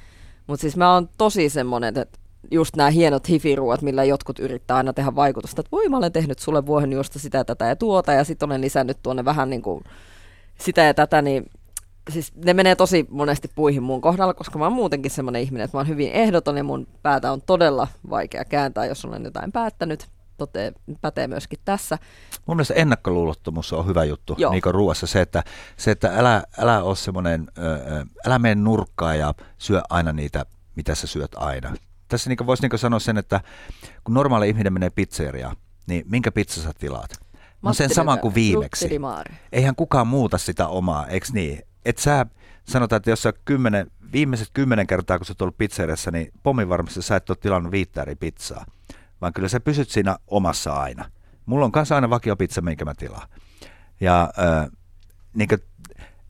Mutta 0.46 0.60
siis 0.60 0.76
mä 0.76 0.94
oon 0.94 1.08
tosi 1.18 1.48
semmonen, 1.48 1.98
että 1.98 2.18
just 2.50 2.76
nämä 2.76 2.90
hienot 2.90 3.28
hifiruot, 3.28 3.82
millä 3.82 4.04
jotkut 4.04 4.38
yrittää 4.38 4.76
aina 4.76 4.92
tehdä 4.92 5.14
vaikutusta, 5.14 5.60
että 5.60 5.70
voi 5.72 5.88
mä 5.88 5.96
olen 5.96 6.12
tehnyt 6.12 6.38
sulle 6.38 6.66
vuohenjuusta 6.66 7.18
sitä, 7.18 7.44
tätä 7.44 7.66
ja 7.66 7.76
tuota, 7.76 8.12
ja 8.12 8.24
sitten 8.24 8.46
olen 8.46 8.60
lisännyt 8.60 8.98
tuonne 9.02 9.24
vähän 9.24 9.50
niin 9.50 9.62
kuin 9.62 9.84
sitä 10.58 10.82
ja 10.82 10.94
tätä, 10.94 11.22
niin 11.22 11.50
siis 12.10 12.32
ne 12.44 12.54
menee 12.54 12.76
tosi 12.76 13.06
monesti 13.10 13.50
puihin 13.54 13.82
mun 13.82 14.00
kohdalla, 14.00 14.34
koska 14.34 14.58
mä 14.58 14.64
oon 14.64 14.72
muutenkin 14.72 15.10
semmoinen 15.10 15.42
ihminen, 15.42 15.64
että 15.64 15.76
mä 15.76 15.80
oon 15.80 15.88
hyvin 15.88 16.12
ehdoton 16.12 16.56
ja 16.56 16.64
mun 16.64 16.86
päätä 17.02 17.32
on 17.32 17.42
todella 17.42 17.88
vaikea 18.10 18.44
kääntää, 18.44 18.86
jos 18.86 19.04
olen 19.04 19.24
jotain 19.24 19.52
päättänyt. 19.52 20.06
Tote, 20.36 20.72
pätee 21.00 21.26
myöskin 21.26 21.58
tässä. 21.64 21.98
Mun 22.46 22.56
mielestä 22.56 22.74
ennakkoluulottomuus 22.74 23.72
on 23.72 23.86
hyvä 23.86 24.04
juttu 24.04 24.34
Joo. 24.38 24.52
niin 24.52 24.62
ruoassa. 24.64 25.06
Se, 25.06 25.20
että, 25.20 25.42
se, 25.76 25.90
että 25.90 26.12
älä, 26.16 26.42
älä 26.58 26.82
ole 26.82 26.96
semmoinen, 26.96 27.46
älä 28.26 28.38
mene 28.38 28.54
nurkkaan 28.54 29.18
ja 29.18 29.34
syö 29.58 29.80
aina 29.90 30.12
niitä, 30.12 30.46
mitä 30.76 30.94
sä 30.94 31.06
syöt 31.06 31.34
aina. 31.36 31.74
Tässä 32.08 32.30
niin 32.30 32.46
voisi 32.46 32.68
niin 32.68 32.78
sanoa 32.78 32.98
sen, 32.98 33.18
että 33.18 33.40
kun 34.04 34.14
normaali 34.14 34.48
ihminen 34.48 34.72
menee 34.72 34.90
pizzeriaan, 34.90 35.56
niin 35.86 36.04
minkä 36.08 36.32
pizza 36.32 36.62
sä 36.62 36.72
tilaat? 36.78 37.10
No 37.62 37.72
sen 37.72 37.94
saman 37.94 38.18
kuin 38.18 38.34
viimeksi. 38.34 38.88
Eihän 39.52 39.76
kukaan 39.76 40.06
muuta 40.06 40.38
sitä 40.38 40.68
omaa, 40.68 41.06
eikö 41.06 41.26
niin? 41.32 41.62
Et 41.84 41.98
sä 41.98 42.26
sanotaan, 42.64 42.96
että 42.96 43.10
jos 43.10 43.22
sä 43.22 43.32
kymmenen, 43.44 43.90
viimeiset 44.12 44.48
kymmenen 44.52 44.86
kertaa, 44.86 45.18
kun 45.18 45.26
sä 45.26 45.30
oot 45.30 45.42
ollut 45.42 45.58
pizzeriassa, 45.58 46.10
niin 46.10 46.32
pommin 46.42 46.68
varmasti 46.68 47.02
sä 47.02 47.16
et 47.16 47.30
ole 47.30 47.38
tilannut 47.40 47.72
viittä 47.72 48.02
eri 48.02 48.14
pizzaa, 48.14 48.66
vaan 49.20 49.32
kyllä 49.32 49.48
sä 49.48 49.60
pysyt 49.60 49.90
siinä 49.90 50.16
omassa 50.26 50.72
aina. 50.72 51.04
Mulla 51.46 51.64
on 51.64 51.72
kanssa 51.72 51.94
aina 51.94 52.10
vakiopizza, 52.10 52.60
minkä 52.60 52.84
mä 52.84 52.94
tilaan. 52.94 53.28
Ja 54.00 54.30
äh, 54.38 54.70
niin 55.34 55.48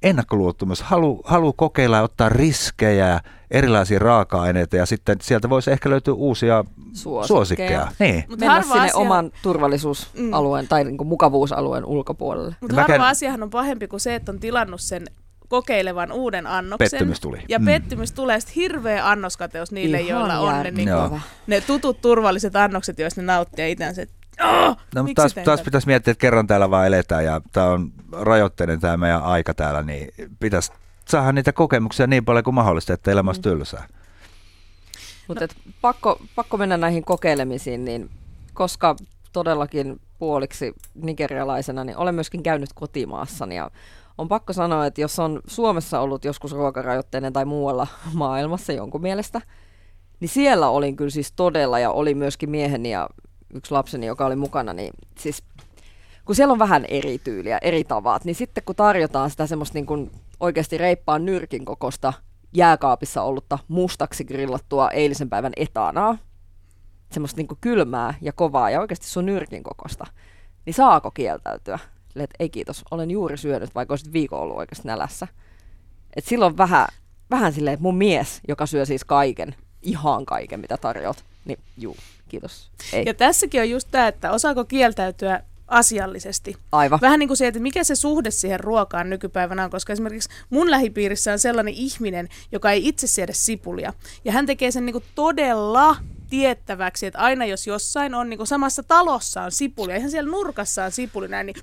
ennakkoluottomuus, 0.02 0.82
halu, 0.82 1.22
halu 1.24 1.52
kokeilla 1.52 1.96
ja 1.96 2.02
ottaa 2.02 2.28
riskejä, 2.28 3.20
erilaisia 3.50 3.98
raaka-aineita 3.98 4.76
ja 4.76 4.86
sitten 4.86 5.16
sieltä 5.20 5.50
voisi 5.50 5.70
ehkä 5.70 5.90
löytyä 5.90 6.14
uusia 6.14 6.64
suosikkeja. 6.92 7.26
suosikkeja. 7.26 7.88
Niin. 7.98 8.24
Mut 8.28 8.40
Mennä 8.40 8.62
sinne 8.62 8.80
asia... 8.80 8.96
oman 8.96 9.30
turvallisuusalueen 9.42 10.64
mm. 10.64 10.68
tai 10.68 10.84
niin 10.84 11.06
mukavuusalueen 11.06 11.84
ulkopuolelle. 11.84 12.56
Mutta 12.60 12.76
harva 12.76 12.86
käyn... 12.86 13.00
asiahan 13.00 13.42
on 13.42 13.50
pahempi 13.50 13.88
kuin 13.88 14.00
se, 14.00 14.14
että 14.14 14.32
on 14.32 14.40
tilannut 14.40 14.80
sen 14.80 15.06
kokeilevan 15.48 16.12
uuden 16.12 16.46
annoksen. 16.46 16.90
Pettymys 16.90 17.20
tuli. 17.20 17.42
Ja 17.48 17.58
mm. 17.58 17.64
pettymys 17.64 18.12
tulee 18.12 18.40
sitten 18.40 18.54
hirveä 18.54 19.10
annoskateus 19.10 19.72
niille, 19.72 20.00
Ihan 20.00 20.20
joilla 20.20 20.38
on 20.38 20.62
ne, 20.62 20.70
niin 20.70 20.88
kuin, 21.08 21.20
ne 21.46 21.60
tutut 21.60 22.00
turvalliset 22.00 22.56
annokset, 22.56 22.98
joista 22.98 23.20
ne 23.20 23.26
nauttii 23.26 23.72
itseänsä. 23.72 24.06
Oh, 24.42 24.76
no, 24.94 25.02
mutta 25.02 25.22
taas, 25.22 25.34
taas 25.44 25.60
pitäisi 25.60 25.86
miettiä, 25.86 26.10
että 26.12 26.20
kerran 26.20 26.46
täällä 26.46 26.70
vaan 26.70 26.86
eletään 26.86 27.24
ja 27.24 27.40
tämä 27.52 27.66
on 27.66 27.92
rajoitteinen 28.12 28.80
tämä 28.80 28.96
meidän 28.96 29.22
aika 29.22 29.54
täällä, 29.54 29.82
niin 29.82 30.08
pitäisi 30.40 30.72
saada 31.08 31.32
niitä 31.32 31.52
kokemuksia 31.52 32.06
niin 32.06 32.24
paljon 32.24 32.44
kuin 32.44 32.54
mahdollista, 32.54 32.92
että 32.92 33.10
elämä 33.10 33.28
olisi 33.28 33.40
mm. 33.40 33.42
tylsää. 33.42 33.88
Mutta 35.28 35.44
no. 35.44 35.72
pakko, 35.80 36.20
pakko 36.34 36.56
mennä 36.56 36.76
näihin 36.76 37.04
kokeilemisiin, 37.04 37.84
niin 37.84 38.10
koska 38.54 38.96
todellakin 39.32 40.00
puoliksi 40.18 40.74
nigerialaisena, 40.94 41.84
niin 41.84 41.96
olen 41.96 42.14
myöskin 42.14 42.42
käynyt 42.42 42.72
kotimaassani 42.74 43.56
ja 43.56 43.70
on 44.18 44.28
pakko 44.28 44.52
sanoa, 44.52 44.86
että 44.86 45.00
jos 45.00 45.18
on 45.18 45.40
Suomessa 45.46 46.00
ollut 46.00 46.24
joskus 46.24 46.52
ruokarajoitteinen 46.52 47.32
tai 47.32 47.44
muualla 47.44 47.86
maailmassa 48.12 48.72
jonkun 48.72 49.02
mielestä, 49.02 49.40
niin 50.20 50.28
siellä 50.28 50.68
olin 50.68 50.96
kyllä 50.96 51.10
siis 51.10 51.32
todella 51.32 51.78
ja 51.78 51.90
oli 51.90 52.14
myöskin 52.14 52.50
mieheni 52.50 52.90
ja 52.90 53.08
yksi 53.54 53.72
lapseni, 53.72 54.06
joka 54.06 54.26
oli 54.26 54.36
mukana, 54.36 54.72
niin 54.72 54.92
siis 55.18 55.42
kun 56.24 56.34
siellä 56.34 56.52
on 56.52 56.58
vähän 56.58 56.84
eri 56.88 57.18
tyyliä, 57.18 57.58
eri 57.62 57.84
tavat, 57.84 58.24
niin 58.24 58.34
sitten 58.34 58.64
kun 58.64 58.76
tarjotaan 58.76 59.30
sitä 59.30 59.46
semmoista 59.46 59.74
niin 59.74 59.86
kuin 59.86 60.10
oikeasti 60.40 60.78
reippaan 60.78 61.24
nyrkin 61.24 61.64
kokosta 61.64 62.12
jääkaapissa 62.54 63.22
ollutta 63.22 63.58
mustaksi 63.68 64.24
grillattua 64.24 64.90
eilisen 64.90 65.30
päivän 65.30 65.52
etanaa, 65.56 66.18
semmoista 67.12 67.38
niin 67.38 67.48
kuin 67.48 67.58
kylmää 67.60 68.14
ja 68.20 68.32
kovaa 68.32 68.70
ja 68.70 68.80
oikeasti 68.80 69.06
sun 69.06 69.26
nyrkin 69.26 69.62
kokosta, 69.62 70.06
niin 70.66 70.74
saako 70.74 71.10
kieltäytyä? 71.10 71.78
Että 72.22 72.36
ei 72.38 72.48
kiitos, 72.48 72.84
olen 72.90 73.10
juuri 73.10 73.38
syönyt, 73.38 73.74
vaikka 73.74 73.92
olisit 73.92 74.12
viikon 74.12 74.40
ollut 74.40 74.56
oikeasti 74.56 74.88
nälässä. 74.88 75.28
Et 76.16 76.24
silloin 76.24 76.56
vähän, 76.56 76.86
vähän 77.30 77.52
silleen, 77.52 77.74
että 77.74 77.82
mun 77.82 77.96
mies, 77.96 78.40
joka 78.48 78.66
syö 78.66 78.86
siis 78.86 79.04
kaiken, 79.04 79.54
ihan 79.82 80.26
kaiken, 80.26 80.60
mitä 80.60 80.76
tarjoat, 80.76 81.24
niin 81.44 81.58
juu, 81.78 81.96
kiitos. 82.28 82.70
Ei. 82.92 83.02
Ja 83.06 83.14
tässäkin 83.14 83.60
on 83.60 83.70
just 83.70 83.88
tämä, 83.90 84.08
että 84.08 84.32
osaako 84.32 84.64
kieltäytyä 84.64 85.40
asiallisesti. 85.68 86.56
Aivan. 86.72 87.00
Vähän 87.00 87.18
niin 87.18 87.28
kuin 87.28 87.36
se, 87.36 87.46
että 87.46 87.60
mikä 87.60 87.84
se 87.84 87.94
suhde 87.94 88.30
siihen 88.30 88.60
ruokaan 88.60 89.10
nykypäivänä 89.10 89.64
on, 89.64 89.70
koska 89.70 89.92
esimerkiksi 89.92 90.28
mun 90.50 90.70
lähipiirissä 90.70 91.32
on 91.32 91.38
sellainen 91.38 91.74
ihminen, 91.74 92.28
joka 92.52 92.70
ei 92.70 92.88
itse 92.88 93.06
siedä 93.06 93.32
sipulia. 93.32 93.92
Ja 94.24 94.32
hän 94.32 94.46
tekee 94.46 94.70
sen 94.70 94.86
niin 94.86 94.92
kuin 94.92 95.04
todella 95.14 95.96
tiettäväksi, 96.30 97.06
että 97.06 97.18
aina 97.18 97.44
jos 97.44 97.66
jossain 97.66 98.14
on 98.14 98.30
niin 98.30 98.38
kuin 98.38 98.46
samassa 98.46 98.82
talossa 98.82 99.42
on 99.42 99.52
sipulia, 99.52 99.96
ihan 99.96 100.10
siellä 100.10 100.30
nurkassa 100.30 100.84
on 100.84 100.92
sipuli 100.92 101.28
näin, 101.28 101.46
niin 101.46 101.56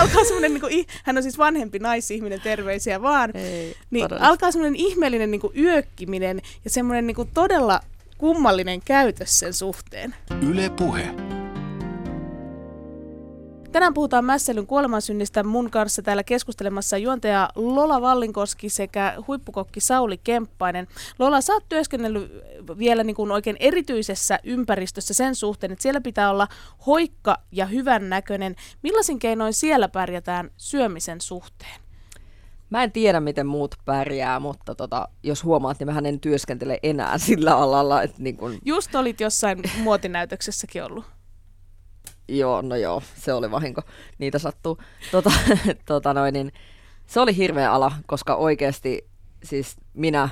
alkaa 0.00 0.24
semmoinen, 0.24 0.54
niin 0.54 0.60
kuin, 0.60 0.86
hän 1.04 1.16
on 1.16 1.22
siis 1.22 1.38
vanhempi 1.38 1.78
naisihminen, 1.78 2.40
terveisiä 2.40 3.02
vaan, 3.02 3.36
Ei, 3.36 3.76
niin 3.90 4.04
todella. 4.04 4.28
alkaa 4.28 4.52
semmoinen 4.52 4.76
ihmeellinen 4.76 5.30
niin 5.30 5.40
kuin 5.40 5.58
yökkiminen 5.58 6.42
ja 6.64 6.70
semmoinen 6.70 7.06
niin 7.06 7.14
kuin 7.14 7.30
todella 7.34 7.80
kummallinen 8.18 8.80
käytös 8.84 9.38
sen 9.38 9.54
suhteen. 9.54 10.14
Yle 10.42 10.70
Puhe. 10.70 11.35
Tänään 13.76 13.94
puhutaan 13.94 14.24
Mässelyn 14.24 14.66
kuolemansynnistä 14.66 15.44
mun 15.44 15.70
kanssa 15.70 16.02
täällä 16.02 16.24
keskustelemassa 16.24 16.98
juontaja 16.98 17.48
Lola 17.54 18.00
Vallinkoski 18.00 18.68
sekä 18.68 19.14
huippukokki 19.26 19.80
Sauli 19.80 20.18
Kemppainen. 20.18 20.86
Lola, 21.18 21.40
sä 21.40 21.52
oot 21.52 21.68
työskennellyt 21.68 22.32
vielä 22.78 23.04
niin 23.04 23.16
kuin 23.16 23.30
oikein 23.30 23.56
erityisessä 23.60 24.38
ympäristössä 24.44 25.14
sen 25.14 25.34
suhteen, 25.34 25.72
että 25.72 25.82
siellä 25.82 26.00
pitää 26.00 26.30
olla 26.30 26.48
hoikka 26.86 27.38
ja 27.52 27.66
hyvän 27.66 28.08
näköinen. 28.08 28.56
Millaisin 28.82 29.18
keinoin 29.18 29.52
siellä 29.52 29.88
pärjätään 29.88 30.50
syömisen 30.56 31.20
suhteen? 31.20 31.80
Mä 32.70 32.82
en 32.82 32.92
tiedä, 32.92 33.20
miten 33.20 33.46
muut 33.46 33.74
pärjää, 33.84 34.40
mutta 34.40 34.74
tota, 34.74 35.08
jos 35.22 35.44
huomaat, 35.44 35.78
niin 35.78 35.86
mähän 35.86 36.06
en 36.06 36.20
työskentele 36.20 36.78
enää 36.82 37.18
sillä 37.28 37.56
alalla. 37.56 38.02
Että 38.02 38.22
niin 38.22 38.36
kun, 38.36 38.58
Just 38.64 38.94
olit 38.94 39.20
jossain 39.20 39.62
muotinäytöksessäkin 39.82 40.84
ollut. 40.84 41.15
Joo, 42.28 42.62
no 42.62 42.76
joo, 42.76 43.02
se 43.14 43.32
oli 43.32 43.50
vahinko. 43.50 43.82
Niitä 44.18 44.38
sattuu. 44.38 44.78
Tota, 45.10 45.32
tota 45.86 46.14
noin, 46.14 46.32
niin, 46.32 46.52
se 47.06 47.20
oli 47.20 47.36
hirveä 47.36 47.72
ala, 47.72 47.92
koska 48.06 48.34
oikeasti 48.34 49.08
siis 49.44 49.76
minä, 49.94 50.28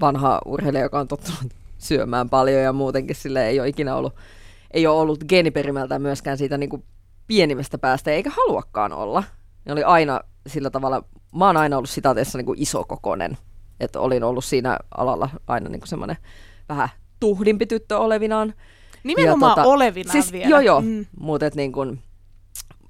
vanha 0.00 0.40
urheilija, 0.44 0.82
joka 0.82 1.00
on 1.00 1.08
tottunut 1.08 1.52
syömään 1.78 2.30
paljon 2.30 2.62
ja 2.62 2.72
muutenkin 2.72 3.16
sille 3.16 3.48
ei 3.48 3.60
ole 3.60 3.68
ikinä 3.68 3.96
ollut, 3.96 4.14
ei 4.70 4.86
ole 4.86 5.00
ollut 5.00 5.24
geeniperimältään 5.24 6.02
myöskään 6.02 6.38
siitä 6.38 6.58
niin 6.58 6.70
kuin 6.70 6.84
pienimmästä 7.26 7.78
päästä, 7.78 8.10
eikä 8.10 8.30
haluakaan 8.30 8.92
olla. 8.92 9.22
Ne 9.64 9.72
oli 9.72 9.82
aina 9.82 10.20
sillä 10.46 10.70
tavalla, 10.70 11.04
mä 11.36 11.46
oon 11.46 11.56
aina 11.56 11.76
ollut 11.76 11.90
sitaateessa 11.90 12.38
niin 12.38 12.46
kuin 12.46 12.62
isokokonen, 12.62 13.38
että 13.80 14.00
olin 14.00 14.24
ollut 14.24 14.44
siinä 14.44 14.78
alalla 14.96 15.30
aina 15.46 15.68
niin 15.68 15.80
kuin 15.80 15.88
semmoinen 15.88 16.16
vähän 16.68 16.88
tuhdimpi 17.20 17.66
tyttö 17.66 17.98
olevinaan. 17.98 18.54
Nimenomaan 19.16 19.54
tota, 19.54 19.68
olevina 19.68 20.12
siis, 20.12 20.32
vielä. 20.32 20.48
Joo, 20.50 20.60
joo, 20.60 20.80
Mm. 20.80 21.06
mutta 21.20 21.46
et 21.46 21.54
niin 21.54 21.72
kun, 21.72 21.98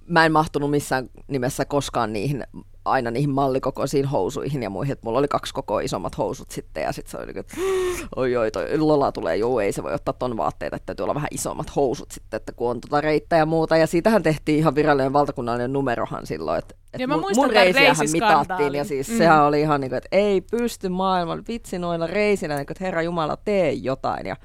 mä 0.07 0.25
en 0.27 0.33
mahtunut 0.33 0.71
missään 0.71 1.09
nimessä 1.29 1.65
koskaan 1.65 2.13
niihin 2.13 2.45
aina 2.85 3.11
niihin 3.11 3.31
mallikokoisiin 3.31 4.05
housuihin 4.05 4.63
ja 4.63 4.71
muihin, 4.71 4.93
että 4.93 5.07
mulla 5.07 5.19
oli 5.19 5.29
kaksi 5.29 5.55
koko 5.55 5.81
isommat 5.81 6.19
housut 6.19 6.51
sitten 6.51 6.83
ja 6.83 6.93
sitten 6.93 7.11
se 7.11 7.17
oli 7.17 7.27
niin, 7.27 7.39
että 7.39 7.57
oi 8.17 8.37
oi, 8.37 8.51
toi 8.51 8.79
Lola 8.79 9.13
tulee, 9.13 9.37
joo 9.37 9.61
ei 9.61 9.73
se 9.73 9.83
voi 9.83 9.95
ottaa 9.95 10.15
ton 10.19 10.37
vaatteita, 10.37 10.77
että 10.77 10.87
täytyy 10.87 11.03
olla 11.03 11.15
vähän 11.15 11.29
isommat 11.31 11.77
housut 11.77 12.11
sitten, 12.11 12.37
että 12.37 12.53
kun 12.53 12.71
on 12.71 12.81
tota 12.81 13.01
reittä 13.01 13.37
ja 13.37 13.47
muuta. 13.47 13.77
Ja 13.77 13.87
siitähän 13.87 14.23
tehtiin 14.23 14.59
ihan 14.59 14.75
virallinen 14.75 15.13
valtakunnallinen 15.13 15.73
numerohan 15.73 16.27
silloin, 16.27 16.59
että 16.59 16.75
Ja 16.99 17.09
mä 17.09 17.17
mun, 17.17 17.31
mun 17.37 17.51
reisiähän 17.51 18.11
mitattiin. 18.13 18.75
Ja 18.75 18.85
siis 18.85 19.09
mm. 19.09 19.19
sehän 19.19 19.45
oli 19.45 19.61
ihan 19.61 19.81
niin 19.81 19.91
kuin, 19.91 19.99
että 19.99 20.09
ei 20.13 20.41
pysty 20.41 20.89
maailman 20.89 21.45
vitsi 21.49 21.79
noilla 21.79 22.07
reisillä, 22.07 22.57
niin 22.57 22.67
kuin, 22.67 22.75
että 22.75 22.85
herra 22.85 23.03
Jumala 23.03 23.37
tee 23.45 23.73
jotain. 23.73 24.27
Ja 24.27 24.37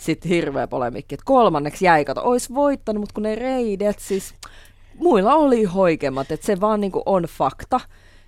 sitten 0.00 0.28
hirveä 0.28 0.66
polemikki, 0.66 1.14
että 1.14 1.24
kolmanneksi 1.24 1.84
jäi, 1.84 2.04
kato, 2.04 2.20
ois 2.24 2.54
voittanut, 2.54 3.00
mutta 3.00 3.14
kun 3.14 3.22
ne 3.22 3.34
reidet, 3.34 3.98
siis 3.98 4.34
muilla 4.94 5.34
oli 5.34 5.64
hoikemat, 5.64 6.32
että 6.32 6.46
se 6.46 6.60
vaan 6.60 6.80
niinku 6.80 7.02
on 7.06 7.22
fakta. 7.22 7.80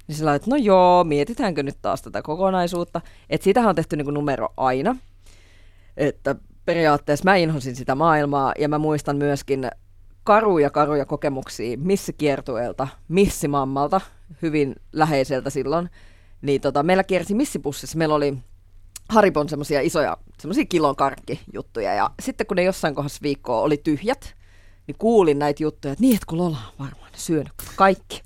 Niin 0.08 0.16
sillä 0.16 0.34
että 0.34 0.50
no 0.50 0.56
joo, 0.56 1.04
mietitäänkö 1.04 1.62
nyt 1.62 1.76
taas 1.82 2.02
tätä 2.02 2.22
kokonaisuutta. 2.22 3.00
Että 3.30 3.44
siitähän 3.44 3.68
on 3.68 3.76
tehty 3.76 3.96
niinku 3.96 4.10
numero 4.10 4.48
aina. 4.56 4.96
Että 5.96 6.36
periaatteessa 6.64 7.24
mä 7.24 7.36
inhosin 7.36 7.76
sitä 7.76 7.94
maailmaa 7.94 8.52
ja 8.58 8.68
mä 8.68 8.78
muistan 8.78 9.16
myöskin 9.16 9.70
karuja 10.24 10.70
karuja 10.70 11.04
kokemuksia 11.04 11.76
missikiertueelta, 11.78 12.88
missimammalta, 13.08 14.00
hyvin 14.42 14.76
läheiseltä 14.92 15.50
silloin. 15.50 15.90
Niin 16.42 16.60
tota, 16.60 16.82
meillä 16.82 17.04
kiersi 17.04 17.34
missipussissa, 17.34 17.98
meillä 17.98 18.14
oli 18.14 18.38
Haribon 19.11 19.48
semmoisia 19.48 19.80
isoja, 19.80 20.16
semmoisia 20.38 20.64
kilon 20.64 20.96
karkkijuttuja. 20.96 21.94
Ja 21.94 22.11
sitten 22.22 22.46
kun 22.46 22.56
ne 22.56 22.62
jossain 22.62 22.94
kohdassa 22.94 23.18
viikkoa 23.22 23.61
oli 23.61 23.76
tyhjät, 23.76 24.34
niin 24.86 24.96
kuulin 24.98 25.38
näitä 25.38 25.62
juttuja, 25.62 25.92
että 25.92 26.02
niin, 26.02 26.14
että 26.14 26.26
kun 26.26 26.38
Lola 26.38 26.56
on 26.66 26.86
varmaan 26.86 27.11
syönyt 27.16 27.52
kaikki. 27.76 28.22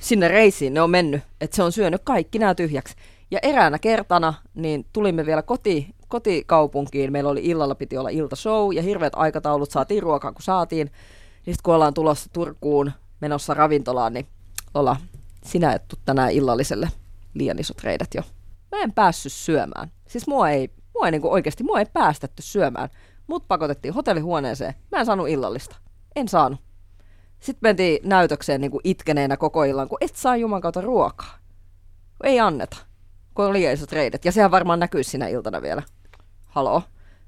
Sinne 0.00 0.28
reisiin 0.28 0.74
ne 0.74 0.82
on 0.82 0.90
mennyt, 0.90 1.22
että 1.40 1.56
se 1.56 1.62
on 1.62 1.72
syönyt 1.72 2.02
kaikki 2.04 2.38
nämä 2.38 2.54
tyhjäksi. 2.54 2.94
Ja 3.30 3.38
eräänä 3.42 3.78
kertana 3.78 4.34
niin 4.54 4.86
tulimme 4.92 5.26
vielä 5.26 5.42
koti, 5.42 5.94
kotikaupunkiin. 6.08 7.12
Meillä 7.12 7.30
oli 7.30 7.40
illalla 7.44 7.74
piti 7.74 7.98
olla 7.98 8.08
iltashow 8.08 8.72
ja 8.72 8.82
hirveät 8.82 9.12
aikataulut. 9.16 9.70
Saatiin 9.70 10.02
ruokaa 10.02 10.32
kun 10.32 10.42
saatiin. 10.42 10.90
Sitten 11.34 11.62
kun 11.62 11.74
ollaan 11.74 11.94
tulossa 11.94 12.30
Turkuun 12.32 12.92
menossa 13.20 13.54
ravintolaan, 13.54 14.12
niin 14.12 14.26
Lola, 14.74 14.96
sinä 15.44 15.72
et 15.72 15.82
tänään 16.04 16.32
illalliselle 16.32 16.88
liian 17.34 17.58
isot 17.58 17.82
reidet 17.82 18.08
jo. 18.14 18.22
Mä 18.72 18.82
en 18.82 18.92
päässyt 18.92 19.32
syömään. 19.32 19.90
Siis 20.12 20.26
mua 20.26 20.50
ei, 20.50 20.70
mua 20.94 21.06
ei 21.06 21.10
niinku 21.10 21.32
oikeasti, 21.32 21.64
mua 21.64 21.78
ei 21.78 21.86
päästetty 21.92 22.42
syömään. 22.42 22.88
Mut 23.26 23.48
pakotettiin 23.48 23.94
hotellihuoneeseen. 23.94 24.74
Mä 24.90 24.98
en 24.98 25.06
saanut 25.06 25.28
illallista. 25.28 25.76
En 26.16 26.28
saanut. 26.28 26.60
Sitten 27.40 27.68
mentiin 27.68 28.08
näytökseen 28.08 28.60
niin 28.60 28.70
kuin 28.70 28.80
itkeneenä 28.84 29.36
koko 29.36 29.64
illan, 29.64 29.88
kun 29.88 29.98
et 30.00 30.16
saa 30.16 30.36
juman 30.36 30.60
kautta 30.60 30.80
ruokaa. 30.80 31.38
Ei 32.24 32.40
anneta, 32.40 32.76
kun 33.34 33.44
on 33.44 33.52
liian 33.52 33.74
isot 33.74 33.92
reidet. 33.92 34.24
Ja 34.24 34.32
sehän 34.32 34.50
varmaan 34.50 34.80
näkyy 34.80 35.02
sinä 35.02 35.28
iltana 35.28 35.62
vielä. 35.62 35.82
Haloo. 36.44 36.82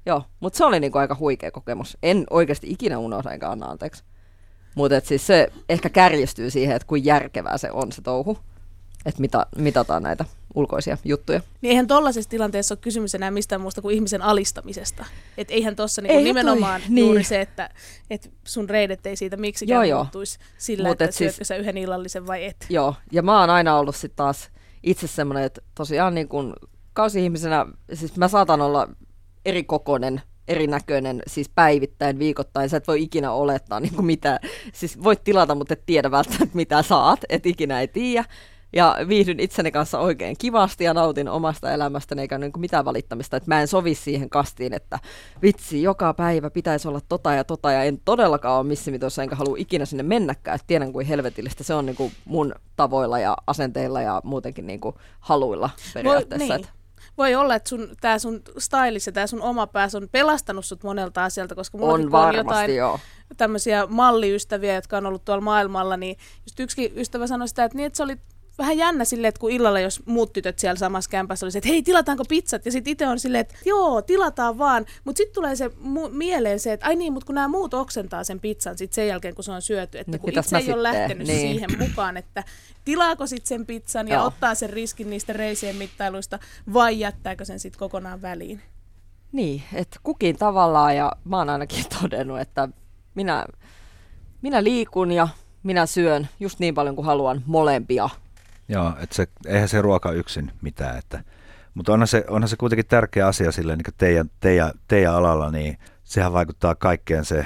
Joo, 0.05 0.23
mutta 0.39 0.57
se 0.57 0.65
oli 0.65 0.79
niinku 0.79 0.97
aika 0.97 1.17
huikea 1.19 1.51
kokemus. 1.51 1.97
En 2.03 2.23
oikeasti 2.29 2.71
ikinä 2.71 2.97
unohda 2.97 3.31
enkä 3.31 3.49
anna 3.49 3.65
anteeksi. 3.65 4.03
Mutta 4.75 4.99
siis 4.99 5.27
se 5.27 5.51
ehkä 5.69 5.89
kärjistyy 5.89 6.49
siihen, 6.49 6.75
että 6.75 6.87
kuin 6.87 7.05
järkevää 7.05 7.57
se 7.57 7.71
on 7.71 7.91
se 7.91 8.01
touhu. 8.01 8.37
Että 9.05 9.21
mitä, 9.21 9.45
mitataan 9.57 10.03
näitä 10.03 10.25
ulkoisia 10.55 10.97
juttuja. 11.03 11.41
Niin 11.61 11.69
eihän 11.69 11.87
tollaisessa 11.87 12.29
tilanteessa 12.29 12.73
ole 12.73 12.79
kysymys 12.81 13.15
enää 13.15 13.31
mistään 13.31 13.61
muusta 13.61 13.81
kuin 13.81 13.95
ihmisen 13.95 14.21
alistamisesta. 14.21 15.05
Et 15.37 15.51
eihän 15.51 15.75
tuossa 15.75 16.01
niinku 16.01 16.15
toi- 16.15 16.23
nimenomaan 16.23 16.81
niin. 16.89 17.05
juuri 17.05 17.23
se, 17.23 17.41
että 17.41 17.69
et 18.09 18.31
sun 18.43 18.69
reidet 18.69 19.05
ei 19.05 19.15
siitä 19.15 19.37
miksikään 19.37 19.89
Joo, 19.89 19.99
muuttuisi 20.03 20.39
sillä, 20.57 20.87
Mut 20.87 20.93
että 20.93 21.05
et 21.05 21.13
syötkö 21.13 21.35
siis- 21.35 21.47
sä 21.47 21.55
yhden 21.55 21.77
illallisen 21.77 22.27
vai 22.27 22.45
et. 22.45 22.65
Joo, 22.69 22.95
ja 23.11 23.21
mä 23.21 23.39
oon 23.39 23.49
aina 23.49 23.77
ollut 23.77 23.95
sitten 23.95 24.15
taas 24.15 24.49
itse 24.83 25.07
semmoinen, 25.07 25.43
että 25.43 25.61
tosiaan 25.75 26.15
niin 26.15 26.27
kun 26.27 26.53
kausi-ihmisenä, 26.93 27.65
siis 27.93 28.17
mä 28.17 28.27
saatan 28.27 28.61
olla 28.61 28.87
eri 29.45 29.63
kokonen, 29.63 30.21
erinäköinen, 30.47 31.23
siis 31.27 31.49
päivittäin, 31.55 32.19
viikoittain. 32.19 32.69
Sä 32.69 32.77
et 32.77 32.87
voi 32.87 33.01
ikinä 33.01 33.31
olettaa 33.31 33.79
niin 33.79 33.95
kuin 33.95 34.05
mitä, 34.05 34.39
siis 34.73 35.03
voit 35.03 35.23
tilata, 35.23 35.55
mutta 35.55 35.73
et 35.73 35.85
tiedä 35.85 36.11
välttämättä 36.11 36.55
mitä 36.55 36.81
saat, 36.83 37.19
et 37.29 37.45
ikinä 37.45 37.81
ei 37.81 37.87
tiedä. 37.87 38.25
Ja 38.73 38.97
viihdyn 39.07 39.39
itseni 39.39 39.71
kanssa 39.71 39.99
oikein 39.99 40.35
kivasti 40.37 40.83
ja 40.83 40.93
nautin 40.93 41.29
omasta 41.29 41.71
elämästäni 41.71 42.21
eikä 42.21 42.37
niin 42.37 42.51
kuin 42.51 42.61
mitään 42.61 42.85
valittamista. 42.85 43.37
Että 43.37 43.51
mä 43.51 43.61
en 43.61 43.67
sovi 43.67 43.95
siihen 43.95 44.29
kastiin, 44.29 44.73
että 44.73 44.99
vitsi, 45.41 45.83
joka 45.83 46.13
päivä 46.13 46.49
pitäisi 46.49 46.87
olla 46.87 47.01
tota 47.09 47.33
ja 47.33 47.43
tota 47.43 47.71
ja 47.71 47.83
en 47.83 48.01
todellakaan 48.05 48.59
ole 48.59 48.67
missimitossa 48.67 49.23
enkä 49.23 49.35
halua 49.35 49.55
ikinä 49.59 49.85
sinne 49.85 50.03
mennäkään. 50.03 50.55
Että 50.55 50.67
tiedän 50.67 50.93
kuin 50.93 51.05
helvetillistä 51.05 51.63
se 51.63 51.73
on 51.73 51.85
niin 51.85 51.95
kuin 51.95 52.11
mun 52.25 52.55
tavoilla 52.75 53.19
ja 53.19 53.37
asenteilla 53.47 54.01
ja 54.01 54.21
muutenkin 54.23 54.67
niin 54.67 54.79
kuin 54.79 54.95
haluilla 55.19 55.69
periaatteessa. 55.93 56.53
niin. 56.53 56.65
Että 56.65 56.69
Voi 57.17 57.35
olla, 57.35 57.55
että 57.55 57.69
sun, 57.69 57.89
tää 58.01 58.19
sun 58.19 58.41
stylissa, 58.57 59.11
tää 59.11 59.27
sun 59.27 59.41
oma 59.41 59.67
pääs 59.67 59.95
on 59.95 60.09
pelastanut 60.11 60.65
sut 60.65 60.83
monelta 60.83 61.23
asialta, 61.23 61.55
koska 61.55 61.77
mulla 61.77 61.93
on 61.93 62.01
on 62.01 62.11
varmasti 62.11 62.37
jotain 62.37 62.75
joo. 62.75 62.99
tämmöisiä 63.37 63.85
malliystäviä, 63.89 64.75
jotka 64.75 64.97
on 64.97 65.05
ollut 65.05 65.25
tuolla 65.25 65.41
maailmalla, 65.41 65.97
niin 65.97 66.17
just 66.45 66.59
yksi 66.59 66.93
ystävä 66.95 67.27
sanoi 67.27 67.47
sitä, 67.47 67.63
että, 67.63 67.77
niin, 67.77 67.85
että 67.85 67.97
se 67.97 68.03
oli 68.03 68.17
vähän 68.57 68.77
jännä 68.77 69.05
silleen, 69.05 69.29
että 69.29 69.39
kun 69.39 69.51
illalla, 69.51 69.79
jos 69.79 70.05
muut 70.05 70.33
tytöt 70.33 70.59
siellä 70.59 70.75
samassa 70.79 71.09
kämpässä 71.09 71.45
olisi, 71.45 71.57
että 71.57 71.67
hei, 71.69 71.83
tilataanko 71.83 72.23
pizzat? 72.29 72.65
Ja 72.65 72.71
sitten 72.71 72.91
itse 72.91 73.07
on 73.07 73.19
silleen, 73.19 73.41
että 73.41 73.55
joo, 73.65 74.01
tilataan 74.01 74.57
vaan. 74.57 74.85
Mutta 75.03 75.17
sitten 75.17 75.35
tulee 75.35 75.55
se 75.55 75.67
mu- 75.67 76.09
mieleen 76.09 76.59
se, 76.59 76.73
että 76.73 76.85
ai 76.85 76.95
niin, 76.95 77.13
mutta 77.13 77.25
kun 77.25 77.35
nämä 77.35 77.47
muut 77.47 77.73
oksentaa 77.73 78.23
sen 78.23 78.39
pizzan 78.39 78.77
sit 78.77 78.93
sen 78.93 79.07
jälkeen, 79.07 79.35
kun 79.35 79.43
se 79.43 79.51
on 79.51 79.61
syöty. 79.61 79.99
Että 79.99 80.11
Niin 80.11 80.19
kun 80.21 80.29
itse 80.29 80.39
ei 80.39 80.55
ole 80.55 80.61
sitten 80.61 80.83
lähtenyt 80.83 81.27
Niin. 81.27 81.39
siihen 81.39 81.69
mukaan, 81.79 82.17
että 82.17 82.43
tilaako 82.85 83.27
sitten 83.27 83.47
sen 83.47 83.65
pizzan 83.65 84.07
ja 84.07 84.15
Joo. 84.15 84.25
ottaa 84.25 84.55
sen 84.55 84.69
riskin 84.69 85.09
niistä 85.09 85.33
reisien 85.33 85.75
mittailuista 85.75 86.39
vai 86.73 86.99
jättääkö 86.99 87.45
sen 87.45 87.59
sitten 87.59 87.79
kokonaan 87.79 88.21
väliin. 88.21 88.61
Niin, 89.31 89.63
että 89.73 89.99
kukin 90.03 90.37
tavallaan 90.37 90.95
ja 90.95 91.11
mä 91.25 91.37
oon 91.37 91.49
ainakin 91.49 91.85
todennut, 92.01 92.39
että 92.39 92.69
minä, 93.15 93.45
minä 94.41 94.63
liikun 94.63 95.11
ja 95.11 95.27
minä 95.63 95.85
syön 95.85 96.27
just 96.39 96.59
niin 96.59 96.75
paljon 96.75 96.95
kuin 96.95 97.05
haluan 97.05 97.43
molempia. 97.45 98.09
Joo, 98.69 98.93
että 99.01 99.15
se, 99.15 99.27
eihän 99.47 99.69
se 99.69 99.81
ruoka 99.81 100.11
yksin 100.11 100.51
mitään. 100.61 100.97
Että, 100.97 101.23
mutta 101.73 101.93
onhan 101.93 102.07
se, 102.07 102.25
onhan 102.29 102.49
se 102.49 102.55
kuitenkin 102.57 102.85
tärkeä 102.87 103.27
asia 103.27 103.51
sille 103.51 103.75
niin 103.75 103.93
teidän, 103.97 104.29
teidän, 104.39 104.71
teidän 104.87 105.13
alalla, 105.13 105.51
niin 105.51 105.77
sehän 106.03 106.33
vaikuttaa 106.33 106.75
kaikkeen 106.75 107.25
se, 107.25 107.45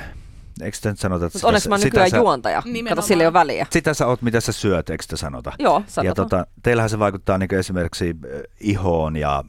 eikö 0.61 0.77
sitä 0.77 0.89
nyt 0.89 0.99
sanota, 0.99 1.25
että 1.25 1.35
Mutta 1.37 1.47
onneksi 1.47 1.69
mä 1.69 1.75
oon 1.75 1.81
nykyään 1.83 2.09
sä, 2.09 2.17
juontaja. 2.17 2.61
Nimenomaan. 2.65 2.95
Kato, 2.95 3.07
sillä 3.07 3.23
ei 3.23 3.27
ole 3.27 3.33
väliä. 3.33 3.67
sitä 3.69 3.93
sä 3.93 4.07
oot, 4.07 4.21
mitä 4.21 4.41
sä 4.41 4.51
syöt, 4.51 4.89
eikö 4.89 5.03
sitä 5.03 5.17
sanota? 5.17 5.53
Joo, 5.59 5.79
ja 5.85 5.91
sanotaan. 5.91 6.15
tota, 6.15 6.47
teillähän 6.63 6.89
se 6.89 6.99
vaikuttaa 6.99 7.37
niin 7.37 7.55
esimerkiksi 7.55 8.09
äh, 8.09 8.41
ihoon 8.59 9.15
ja 9.15 9.43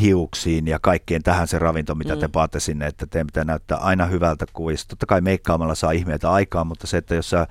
hiuksiin 0.00 0.66
ja 0.66 0.78
kaikkeen 0.82 1.22
tähän 1.22 1.48
se 1.48 1.58
ravinto, 1.58 1.94
mitä 1.94 2.14
mm. 2.14 2.20
te 2.20 2.28
paatte 2.28 2.60
sinne, 2.60 2.86
että 2.86 3.06
teidän 3.06 3.26
pitää 3.26 3.44
näyttää 3.44 3.78
aina 3.78 4.06
hyvältä 4.06 4.46
kuvista. 4.52 4.88
Totta 4.88 5.06
kai 5.06 5.20
meikkaamalla 5.20 5.74
saa 5.74 5.92
ihmeitä 5.92 6.30
aikaan, 6.30 6.66
mutta 6.66 6.86
se, 6.86 6.96
että 6.96 7.14
jos 7.14 7.30
sä 7.30 7.46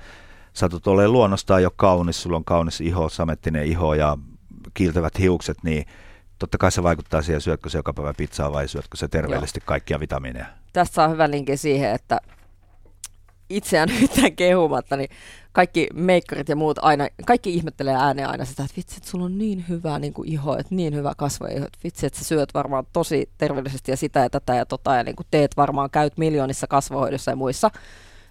satut 0.58 0.86
olemaan 0.86 1.12
luonnostaan 1.12 1.62
jo 1.62 1.70
kaunis, 1.76 2.22
sulla 2.22 2.36
on 2.36 2.44
kaunis 2.44 2.80
iho, 2.80 3.08
samettinen 3.08 3.64
iho 3.64 3.94
ja 3.94 4.18
kiiltävät 4.74 5.18
hiukset, 5.18 5.58
niin 5.62 5.86
totta 6.38 6.58
kai 6.58 6.72
se 6.72 6.82
vaikuttaa 6.82 7.22
siihen, 7.22 7.40
syötkö 7.40 7.70
se 7.70 7.78
joka 7.78 7.92
päivä 7.92 8.14
pizzaa 8.16 8.52
vai 8.52 8.68
syötkö 8.68 8.96
se 8.96 9.08
terveellisesti 9.08 9.60
kaikkia 9.64 10.00
vitamiineja. 10.00 10.46
Tästä 10.72 10.94
saa 10.94 11.08
hyvän 11.08 11.30
linkin 11.30 11.58
siihen, 11.58 11.90
että 11.90 12.20
itseään 13.50 13.88
yhtään 14.02 14.36
kehumatta, 14.36 14.96
niin 14.96 15.10
kaikki 15.52 15.86
meikkarit 15.94 16.48
ja 16.48 16.56
muut 16.56 16.78
aina, 16.82 17.08
kaikki 17.26 17.54
ihmettelee 17.54 17.94
ääneen 17.94 18.28
aina 18.28 18.44
sitä, 18.44 18.62
että 18.62 18.76
vitsi, 18.76 18.96
että 18.96 19.10
sulla 19.10 19.24
on 19.24 19.38
niin 19.38 19.64
hyvä 19.68 19.98
niin 19.98 20.12
kuin 20.12 20.28
iho, 20.28 20.56
että 20.56 20.74
niin 20.74 20.94
hyvä 20.94 21.12
kasvoiho, 21.16 21.66
että 21.66 21.78
vitsi, 21.84 22.06
että 22.06 22.18
sä 22.18 22.24
syöt 22.24 22.54
varmaan 22.54 22.86
tosi 22.92 23.30
terveellisesti 23.38 23.90
ja 23.90 23.96
sitä 23.96 24.20
ja 24.20 24.30
tätä 24.30 24.54
ja 24.54 24.66
tota, 24.66 24.94
ja 24.94 25.04
niin 25.04 25.16
kuin 25.16 25.26
teet 25.30 25.56
varmaan, 25.56 25.90
käyt 25.90 26.18
miljoonissa 26.18 26.66
kasvohoidossa 26.66 27.30
ja 27.30 27.36
muissa. 27.36 27.70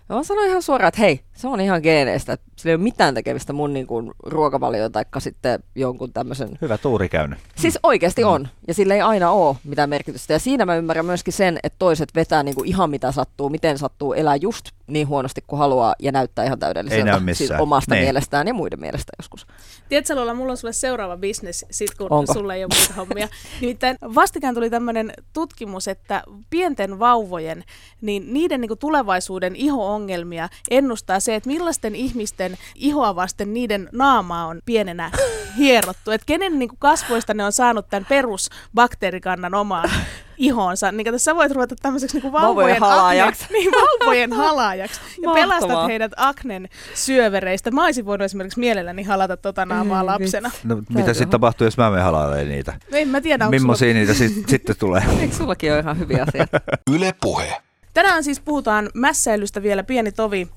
Ja 0.09 0.15
mä 0.15 0.23
sanoin 0.23 0.49
ihan 0.49 0.61
suoraan, 0.61 0.87
että 0.87 1.01
hei, 1.01 1.19
Se 1.33 1.47
on 1.47 1.59
ihan 1.59 1.81
geeneistä. 1.83 2.37
Sillä 2.55 2.71
ei 2.71 2.75
ole 2.75 2.83
mitään 2.83 3.13
tekemistä 3.13 3.53
mun 3.53 3.73
niin 3.73 3.87
kuin, 3.87 4.11
ruokavalioon 4.23 4.91
tai 4.91 5.03
sitten 5.17 5.63
jonkun 5.75 6.13
tämmöisen 6.13 6.49
Hyvä 6.61 6.77
tuuri 6.77 7.09
käynyt. 7.09 7.39
Siis 7.55 7.79
oikeasti 7.83 8.23
on, 8.23 8.47
ja 8.67 8.73
sillä 8.73 8.95
ei 8.95 9.01
aina 9.01 9.31
ole 9.31 9.55
mitään 9.63 9.89
merkitystä. 9.89 10.33
Ja 10.33 10.39
siinä 10.39 10.65
mä 10.65 10.75
ymmärrän 10.75 11.05
myöskin 11.05 11.33
sen, 11.33 11.59
että 11.63 11.75
toiset 11.79 12.09
vetää 12.15 12.43
niinku 12.43 12.63
ihan 12.63 12.89
mitä 12.89 13.11
sattuu, 13.11 13.49
miten 13.49 13.77
sattuu, 13.77 14.13
elää 14.13 14.35
just 14.35 14.65
niin 14.87 15.07
huonosti 15.07 15.43
kuin 15.47 15.59
haluaa 15.59 15.95
ja 15.99 16.11
näyttää 16.11 16.45
ihan 16.45 16.59
täydelliseltä. 16.59 17.13
Ei 17.13 17.19
näy. 17.19 17.35
Siis 17.35 17.51
omasta 17.51 17.95
Niin. 17.95 18.03
mielestään 18.03 18.47
ja 18.47 18.53
muiden 18.53 18.79
mielestä 18.79 19.11
joskus. 19.19 19.47
Tiedätkö 19.89 20.15
Lola, 20.15 20.33
mulla 20.33 20.51
on 20.51 20.57
sulle 20.57 20.73
seuraava 20.73 21.17
bisnes, 21.17 21.65
sit 21.71 21.95
kun 21.97 22.07
Onko? 22.09 22.33
sulle 22.33 22.55
ei 22.55 22.63
ole 22.63 22.73
muita 22.77 22.93
hommia. 22.93 23.27
Nimittäin 23.61 23.97
vastikään 24.15 24.55
tuli 24.55 24.69
tämmöinen 24.69 25.13
tutkimus, 25.33 25.87
että 25.87 26.23
pienten 26.49 26.99
vauvojen, 26.99 27.63
niin 28.01 28.33
niiden 28.33 28.61
niin 28.61 28.77
tulevaisuuden 28.79 29.55
iho-ongelmia 29.97 30.49
ennustaa 30.71 31.19
se, 31.19 31.35
että 31.35 31.49
millaisten 31.49 31.95
ihmisten 31.95 32.57
ihoa 32.75 33.15
vasten 33.15 33.53
niiden 33.53 33.89
naamaa 33.91 34.45
on 34.45 34.61
pienenä 34.65 35.11
hierottu. 35.57 36.11
Että 36.11 36.25
kenen 36.25 36.59
niin 36.59 36.69
kasvoista 36.79 37.33
ne 37.33 37.43
on 37.45 37.51
saanut 37.51 37.89
tämän 37.89 38.05
perusbakteerikannan 38.09 39.53
omaan 39.53 39.89
ihoonsa. 40.37 40.91
Niin 40.91 41.05
kato, 41.05 41.17
sä 41.17 41.35
voit 41.35 41.51
ruveta 41.51 41.75
tämmöiseksi 41.81 42.19
niin 42.19 42.31
Vauvojen 42.31 42.79
vauvojen, 42.79 42.79
halaajaksi. 42.79 43.43
Akne, 43.43 43.57
niin, 43.57 43.71
vauvojen 43.71 44.33
halaajaksi. 44.33 45.01
Ja 45.01 45.29
Mahtavaa. 45.29 45.35
pelastat 45.35 45.87
heidät 45.87 46.11
aknen 46.15 46.69
syövereistä. 46.93 47.71
Mä 47.71 47.85
olisin 47.85 48.05
voinut 48.05 48.25
esimerkiksi 48.25 48.59
mielelläni 48.59 49.03
halata 49.03 49.37
tota 49.37 49.65
naamaa 49.65 50.05
lapsena. 50.05 50.51
No, 50.63 50.81
mitä 50.89 51.13
sitten 51.13 51.29
tapahtuu, 51.29 51.67
jos 51.67 51.77
mä 51.77 51.89
menen 51.89 52.05
halailemaan 52.05 52.49
niitä? 52.49 52.73
No 52.91 52.97
En 52.97 53.07
mä 53.07 53.21
tiedä, 53.21 53.45
onko 53.45 53.57
sulla... 53.57 53.59
Mimmosia 53.59 53.93
niitä 53.93 54.13
sit, 54.13 54.49
sitten 54.49 54.75
tulee? 54.79 55.03
Eikö 55.19 55.35
sullakin 55.35 55.71
ole 55.71 55.79
ihan 55.79 55.99
hyviä 55.99 56.25
asioita? 56.27 56.61
Yle 56.95 57.13
Puhe. 57.21 57.66
Tänään 57.97 58.23
siis 58.23 58.39
puhutaan 58.39 58.89
mässäilystä 58.93 59.61
vielä 59.63 59.83
pieni 59.83 60.11
tovi. 60.11 60.47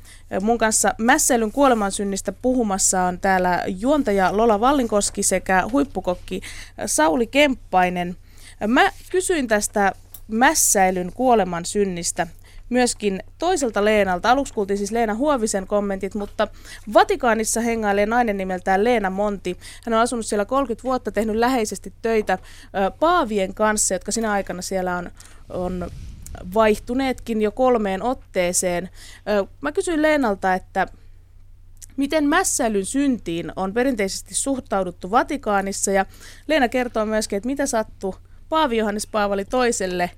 Mun 0.41 0.59
kanssa 0.59 0.95
mässäilyn 0.99 1.53
kuolemansynnistä 1.53 2.33
puhumassa 2.33 3.03
on 3.03 3.21
täällä 3.21 3.65
juontaja 3.67 4.37
Lola 4.37 4.61
Vallinkoski 4.61 5.23
sekä 5.23 5.65
huippukokki 5.73 6.41
Sauli 6.87 7.27
Kemppainen. 7.27 8.17
Mä 8.67 8.91
kysyin 9.11 9.49
tästä 9.49 9.93
mässäilyn 10.29 11.13
kuolemansynnistä 11.13 12.27
myöskin 12.69 13.23
toiselta 13.39 13.85
Leenalta. 13.85 14.31
Aluksi 14.31 14.55
kuultiin 14.55 14.79
siis 14.79 14.93
Leena 14.93 15.15
Huovisen 15.15 15.67
kommentit, 15.67 16.15
mutta 16.15 16.49
Vatikaanissa 16.95 17.61
hengailee 17.61 18.07
nainen 18.07 18.37
nimeltään 18.37 18.85
Leena 18.85 19.11
Monti. 19.11 19.59
Hän 19.87 19.95
on 19.95 20.01
asunut 20.01 20.27
siellä 20.27 20.45
30 20.45 20.85
vuotta, 20.85 21.13
tehnyt 21.13 21.37
läheisesti 21.37 21.93
töitä 22.03 22.39
paavien 23.01 23.55
kanssa, 23.55 23.95
jotka 23.95 24.13
sinä 24.13 24.33
aikana 24.33 24.63
siellä 24.63 24.97
on, 24.97 25.11
on 25.49 25.91
vaihtuneetkin 26.55 27.43
jo 27.43 27.53
kolmeen 27.53 28.03
otteeseen. 28.03 28.89
Mä 29.61 29.73
kysyin 29.73 30.03
Leenalta, 30.03 30.55
että 30.55 30.87
miten 31.97 32.25
mässäilyn 32.29 32.85
syntiin 32.85 33.53
on 33.57 33.75
perinteisesti 33.75 34.35
suhtauduttu 34.35 35.11
Vatikaanissa 35.11 35.91
ja 35.91 36.07
Leena 36.49 36.69
kertoo 36.69 37.07
myöskin, 37.07 37.37
että 37.37 37.47
mitä 37.47 37.67
sattui 37.67 38.13
Paavi 38.49 38.77
Johannes 38.77 39.07
Paavali 39.07 39.45
toiselle 39.45 40.11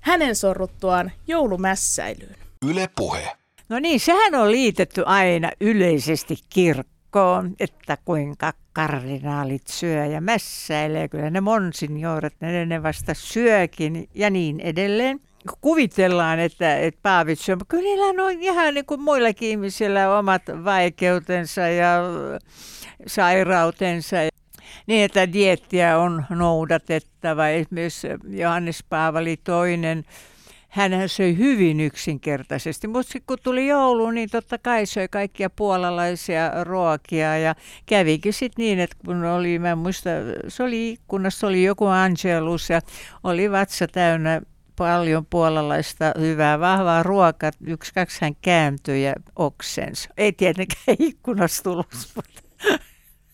hänen 0.00 0.36
sorruttuaan 0.36 1.12
joulumässäilyyn. 1.26 2.36
Yle 2.66 2.88
Puhe. 2.96 3.32
No 3.68 3.78
niin, 3.78 4.00
sehän 4.00 4.34
on 4.34 4.50
liitetty 4.50 5.02
aina 5.06 5.50
yleisesti 5.60 6.36
kirkkoon, 6.48 7.54
että 7.60 7.98
kuinka 8.04 8.52
kardinaalit 8.72 9.66
syö 9.66 10.06
ja 10.06 10.20
mässäilee. 10.20 11.08
Kyllä 11.08 11.30
ne 11.30 11.40
monsignoret, 11.40 12.34
ne, 12.40 12.66
ne 12.66 12.82
vasta 12.82 13.14
syökin 13.14 14.08
ja 14.14 14.30
niin 14.30 14.60
edelleen. 14.60 15.20
Kuvitellaan, 15.60 16.38
että, 16.38 16.78
että 16.78 17.00
paavit 17.02 17.38
syö, 17.38 17.56
mutta 17.56 17.70
kyllä 17.70 17.82
niillä 17.82 18.24
on 18.24 18.32
ihan 18.42 18.74
niin 18.74 18.86
kuin 18.86 19.00
muillakin 19.00 19.48
ihmisillä 19.48 20.18
omat 20.18 20.42
vaikeutensa 20.64 21.60
ja 21.60 22.00
sairautensa. 23.06 24.16
Niin, 24.86 25.04
että 25.04 25.32
diettiä 25.32 25.98
on 25.98 26.24
noudatettava. 26.30 27.48
Esimerkiksi 27.48 28.08
Johannes 28.28 28.84
Paavali 28.88 29.36
toinen 29.36 30.04
hän 30.70 31.08
söi 31.08 31.36
hyvin 31.36 31.80
yksinkertaisesti, 31.80 32.88
mutta 32.88 33.18
kun 33.26 33.38
tuli 33.42 33.66
joulu, 33.66 34.10
niin 34.10 34.30
totta 34.30 34.58
kai 34.58 34.86
söi 34.86 35.08
kaikkia 35.08 35.50
puolalaisia 35.50 36.64
ruokia 36.64 37.38
ja 37.38 37.54
kävikin 37.86 38.32
sitten 38.32 38.62
niin, 38.62 38.80
että 38.80 38.96
kun 39.06 39.24
oli, 39.24 39.58
mä 39.58 39.76
muista, 39.76 40.10
se 40.48 40.62
oli 40.62 40.90
ikkunassa, 40.90 41.46
oli 41.46 41.64
joku 41.64 41.86
Angelus 41.86 42.70
ja 42.70 42.80
oli 43.24 43.52
vatsa 43.52 43.88
täynnä 43.88 44.40
paljon 44.80 45.26
puolalaista 45.26 46.12
hyvää, 46.20 46.60
vahvaa 46.60 47.02
ruokaa. 47.02 47.50
Yksi, 47.66 47.94
kaksi 47.94 48.18
hän 48.20 48.36
kääntyi 48.42 49.04
ja 49.04 49.12
oksensi. 49.36 50.08
Ei 50.16 50.32
tietenkään 50.32 50.96
ikkunasta 51.08 51.62
tulos, 51.62 52.12
mutta, 52.16 52.42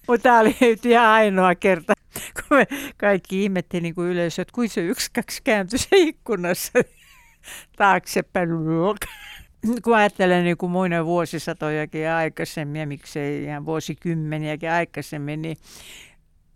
mutta 0.09 0.23
tämä 0.23 0.41
oli 0.41 0.57
nyt 0.61 0.87
ihan 0.87 1.07
ainoa 1.07 1.55
kerta, 1.55 1.93
kun 2.15 2.59
me 2.59 2.67
kaikki 2.97 3.43
ihmetteli 3.43 3.83
niin 3.83 3.95
kuin 3.95 4.09
yleisö, 4.09 4.43
että 4.43 4.53
kuin 4.53 4.69
se 4.69 4.81
yksi, 4.81 5.11
kaksi 5.15 5.41
kääntyi 5.45 5.79
se 5.79 5.89
ikkunassa 5.93 6.73
taaksepäin. 7.79 8.49
Kun 9.85 9.97
ajattelen 9.97 10.45
niin 10.45 10.57
kuin 10.57 10.73
muina 10.73 11.05
vuosisatojakin 11.05 12.09
aikaisemmin, 12.11 12.81
ja 12.81 12.87
miksei 12.87 13.45
ihan 13.45 13.67
vuosikymmeniäkin 13.67 14.71
aikaisemmin, 14.71 15.43
niin 15.43 15.57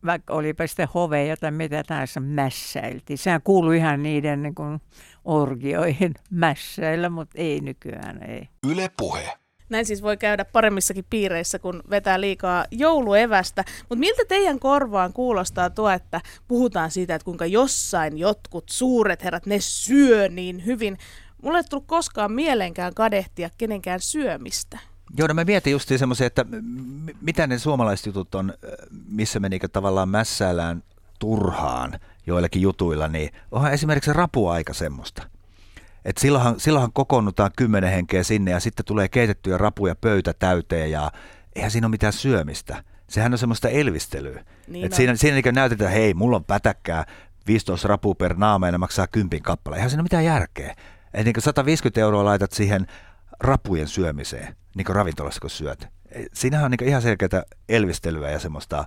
vaikka 0.06 0.34
olipa 0.34 0.66
sitten 0.66 0.88
hoveja 0.94 1.36
tai 1.36 1.50
mitä 1.50 1.82
tahansa 1.86 2.20
mässäiltiin. 2.20 3.18
Sehän 3.18 3.42
kuului 3.44 3.76
ihan 3.76 4.02
niiden 4.02 4.42
niin 4.42 4.54
kuin 4.54 4.80
orgioihin 5.24 6.14
mässäillä, 6.30 7.08
mutta 7.08 7.38
ei 7.38 7.60
nykyään, 7.60 8.30
ei. 8.30 8.48
Yle 8.70 8.90
Puhe. 8.96 9.32
Näin 9.68 9.86
siis 9.86 10.02
voi 10.02 10.16
käydä 10.16 10.44
paremmissakin 10.44 11.04
piireissä, 11.10 11.58
kun 11.58 11.82
vetää 11.90 12.20
liikaa 12.20 12.64
jouluevästä. 12.70 13.64
Mutta 13.80 13.96
miltä 13.96 14.22
teidän 14.28 14.58
korvaan 14.58 15.12
kuulostaa 15.12 15.70
tuo, 15.70 15.90
että 15.90 16.20
puhutaan 16.48 16.90
siitä, 16.90 17.14
että 17.14 17.24
kuinka 17.24 17.46
jossain 17.46 18.18
jotkut 18.18 18.64
suuret 18.68 19.24
herrat, 19.24 19.46
ne 19.46 19.56
syö 19.60 20.28
niin 20.28 20.66
hyvin. 20.66 20.98
Mulle 21.42 21.58
ei 21.58 21.64
tullut 21.70 21.86
koskaan 21.86 22.32
mieleenkään 22.32 22.94
kadehtia 22.94 23.50
kenenkään 23.58 24.00
syömistä. 24.00 24.78
Joo, 25.16 25.28
no 25.28 25.34
mä 25.34 25.44
mietin 25.44 25.70
justiin 25.70 25.98
semmoisia, 25.98 26.26
että 26.26 26.44
mitä 27.20 27.46
ne 27.46 27.58
suomalaiset 27.58 28.06
jutut 28.06 28.34
on, 28.34 28.54
missä 29.08 29.40
me 29.40 29.48
niinku 29.48 29.68
tavallaan 29.68 30.08
mässäillään 30.08 30.82
turhaan 31.18 32.00
joillakin 32.26 32.62
jutuilla, 32.62 33.08
niin 33.08 33.30
onhan 33.50 33.72
esimerkiksi 33.72 34.12
rapuaika 34.12 34.74
semmoista. 34.74 35.22
Et 36.04 36.18
silloinhan, 36.18 36.60
silloinhan 36.60 36.92
kokoonnutaan 36.92 37.50
kymmenen 37.56 37.92
henkeä 37.92 38.22
sinne 38.22 38.50
ja 38.50 38.60
sitten 38.60 38.84
tulee 38.84 39.08
keitettyjä 39.08 39.58
rapuja 39.58 39.94
pöytä 39.94 40.34
täyteen 40.38 40.90
ja 40.90 41.12
eihän 41.54 41.70
siinä 41.70 41.86
ole 41.86 41.90
mitään 41.90 42.12
syömistä. 42.12 42.84
Sehän 43.08 43.32
on 43.32 43.38
semmoista 43.38 43.68
elvistelyä. 43.68 44.44
Niin 44.68 44.84
Et 44.84 44.92
on. 44.92 44.96
siinä, 44.96 45.16
siinä 45.16 45.40
niin 45.44 45.54
näytetään, 45.54 45.92
hei, 45.92 46.14
mulla 46.14 46.36
on 46.36 46.44
pätäkkää, 46.44 47.04
15 47.46 47.88
rapua 47.88 48.14
per 48.14 48.34
naama 48.36 48.66
ja 48.66 48.72
ne 48.72 48.78
maksaa 48.78 49.06
kympin 49.06 49.42
kappale. 49.42 49.76
Eihän 49.76 49.90
siinä 49.90 50.00
ole 50.00 50.04
mitään 50.04 50.24
järkeä. 50.24 50.74
Et 51.14 51.24
niin 51.24 51.34
150 51.38 52.00
euroa 52.00 52.24
laitat 52.24 52.52
siihen 52.52 52.86
rapujen 53.40 53.88
syömiseen, 53.88 54.56
niin 54.74 54.84
kuin 54.84 54.96
ravintolassa 54.96 55.40
kun 55.40 55.50
syöt. 55.50 55.88
Siinähän 56.32 56.64
on 56.64 56.70
niin 56.70 56.88
ihan 56.88 57.02
selkeää 57.02 57.42
elvistelyä 57.68 58.30
ja 58.30 58.38
semmoista, 58.38 58.84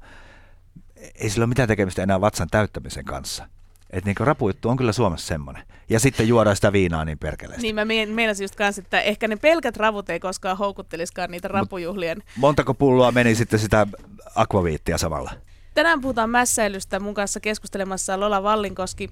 ei 1.15 1.29
sillä 1.29 1.43
ole 1.43 1.49
mitään 1.49 1.67
tekemistä 1.67 2.03
enää 2.03 2.21
vatsan 2.21 2.47
täyttämisen 2.51 3.05
kanssa. 3.05 3.47
Että 3.89 4.09
niin 4.09 4.27
rapujuttu 4.27 4.69
on 4.69 4.77
kyllä 4.77 4.91
Suomessa 4.91 5.27
semmoinen. 5.27 5.63
Ja 5.89 5.99
sitten 5.99 6.27
juodaan 6.27 6.55
sitä 6.55 6.73
viinaa 6.73 7.05
niin 7.05 7.19
perkeleesti. 7.19 7.61
Niin 7.61 7.75
mä 7.75 7.85
meinasin 7.85 8.43
just 8.43 8.55
kanssa, 8.55 8.81
että 8.81 9.01
ehkä 9.01 9.27
ne 9.27 9.35
pelkät 9.35 9.77
ravut 9.77 10.09
ei 10.09 10.19
koskaan 10.19 10.57
houkutteliskaan 10.57 11.31
niitä 11.31 11.47
rapujuhlien 11.47 12.23
Montako 12.35 12.73
pulloa 12.73 13.11
meni 13.11 13.35
sitten 13.35 13.59
sitä 13.59 13.87
akvaviittia 14.35 14.97
samalla? 14.97 15.31
Tänään 15.73 16.01
puhutaan 16.01 16.29
mässäilystä. 16.29 16.99
Mun 16.99 17.13
kanssa 17.13 17.39
keskustelemassa 17.39 18.19
Lola 18.19 18.43
Vallinkoski, 18.43 19.09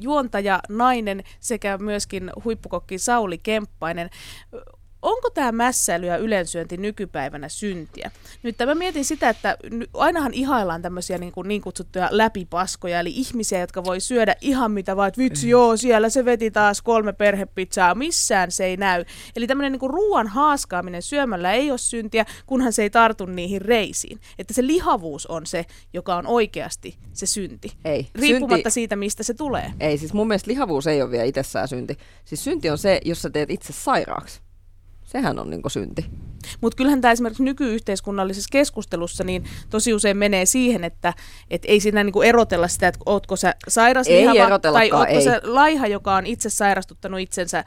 juontaja, 0.00 0.60
nainen 0.68 1.22
sekä 1.40 1.78
myöskin 1.78 2.30
huippukokki 2.44 2.98
Sauli 2.98 3.38
Kemppainen. 3.38 4.10
Onko 5.02 5.30
tämä 5.30 5.52
mässäily 5.52 6.06
ja 6.06 6.16
ylensyönti 6.16 6.76
nykypäivänä 6.76 7.48
syntiä? 7.48 8.10
Nyt 8.42 8.56
mä 8.66 8.74
mietin 8.74 9.04
sitä, 9.04 9.28
että 9.28 9.56
ainahan 9.94 10.34
ihaillaan 10.34 10.82
tämmöisiä 10.82 11.18
niin, 11.18 11.32
kuin 11.32 11.48
niin 11.48 11.62
kutsuttuja 11.62 12.08
läpipaskoja, 12.10 13.00
eli 13.00 13.12
ihmisiä, 13.14 13.60
jotka 13.60 13.84
voi 13.84 14.00
syödä 14.00 14.36
ihan 14.40 14.70
mitä 14.70 14.96
vaan, 14.96 15.08
että 15.08 15.22
vitsi 15.22 15.48
joo, 15.48 15.76
siellä 15.76 16.08
se 16.08 16.24
veti 16.24 16.50
taas 16.50 16.82
kolme 16.82 17.12
perhepizzaa, 17.12 17.94
missään 17.94 18.50
se 18.50 18.64
ei 18.64 18.76
näy. 18.76 19.04
Eli 19.36 19.46
tämmöinen 19.46 19.72
niin 19.72 19.90
ruoan 19.90 20.26
haaskaaminen 20.26 21.02
syömällä 21.02 21.52
ei 21.52 21.70
ole 21.70 21.78
syntiä, 21.78 22.26
kunhan 22.46 22.72
se 22.72 22.82
ei 22.82 22.90
tartu 22.90 23.26
niihin 23.26 23.62
reisiin. 23.62 24.20
Että 24.38 24.54
se 24.54 24.66
lihavuus 24.66 25.26
on 25.26 25.46
se, 25.46 25.66
joka 25.92 26.16
on 26.16 26.26
oikeasti 26.26 26.96
se 27.12 27.26
synti. 27.26 27.72
Ei. 27.84 28.08
Riippumatta 28.14 28.70
Synti- 28.70 28.70
siitä, 28.70 28.96
mistä 28.96 29.22
se 29.22 29.34
tulee. 29.34 29.72
Ei, 29.80 29.98
siis 29.98 30.12
mun 30.12 30.28
mielestä 30.28 30.50
lihavuus 30.50 30.86
ei 30.86 31.02
ole 31.02 31.10
vielä 31.10 31.24
itsessään 31.24 31.68
synti. 31.68 31.96
Siis 32.24 32.44
synti 32.44 32.70
on 32.70 32.78
se, 32.78 33.00
jos 33.04 33.22
sä 33.22 33.30
teet 33.30 33.50
itse 33.50 33.72
sairaaksi. 33.72 34.40
Sehän 35.12 35.38
on 35.38 35.50
niinku 35.50 35.68
synti. 35.68 36.10
Mutta 36.60 36.76
kyllähän 36.76 37.00
tämä 37.00 37.12
esimerkiksi 37.12 37.42
nykyyhteiskunnallisessa 37.42 38.48
keskustelussa 38.52 39.24
niin 39.24 39.44
tosi 39.70 39.94
usein 39.94 40.16
menee 40.16 40.46
siihen, 40.46 40.84
että 40.84 41.14
et 41.50 41.62
ei 41.64 41.80
siinä 41.80 42.04
niinku 42.04 42.22
erotella 42.22 42.68
sitä, 42.68 42.88
että 42.88 43.00
ootko 43.06 43.36
sä 43.36 43.54
sairas 43.68 44.06
tai 44.72 44.90
ootko 44.92 45.14
ei. 45.14 45.24
sä 45.24 45.40
laiha, 45.44 45.86
joka 45.86 46.16
on 46.16 46.26
itse 46.26 46.50
sairastuttanut 46.50 47.20
itsensä 47.20 47.64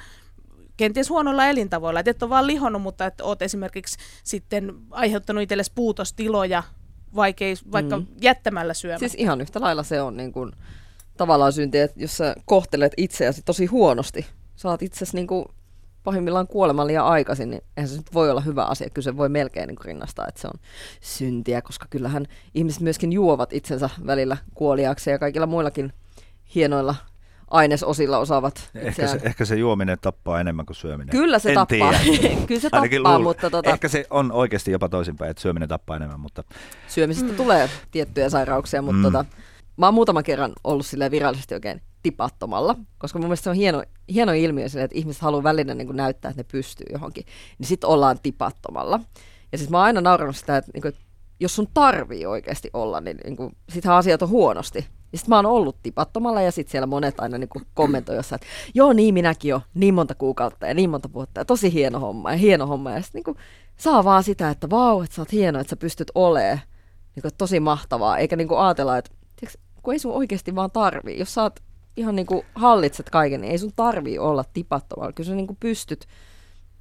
kenties 0.78 1.10
huonoilla 1.10 1.46
elintavoilla. 1.46 2.00
Että 2.00 2.12
et 2.12 2.24
ole 2.24 2.30
vaan 2.30 2.48
lihonnut, 2.48 2.82
mutta 2.82 3.06
että 3.06 3.24
oot 3.24 3.41
esimerkiksi 3.41 3.98
sitten 4.24 4.74
aiheuttanut 4.91 5.43
itsellesi 5.43 5.72
puutostiloja 5.76 6.64
vaikeis, 7.16 7.72
vaikka 7.72 7.98
mm. 7.98 8.06
jättämällä 8.22 8.74
syömättä. 8.74 9.08
Siis 9.08 9.16
ihan 9.22 9.41
yhtä 9.41 9.62
lailla 9.62 9.84
se 9.84 10.02
on 10.02 10.18
niin 10.18 10.32
kuin, 10.32 10.52
tavallaan 11.18 11.54
synti, 11.54 11.80
että 11.80 12.00
jos 12.00 12.18
sä 12.18 12.36
kohtelet 12.46 12.93
itseäsi 12.98 13.41
tosi 13.46 13.66
huonosti, 13.66 14.26
saat 14.56 14.82
itsesi 14.82 15.16
niin 15.16 15.28
kuin, 15.28 15.46
pahimmillaan 16.06 16.47
kuoleman 16.47 16.88
liian 16.88 17.06
aikaisin, 17.06 17.49
niin 17.49 17.62
eihän 17.78 17.89
se 17.89 17.97
nyt 17.97 18.14
voi 18.14 18.32
olla 18.32 18.41
hyvä 18.41 18.64
asia. 18.66 18.89
Kyllä 18.89 19.03
se 19.03 19.18
voi 19.18 19.30
melkein 19.30 19.68
niin 19.68 19.76
kuin 19.76 19.86
rinnastaa, 19.86 20.28
että 20.28 20.41
se 20.41 20.47
on 20.47 20.60
syntiä, 21.01 21.62
koska 21.62 21.86
kyllähän 21.89 22.26
ihmiset 22.53 22.82
myöskin 22.82 23.12
juovat 23.14 23.53
itsensä 23.53 23.89
välillä 24.06 24.38
kuoliaaksi 24.53 25.10
ja 25.10 25.20
kaikilla 25.20 25.45
muillakin 25.47 25.93
hienoilla 26.56 26.95
ainesosilla 27.51 28.18
osaavat 28.18 28.70
Ehkä 28.76 29.08
se, 29.08 29.20
ehkä 29.24 29.45
se 29.45 29.56
juominen 29.56 29.97
tappaa 30.01 30.39
enemmän 30.39 30.66
kuin 30.66 30.76
syöminen. 30.76 31.12
Kyllä 31.12 31.39
se 31.39 31.49
en 31.49 31.56
tappaa. 31.56 31.93
Tiedä. 32.03 32.36
Kyllä 32.47 32.62
se 32.62 32.70
Ainakin 32.72 33.03
tappaa, 33.03 33.18
luul- 33.20 33.24
mutta 33.24 33.49
tota, 33.49 33.70
Ehkä 33.70 33.88
se 33.88 34.06
on 34.10 34.32
oikeasti 34.32 34.72
jopa 34.72 34.89
toisinpäin, 34.89 35.32
että 35.32 35.41
syöminen 35.41 35.70
tappaa 35.70 35.95
enemmän, 35.95 36.20
mutta 36.20 36.43
syömisestä 36.88 37.30
mm. 37.30 37.36
tulee 37.36 37.70
tiettyjä 37.91 38.30
sairauksia, 38.30 38.82
mutta 38.82 38.97
Mm. 38.97 39.03
tota, 39.03 39.26
mä 39.78 39.88
oon 39.88 39.93
muutaman 39.93 40.24
kerran 40.24 40.53
ollut 40.64 40.86
silleen 40.86 41.12
virallisesti 41.12 41.53
oikein 41.53 41.82
tipattomalla, 42.06 42.76
koska 42.97 43.20
mun 43.20 43.28
mielestä 43.28 43.43
se 43.43 43.49
on 43.49 43.56
hieno, 43.56 43.84
hieno 44.14 44.34
ilmiö 44.34 44.70
silleen, 44.70 44.86
että 44.86 44.97
ihmiset 44.97 45.22
haluaa 45.22 45.43
välillä 45.43 45.74
niin 45.74 45.88
kuin 45.88 45.97
näyttää, 45.97 46.30
että 46.30 46.39
ne 46.39 46.47
pystyy 46.51 46.86
johonkin, 46.93 47.26
niin 47.60 47.68
sitten 47.68 47.89
ollaan 47.89 48.20
tipattomalla. 48.24 48.99
Ja 49.51 49.58
siis 49.58 49.70
mä 49.70 49.78
oon 49.78 49.86
aina 49.86 50.01
naurannut 50.01 50.36
sitä, 50.36 50.58
että, 50.58 50.72
niin 50.74 50.82
kuin, 50.82 50.89
että 50.89 51.01
jos 51.39 51.56
sun 51.56 51.68
tarvii 51.74 52.26
oikeasti 52.26 52.70
olla, 52.74 53.01
niin, 53.01 53.18
niin 53.24 53.38
kuin, 53.38 53.56
sittenhän 53.70 53.97
asiat 53.97 54.22
on 54.22 54.30
huonosti. 54.30 54.80
Ja 55.12 55.18
sitten 55.18 55.30
mä 55.30 55.36
oon 55.36 55.45
ollut 55.45 55.78
tipattomalla 55.84 56.41
ja 56.41 56.51
sitten 56.51 56.72
siellä 56.72 56.88
monet 56.88 57.20
aina 57.20 57.38
niin 57.38 57.49
kommentoi 57.74 58.16
jossain, 58.16 58.38
että 58.38 58.47
joo 58.74 58.93
niin 58.93 59.14
minäkin 59.14 59.49
jo, 59.49 59.62
niin 59.74 59.93
monta 59.93 60.16
kuukautta 60.16 60.68
ja 60.68 60.74
niin 60.74 60.89
monta 60.89 61.10
vuotta 61.14 61.41
ja 61.41 61.45
tosi 61.45 61.74
hieno 61.74 61.99
homma 61.99 62.32
ja 62.32 62.38
hieno 62.38 62.68
homma. 62.68 62.91
Ja 62.91 63.01
sitten 63.01 63.22
niin 63.26 63.38
saa 63.78 64.03
vaan 64.03 64.24
sitä, 64.24 64.49
että 64.49 64.70
vau, 64.70 65.01
että 65.01 65.16
sä 65.16 65.22
oot 65.22 65.32
hieno, 65.32 65.60
että 65.60 65.70
sä 65.70 65.76
pystyt 65.76 66.12
olemaan 66.16 66.60
niin 67.16 67.22
kuin, 67.22 67.32
tosi 67.38 67.60
mahtavaa, 67.60 68.18
eikä 68.18 68.36
niin 68.36 68.47
kuin 68.47 68.60
ajatella, 68.60 68.97
että 68.97 69.12
tiiäks, 69.36 69.58
kun 69.84 69.93
ei 69.93 69.99
sun 69.99 70.14
oikeasti 70.14 70.56
vaan 70.56 70.72
tarvii. 70.72 71.20
Jos 71.20 71.34
sä 71.34 71.43
oot 71.43 71.60
ihan 71.98 72.16
niin 72.16 72.26
kuin 72.26 72.46
hallitset 72.56 73.10
kaiken, 73.10 73.41
niin 73.41 73.52
ei 73.52 73.58
sun 73.58 73.74
tarvii 73.76 74.20
olla 74.20 74.46
tipattomalla. 74.54 75.14
Kyllä 75.14 75.28
sä 75.28 75.36
niin 75.36 75.48
kuin 75.48 75.58
pystyt 75.60 76.06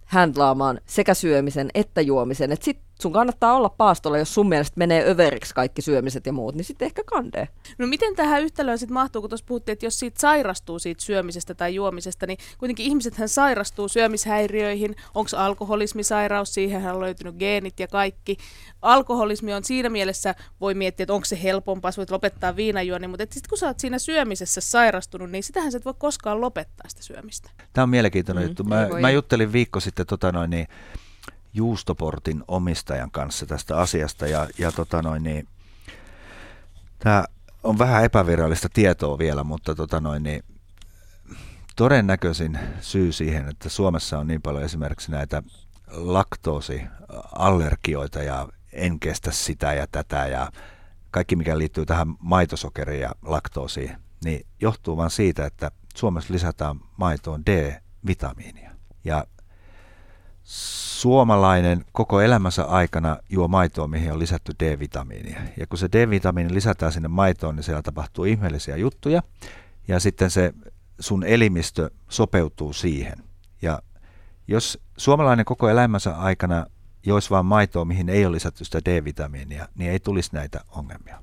handlaamaan 0.06 0.80
sekä 0.86 1.14
syömisen 1.14 1.70
että 1.74 2.00
juomisen. 2.00 2.52
Et 2.52 2.62
sit 2.62 2.78
sun 3.04 3.12
kannattaa 3.12 3.56
olla 3.56 3.68
paastolla, 3.68 4.18
jos 4.18 4.34
sun 4.34 4.48
mielestä 4.48 4.78
menee 4.78 5.10
överiksi 5.10 5.54
kaikki 5.54 5.82
syömiset 5.82 6.26
ja 6.26 6.32
muut, 6.32 6.54
niin 6.54 6.64
sitten 6.64 6.86
ehkä 6.86 7.02
kandee. 7.06 7.48
No 7.78 7.86
miten 7.86 8.16
tähän 8.16 8.42
yhtälöön 8.42 8.78
sitten 8.78 8.94
mahtuu, 8.94 9.20
kun 9.22 9.30
tuossa 9.30 9.46
puhuttiin, 9.48 9.72
että 9.72 9.86
jos 9.86 9.98
siitä 9.98 10.20
sairastuu 10.20 10.78
siitä 10.78 11.04
syömisestä 11.04 11.54
tai 11.54 11.74
juomisesta, 11.74 12.26
niin 12.26 12.38
kuitenkin 12.58 12.86
ihmisethän 12.86 13.28
sairastuu 13.28 13.88
syömishäiriöihin. 13.88 14.96
Onko 15.14 15.30
alkoholismisairaus, 15.36 16.54
siihen 16.54 16.92
on 16.92 17.00
löytynyt 17.00 17.36
geenit 17.36 17.80
ja 17.80 17.88
kaikki. 17.88 18.36
Alkoholismi 18.82 19.54
on 19.54 19.64
siinä 19.64 19.88
mielessä, 19.88 20.34
voi 20.60 20.74
miettiä, 20.74 21.04
että 21.04 21.14
onko 21.14 21.24
se 21.24 21.42
helpompaa, 21.42 21.92
sä 21.92 21.96
voit 21.96 22.10
lopettaa 22.10 22.56
viinajuoni, 22.56 23.08
mutta 23.08 23.24
sitten 23.30 23.48
kun 23.48 23.58
sä 23.58 23.66
oot 23.66 23.80
siinä 23.80 23.98
syömisessä 23.98 24.60
sairastunut, 24.60 25.30
niin 25.30 25.42
sitähän 25.42 25.72
sä 25.72 25.78
et 25.78 25.84
voi 25.84 25.94
koskaan 25.98 26.40
lopettaa 26.40 26.88
sitä 26.88 27.02
syömistä. 27.02 27.50
Tämä 27.72 27.82
on 27.82 27.88
mielenkiintoinen 27.90 28.44
Mm, 28.44 28.48
juttu. 28.48 28.64
Mä, 28.64 28.86
voi. 28.90 29.00
mä 29.00 29.10
juttelin 29.10 29.52
viikko 29.52 29.80
sitten 29.80 30.06
tota 30.06 30.32
noin, 30.32 30.50
niin, 30.50 30.66
juustoportin 31.54 32.44
omistajan 32.48 33.10
kanssa 33.10 33.46
tästä 33.46 33.78
asiasta 33.78 34.26
ja, 34.26 34.48
ja 34.58 34.72
tota 34.72 35.02
noin, 35.02 35.22
niin, 35.22 35.48
tämä 36.98 37.24
on 37.62 37.78
vähän 37.78 38.04
epävirallista 38.04 38.68
tietoa 38.68 39.18
vielä, 39.18 39.44
mutta 39.44 39.74
tota 39.74 40.00
noin, 40.00 40.22
niin, 40.22 40.44
todennäköisin 41.76 42.58
syy 42.80 43.12
siihen, 43.12 43.48
että 43.48 43.68
Suomessa 43.68 44.18
on 44.18 44.26
niin 44.26 44.42
paljon 44.42 44.64
esimerkiksi 44.64 45.10
näitä 45.10 45.42
laktoosiallergioita 45.90 48.22
ja 48.22 48.48
en 48.72 49.00
kestä 49.00 49.30
sitä 49.30 49.72
ja 49.72 49.86
tätä 49.86 50.26
ja 50.26 50.52
kaikki 51.10 51.36
mikä 51.36 51.58
liittyy 51.58 51.86
tähän 51.86 52.14
maitosokeriin 52.18 53.00
ja 53.00 53.12
laktoosiin, 53.22 53.96
niin 54.24 54.46
johtuu 54.60 54.96
vain 54.96 55.10
siitä, 55.10 55.46
että 55.46 55.70
Suomessa 55.96 56.34
lisätään 56.34 56.80
maitoon 56.96 57.46
D-vitamiinia. 57.46 58.70
Ja 59.04 59.24
suomalainen 60.44 61.84
koko 61.92 62.20
elämänsä 62.20 62.64
aikana 62.64 63.16
juo 63.28 63.48
maitoa, 63.48 63.88
mihin 63.88 64.12
on 64.12 64.18
lisätty 64.18 64.52
D-vitamiinia. 64.60 65.40
Ja 65.56 65.66
kun 65.66 65.78
se 65.78 65.88
D-vitamiini 65.92 66.54
lisätään 66.54 66.92
sinne 66.92 67.08
maitoon, 67.08 67.56
niin 67.56 67.64
siellä 67.64 67.82
tapahtuu 67.82 68.24
ihmeellisiä 68.24 68.76
juttuja. 68.76 69.22
Ja 69.88 70.00
sitten 70.00 70.30
se 70.30 70.52
sun 71.00 71.24
elimistö 71.24 71.90
sopeutuu 72.08 72.72
siihen. 72.72 73.18
Ja 73.62 73.82
jos 74.48 74.78
suomalainen 74.96 75.44
koko 75.44 75.68
elämänsä 75.68 76.16
aikana 76.16 76.66
joisi 77.06 77.30
vain 77.30 77.46
maitoa, 77.46 77.84
mihin 77.84 78.08
ei 78.08 78.26
ole 78.26 78.34
lisätty 78.34 78.64
sitä 78.64 78.80
D-vitamiinia, 78.84 79.68
niin 79.74 79.90
ei 79.90 80.00
tulisi 80.00 80.30
näitä 80.32 80.60
ongelmia. 80.68 81.22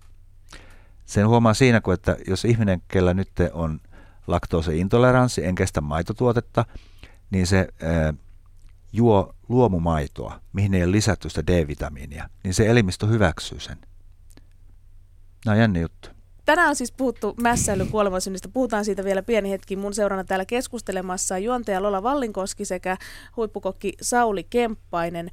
Sen 1.06 1.28
huomaa 1.28 1.54
siinä, 1.54 1.82
kun 1.82 1.94
että 1.94 2.18
jos 2.28 2.46
ihminen, 2.46 2.82
kellä 2.88 3.14
nyt 3.14 3.32
on 3.54 3.80
laktoosiintoleranssi, 4.28 5.46
en 5.46 5.56
kestä 5.56 5.82
maitotuotetta, 5.82 6.66
niin 7.32 7.48
se 7.48 7.68
ää, 7.82 8.14
juo 8.94 9.36
luomumaitoa, 9.50 10.40
mihin 10.54 10.74
ei 10.74 10.84
ole 10.84 10.92
lisätty 10.92 11.30
sitä 11.30 11.48
D-vitamiinia, 11.48 12.30
niin 12.44 12.54
se 12.54 12.68
elimistö 12.68 13.08
hyväksyy 13.08 13.60
sen. 13.60 13.78
Nämä 15.46 15.54
on 15.54 15.60
jännä 15.60 15.80
juttu. 15.80 16.10
Tänään 16.46 16.70
on 16.70 16.76
siis 16.76 16.92
puhuttu 16.92 17.34
mässäilyn 17.42 17.88
kuolemansynnistä. 17.88 18.50
Puhutaan 18.50 18.86
siitä 18.86 19.04
vielä 19.04 19.22
pieni 19.22 19.50
hetki. 19.50 19.76
Mun 19.76 19.94
seurana 19.94 20.24
täällä 20.24 20.46
keskustelemassa 20.46 21.36
on 21.36 21.44
juontaja 21.44 21.84
Lola 21.84 22.04
Vallinkoski 22.04 22.66
sekä 22.66 22.98
huippukokki 23.38 23.94
Sauli 24.02 24.44
Kemppainen. 24.44 25.32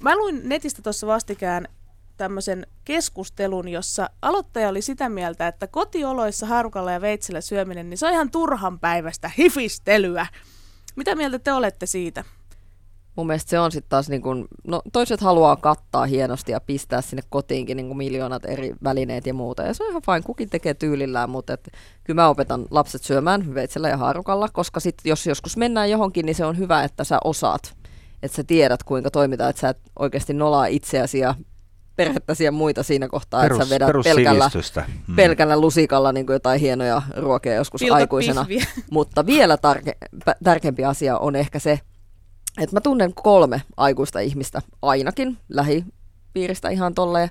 Mä 0.00 0.16
luin 0.16 0.48
netistä 0.48 0.82
tuossa 0.82 1.06
vastikään 1.06 1.68
tämmöisen 2.16 2.66
keskustelun, 2.84 3.68
jossa 3.68 4.10
aloittaja 4.22 4.68
oli 4.68 4.82
sitä 4.82 5.08
mieltä, 5.08 5.48
että 5.48 5.66
kotioloissa 5.66 6.46
harukalla 6.46 6.92
ja 6.92 7.00
veitsellä 7.00 7.40
syöminen, 7.40 7.90
niin 7.90 7.98
se 7.98 8.06
on 8.06 8.12
ihan 8.12 8.30
turhan 8.30 8.80
päivästä 8.80 9.30
hifistelyä. 9.38 10.26
Mitä 10.96 11.14
mieltä 11.14 11.38
te 11.38 11.52
olette 11.52 11.86
siitä? 11.86 12.24
Mun 13.16 13.26
mielestä 13.26 13.50
se 13.50 13.58
on 13.58 13.72
sitten 13.72 13.90
taas, 13.90 14.08
niin 14.08 14.22
kun, 14.22 14.48
no 14.66 14.82
toiset 14.92 15.20
haluaa 15.20 15.56
kattaa 15.56 16.06
hienosti 16.06 16.52
ja 16.52 16.60
pistää 16.60 17.00
sinne 17.00 17.22
kotiinkin 17.30 17.76
niin 17.76 17.96
miljoonat 17.96 18.44
eri 18.44 18.74
välineet 18.84 19.26
ja 19.26 19.34
muuta. 19.34 19.62
Ja 19.62 19.74
se 19.74 19.84
on 19.84 19.90
ihan 19.90 20.02
fine, 20.02 20.22
kukin 20.22 20.50
tekee 20.50 20.74
tyylillään, 20.74 21.30
mutta 21.30 21.52
et, 21.52 21.68
kyllä 22.04 22.22
mä 22.22 22.28
opetan 22.28 22.66
lapset 22.70 23.02
syömään 23.02 23.54
veitsellä 23.54 23.88
ja 23.88 23.96
haarukalla, 23.96 24.48
koska 24.52 24.80
sit 24.80 24.94
jos 25.04 25.26
joskus 25.26 25.56
mennään 25.56 25.90
johonkin, 25.90 26.26
niin 26.26 26.34
se 26.34 26.44
on 26.44 26.58
hyvä, 26.58 26.84
että 26.84 27.04
sä 27.04 27.18
osaat, 27.24 27.74
että 28.22 28.36
sä 28.36 28.44
tiedät 28.44 28.82
kuinka 28.82 29.10
toimitaan, 29.10 29.50
että 29.50 29.60
sä 29.60 29.68
et 29.68 29.78
oikeasti 29.98 30.34
nolaa 30.34 30.66
itseäsi 30.66 31.18
ja 31.18 31.34
perhettäsi 31.96 32.44
ja 32.44 32.52
muita 32.52 32.82
siinä 32.82 33.08
kohtaa, 33.08 33.46
että 33.46 33.64
sä 33.64 33.70
vedät 33.70 33.90
pelkällä. 34.04 34.50
Mm. 35.06 35.16
pelkällä 35.16 35.60
lusikalla 35.60 36.12
niin 36.12 36.26
jotain 36.28 36.60
hienoja 36.60 37.02
ruokia 37.16 37.54
joskus 37.54 37.78
Pilkot 37.78 37.96
aikuisena. 37.96 38.44
pihviä. 38.44 38.66
Mutta 38.90 39.26
vielä 39.26 39.56
tarke- 39.56 40.34
tärkeämpi 40.44 40.84
asia 40.84 41.18
on 41.18 41.36
ehkä 41.36 41.58
se, 41.58 41.80
että 42.58 42.76
mä 42.76 42.80
tunnen 42.80 43.14
kolme 43.14 43.62
aikuista 43.76 44.20
ihmistä 44.20 44.62
ainakin 44.82 45.38
lähipiiristä 45.48 46.68
ihan 46.68 46.94
tolleen, 46.94 47.28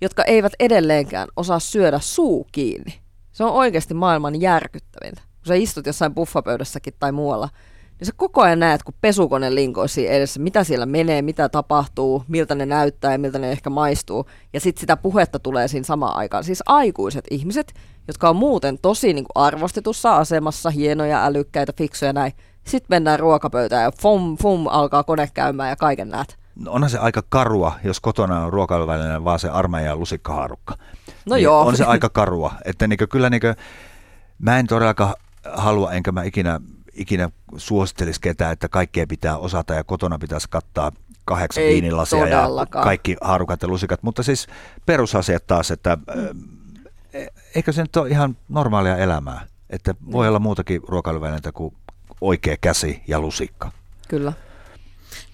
jotka 0.00 0.24
eivät 0.24 0.52
edelleenkään 0.60 1.28
osaa 1.36 1.58
syödä 1.58 1.98
suu 2.02 2.46
kiinni. 2.52 2.94
Se 3.32 3.44
on 3.44 3.52
oikeasti 3.52 3.94
maailman 3.94 4.40
järkyttävintä. 4.40 5.20
Kun 5.20 5.46
sä 5.46 5.54
istut 5.54 5.86
jossain 5.86 6.14
buffapöydässäkin 6.14 6.94
tai 6.98 7.12
muualla, 7.12 7.48
niin 7.98 8.06
sä 8.06 8.12
koko 8.16 8.42
ajan 8.42 8.60
näet, 8.60 8.82
kun 8.82 8.94
pesukone 9.00 9.54
linkoi 9.54 9.88
siinä 9.88 10.12
edessä, 10.12 10.40
mitä 10.40 10.64
siellä 10.64 10.86
menee, 10.86 11.22
mitä 11.22 11.48
tapahtuu, 11.48 12.24
miltä 12.28 12.54
ne 12.54 12.66
näyttää 12.66 13.12
ja 13.12 13.18
miltä 13.18 13.38
ne 13.38 13.52
ehkä 13.52 13.70
maistuu. 13.70 14.26
Ja 14.52 14.60
sitten 14.60 14.80
sitä 14.80 14.96
puhetta 14.96 15.38
tulee 15.38 15.68
siinä 15.68 15.84
samaan 15.84 16.16
aikaan. 16.16 16.44
Siis 16.44 16.62
aikuiset 16.66 17.24
ihmiset, 17.30 17.74
jotka 18.08 18.28
on 18.28 18.36
muuten 18.36 18.78
tosi 18.82 19.12
niin 19.12 19.24
kuin 19.24 19.44
arvostetussa 19.44 20.16
asemassa, 20.16 20.70
hienoja, 20.70 21.24
älykkäitä, 21.24 21.72
fiksuja 21.76 22.12
näin. 22.12 22.32
Sitten 22.64 22.86
mennään 22.88 23.20
ruokapöytään 23.20 23.82
ja 23.82 23.92
fum, 24.02 24.36
fum, 24.36 24.66
alkaa 24.66 25.04
kone 25.04 25.28
käymään 25.34 25.70
ja 25.70 25.76
kaiken 25.76 26.08
näet. 26.08 26.38
No 26.56 26.72
onhan 26.72 26.90
se 26.90 26.98
aika 26.98 27.22
karua, 27.28 27.72
jos 27.84 28.00
kotona 28.00 28.44
on 28.44 28.52
ruokailuvälineenä 28.52 29.24
vaan 29.24 29.38
se 29.38 29.48
armeija 29.48 29.88
ja 29.88 29.96
lusikkahaarukka. 29.96 30.76
No 31.26 31.34
niin 31.34 31.44
joo. 31.44 31.60
On 31.60 31.76
se 31.76 31.84
aika 31.84 32.08
karua. 32.20 32.52
Että 32.64 32.86
niin 32.86 32.98
kyllä 33.10 33.30
niin 33.30 33.42
mä 34.38 34.58
en 34.58 34.66
todellakaan 34.66 35.14
halua, 35.52 35.92
enkä 35.92 36.12
mä 36.12 36.22
ikinä, 36.22 36.60
ikinä 36.92 37.30
suosittelisi 37.56 38.20
ketään, 38.20 38.52
että 38.52 38.68
kaikkea 38.68 39.06
pitää 39.06 39.36
osata 39.36 39.74
ja 39.74 39.84
kotona 39.84 40.18
pitäisi 40.18 40.50
kattaa 40.50 40.92
kahdeksan 41.24 41.64
Ei 41.64 41.72
viinilasia 41.72 42.28
ja 42.28 42.48
kaikki 42.70 43.16
haarukat 43.20 43.62
ja 43.62 43.68
lusikat. 43.68 44.02
Mutta 44.02 44.22
siis 44.22 44.46
perusasiat 44.86 45.46
taas, 45.46 45.70
että 45.70 45.98
äh, 46.10 47.26
eikö 47.54 47.72
se 47.72 47.82
nyt 47.82 47.96
ole 47.96 48.08
ihan 48.08 48.36
normaalia 48.48 48.96
elämää, 48.96 49.46
että 49.70 49.94
voi 50.12 50.28
olla 50.28 50.38
muutakin 50.38 50.80
ruokailuvälineitä 50.88 51.52
kuin 51.52 51.74
oikea 52.22 52.56
käsi 52.60 53.02
ja 53.06 53.20
lusikka. 53.20 53.72
Kyllä. 54.08 54.32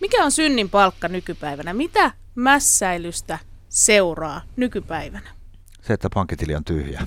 Mikä 0.01 0.25
on 0.25 0.33
synnin 0.33 0.71
palkka 0.71 1.09
nykypäivänä? 1.09 1.75
Mitä 1.75 2.11
mässäilystä 2.35 3.39
seuraa 3.69 4.41
nykypäivänä? 4.57 5.31
Se, 5.83 5.93
että 5.93 6.09
pankkitili 6.15 6.55
on 6.55 6.65
tyhjä. 6.65 7.03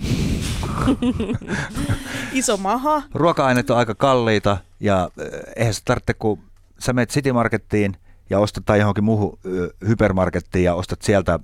Iso 2.34 2.58
maha. 2.58 3.04
Ruoka-aineet 3.14 3.70
on 3.70 3.78
aika 3.78 3.96
kalliita 3.96 4.58
ja 4.80 5.10
eh, 5.18 5.40
eihän 5.56 5.74
se 5.74 5.82
tarvitse, 5.86 6.14
kun 6.14 6.40
sä 6.80 6.94
menet 6.94 7.10
City 7.10 7.32
Markettiin 7.32 7.98
ja 8.30 8.40
ostat 8.40 8.66
tai 8.66 8.80
johonkin 8.80 9.04
muuhun 9.04 9.40
hypermarkettiin 9.88 10.66
ja 10.66 10.74
ostat 10.74 11.02
sieltä 11.02 11.40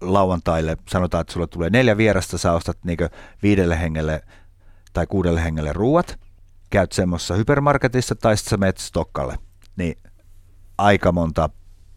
lauantaille, 0.00 0.76
sanotaan, 0.88 1.20
että 1.20 1.32
sulla 1.32 1.46
tulee 1.46 1.70
neljä 1.70 1.96
vierasta, 1.96 2.38
sä 2.38 2.52
ostat 2.52 2.78
niinkö 2.84 3.08
viidelle 3.42 3.80
hengelle 3.80 4.22
tai 4.92 5.06
kuudelle 5.06 5.44
hengelle 5.44 5.72
ruuat, 5.72 6.18
käyt 6.74 6.92
semmoisessa 6.92 7.34
hypermarketissa 7.34 8.14
tai 8.14 8.36
sitten 8.36 8.50
sä 8.50 8.56
menet 8.56 8.78
Stokkalle, 8.78 9.38
niin 9.76 9.98
aika 10.78 11.12
monta 11.12 11.50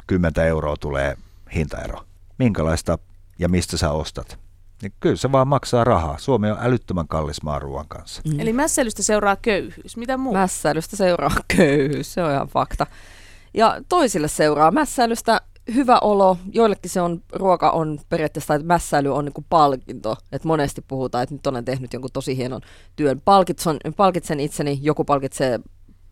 kymmentä 0.07 0.45
euroa 0.45 0.75
tulee 0.80 1.17
hintaero. 1.55 2.03
Minkälaista 2.38 2.99
ja 3.39 3.49
mistä 3.49 3.78
sä 3.78 3.91
ostat? 3.91 4.39
Niin 4.82 4.93
kyllä 4.99 5.15
se 5.15 5.32
vaan 5.32 5.47
maksaa 5.47 5.84
rahaa. 5.84 6.17
Suomi 6.17 6.51
on 6.51 6.57
älyttömän 6.61 7.07
kallis 7.07 7.43
maa 7.43 7.59
ruoan 7.59 7.88
kanssa. 7.88 8.21
Mm. 8.25 8.39
Eli 8.39 8.53
mässäilystä 8.53 9.03
seuraa 9.03 9.36
köyhyys. 9.36 9.97
Mitä 9.97 10.17
muuta? 10.17 10.39
Mässäilystä 10.39 10.95
seuraa 10.95 11.36
köyhyys, 11.57 12.13
se 12.13 12.23
on 12.23 12.32
ihan 12.32 12.47
fakta. 12.47 12.88
Ja 13.53 13.82
toisille 13.89 14.28
seuraa 14.28 14.71
mässäilystä 14.71 15.41
hyvä 15.76 15.99
olo. 15.99 16.38
Joillekin 16.51 16.91
se 16.91 17.01
on, 17.01 17.22
ruoka 17.34 17.72
on 17.72 17.99
periaatteessa, 18.09 18.55
että 18.55 18.68
mässäily 18.68 19.15
on 19.15 19.26
niin 19.26 19.45
palkinto. 19.49 20.18
että 20.32 20.47
monesti 20.47 20.82
puhutaan, 20.88 21.24
että 21.24 21.36
nyt 21.36 21.47
olen 21.47 21.65
tehnyt 21.65 21.93
jonkun 21.93 22.11
tosi 22.13 22.38
hienon 22.38 22.61
työn. 22.95 23.22
Palkitson, 23.26 23.78
palkitsen 23.97 24.39
itseni, 24.39 24.80
joku 24.82 25.03
palkitsee 25.03 25.59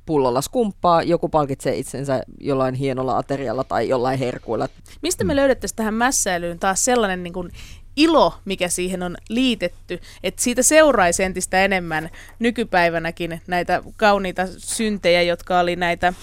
pullolla 0.05 0.41
skumppaa, 0.41 1.03
joku 1.03 1.29
palkitsee 1.29 1.75
itsensä 1.75 2.23
jollain 2.39 2.75
hienolla 2.75 3.17
aterialla 3.17 3.63
tai 3.63 3.89
jollain 3.89 4.19
herkuilla. 4.19 4.69
Mistä 5.01 5.23
me 5.23 5.35
löydettäisiin 5.35 5.75
tähän 5.75 5.93
mässäilyyn 5.93 6.59
taas 6.59 6.85
sellainen 6.85 7.23
niin 7.23 7.33
kuin 7.33 7.51
ilo, 7.95 8.33
mikä 8.45 8.69
siihen 8.69 9.03
on 9.03 9.17
liitetty, 9.29 9.99
että 10.23 10.41
siitä 10.41 10.63
seuraisi 10.63 11.23
entistä 11.23 11.65
enemmän 11.65 12.09
nykypäivänäkin 12.39 13.41
näitä 13.47 13.83
kauniita 13.97 14.47
syntejä, 14.57 15.21
jotka 15.21 15.59
oli 15.59 15.75
näitä 15.75 16.13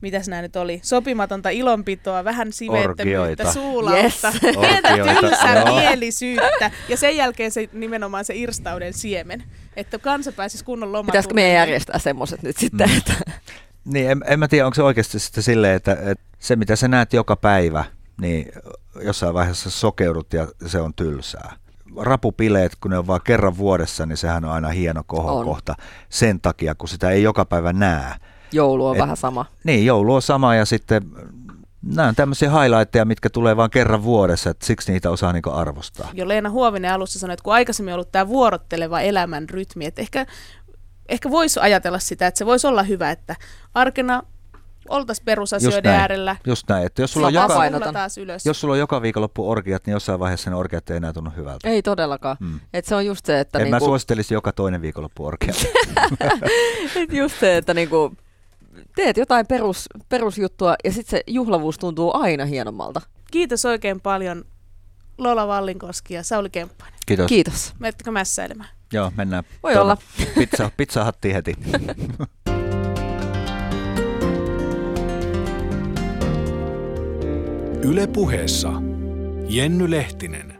mitäs 0.00 0.28
nämä 0.28 0.42
nyt 0.42 0.56
oli, 0.56 0.80
sopimatonta 0.82 1.50
ilonpitoa, 1.50 2.24
vähän 2.24 2.52
siveettömyyttä, 2.52 3.52
suulautta, 3.52 4.32
Yes. 4.44 4.56
pientä 4.60 4.88
tylsää 5.20 5.64
mielisyyttä 5.64 6.70
ja 6.88 6.96
sen 6.96 7.16
jälkeen 7.16 7.50
se 7.50 7.68
nimenomaan 7.72 8.24
se 8.24 8.34
irstauden 8.36 8.92
siemen, 8.92 9.44
että 9.76 9.98
kansa 9.98 10.32
pääsisi 10.32 10.64
kunnon 10.64 10.92
lomalle. 10.92 11.06
Pitäisikö 11.12 11.34
meidän 11.34 11.54
järjestää 11.54 11.98
semmoiset 11.98 12.42
nyt 12.42 12.56
sitten? 12.56 12.88
Mm. 12.90 12.96
Että 12.98 13.12
Niin, 13.84 14.10
en, 14.10 14.20
en 14.26 14.38
mä 14.38 14.48
tiedä, 14.48 14.66
onko 14.66 14.74
se 14.74 14.82
oikeasti 14.82 15.18
sitten 15.18 15.42
silleen, 15.42 15.74
että, 15.76 15.92
että 15.92 16.24
se 16.38 16.56
mitä 16.56 16.76
sä 16.76 16.88
näet 16.88 17.12
joka 17.12 17.36
päivä, 17.36 17.84
niin 18.20 18.52
jossain 19.02 19.34
vaiheessa 19.34 19.70
sokeudut 19.70 20.32
ja 20.32 20.48
se 20.66 20.80
on 20.80 20.94
tylsää. 20.94 21.52
Rapupileet, 21.96 22.72
kun 22.80 22.90
ne 22.90 22.98
on 22.98 23.06
vaan 23.06 23.20
kerran 23.24 23.56
vuodessa, 23.58 24.06
niin 24.06 24.16
sehän 24.16 24.44
on 24.44 24.50
aina 24.50 24.68
hieno 24.68 25.02
kohokohta 25.06 25.74
sen 26.08 26.40
takia, 26.40 26.74
kun 26.74 26.88
sitä 26.88 27.10
ei 27.10 27.22
joka 27.22 27.44
päivä 27.44 27.72
näe. 27.72 28.14
Joulu 28.52 28.86
on 28.86 28.96
Et- 28.96 29.02
vähän 29.02 29.16
sama. 29.16 29.46
Niin, 29.64 29.86
joulu 29.86 30.14
on 30.14 30.22
sama 30.22 30.54
ja 30.54 30.64
sitten 30.64 31.02
nämä 31.82 32.08
on 32.08 32.14
tämmöisiä 32.14 32.50
highlightteja, 32.50 33.04
mitkä 33.04 33.30
tulee 33.30 33.56
vain 33.56 33.70
kerran 33.70 34.02
vuodessa, 34.02 34.50
että 34.50 34.66
siksi 34.66 34.92
niitä 34.92 35.10
osaa 35.10 35.32
niinku 35.32 35.50
arvostaa. 35.50 36.10
Jo 36.14 36.28
Leena 36.28 36.50
Huovinen 36.50 36.92
alussa 36.92 37.18
sanoi, 37.18 37.34
että 37.34 37.42
kun 37.44 37.52
aikaisemmin 37.52 37.92
on 37.92 37.96
ollut 37.96 38.12
tämä 38.12 38.28
vuorotteleva 38.28 39.00
elämän 39.00 39.48
rytmi, 39.48 39.84
että 39.86 40.00
ehkä, 40.00 40.26
ehkä 41.08 41.30
voisi 41.30 41.60
ajatella 41.60 41.98
sitä, 41.98 42.26
että 42.26 42.38
se 42.38 42.46
voisi 42.46 42.66
olla 42.66 42.82
hyvä, 42.82 43.10
että 43.10 43.36
arkena 43.74 44.22
oltaisiin 44.88 45.24
perusasioiden 45.24 45.90
näin. 45.90 46.00
äärellä. 46.00 46.36
Just 46.46 46.68
näin, 46.68 46.86
että 46.86 47.02
jos 47.02 47.12
sulla, 47.12 47.26
on 47.26 47.34
joka, 47.34 47.92
taas 47.92 48.18
ylös. 48.18 48.46
jos 48.46 48.60
sulla 48.60 48.74
on 48.74 48.78
joka 48.78 49.02
viikonloppu 49.02 49.50
orgiat, 49.50 49.86
niin 49.86 49.92
jossain 49.92 50.20
vaiheessa 50.20 50.50
ne 50.50 50.56
orgiat 50.56 50.90
ei 50.90 50.96
enää 50.96 51.12
tunnu 51.12 51.30
hyvältä. 51.36 51.68
Ei 51.68 51.82
todellakaan. 51.82 52.36
Mm. 52.40 52.60
Et 52.72 52.84
se 52.84 52.94
on 52.94 53.06
just 53.06 53.26
se, 53.26 53.40
että 53.40 53.58
En 53.58 53.68
mä 53.68 53.76
niinku, 53.76 53.84
suosittelisi 53.84 54.34
joka 54.34 54.52
toinen 54.52 54.82
viikonloppu 54.82 55.26
orgia. 55.26 55.54
et 56.96 57.12
just 57.12 57.40
se, 57.40 57.56
että 57.56 57.74
niinku, 57.74 58.12
teet 58.98 59.16
jotain 59.16 59.46
perus, 59.46 59.86
perusjuttua 60.08 60.74
ja 60.84 60.92
sitten 60.92 61.10
se 61.10 61.22
juhlavuus 61.26 61.78
tuntuu 61.78 62.10
aina 62.14 62.44
hienommalta. 62.44 63.00
Kiitos 63.30 63.64
oikein 63.64 64.00
paljon 64.00 64.44
Lola 65.18 65.48
Vallinkoski 65.48 66.14
ja 66.14 66.22
Sauli 66.22 66.50
Kemppainen. 66.50 66.98
Kiitos. 67.06 67.26
Kiitos. 67.26 67.72
Menettekö 67.78 68.10
mässäilemään? 68.10 68.68
Joo, 68.92 69.12
mennään. 69.16 69.44
Voi 69.62 69.72
tuonne 69.72 69.82
olla. 69.82 69.96
Pizza, 70.34 70.70
pizza 70.76 71.04
hatti 71.04 71.34
heti. 71.34 71.54
Yle 77.88 78.06
puheessa 78.06 78.72
Jenny 79.48 79.90
Lehtinen. 79.90 80.57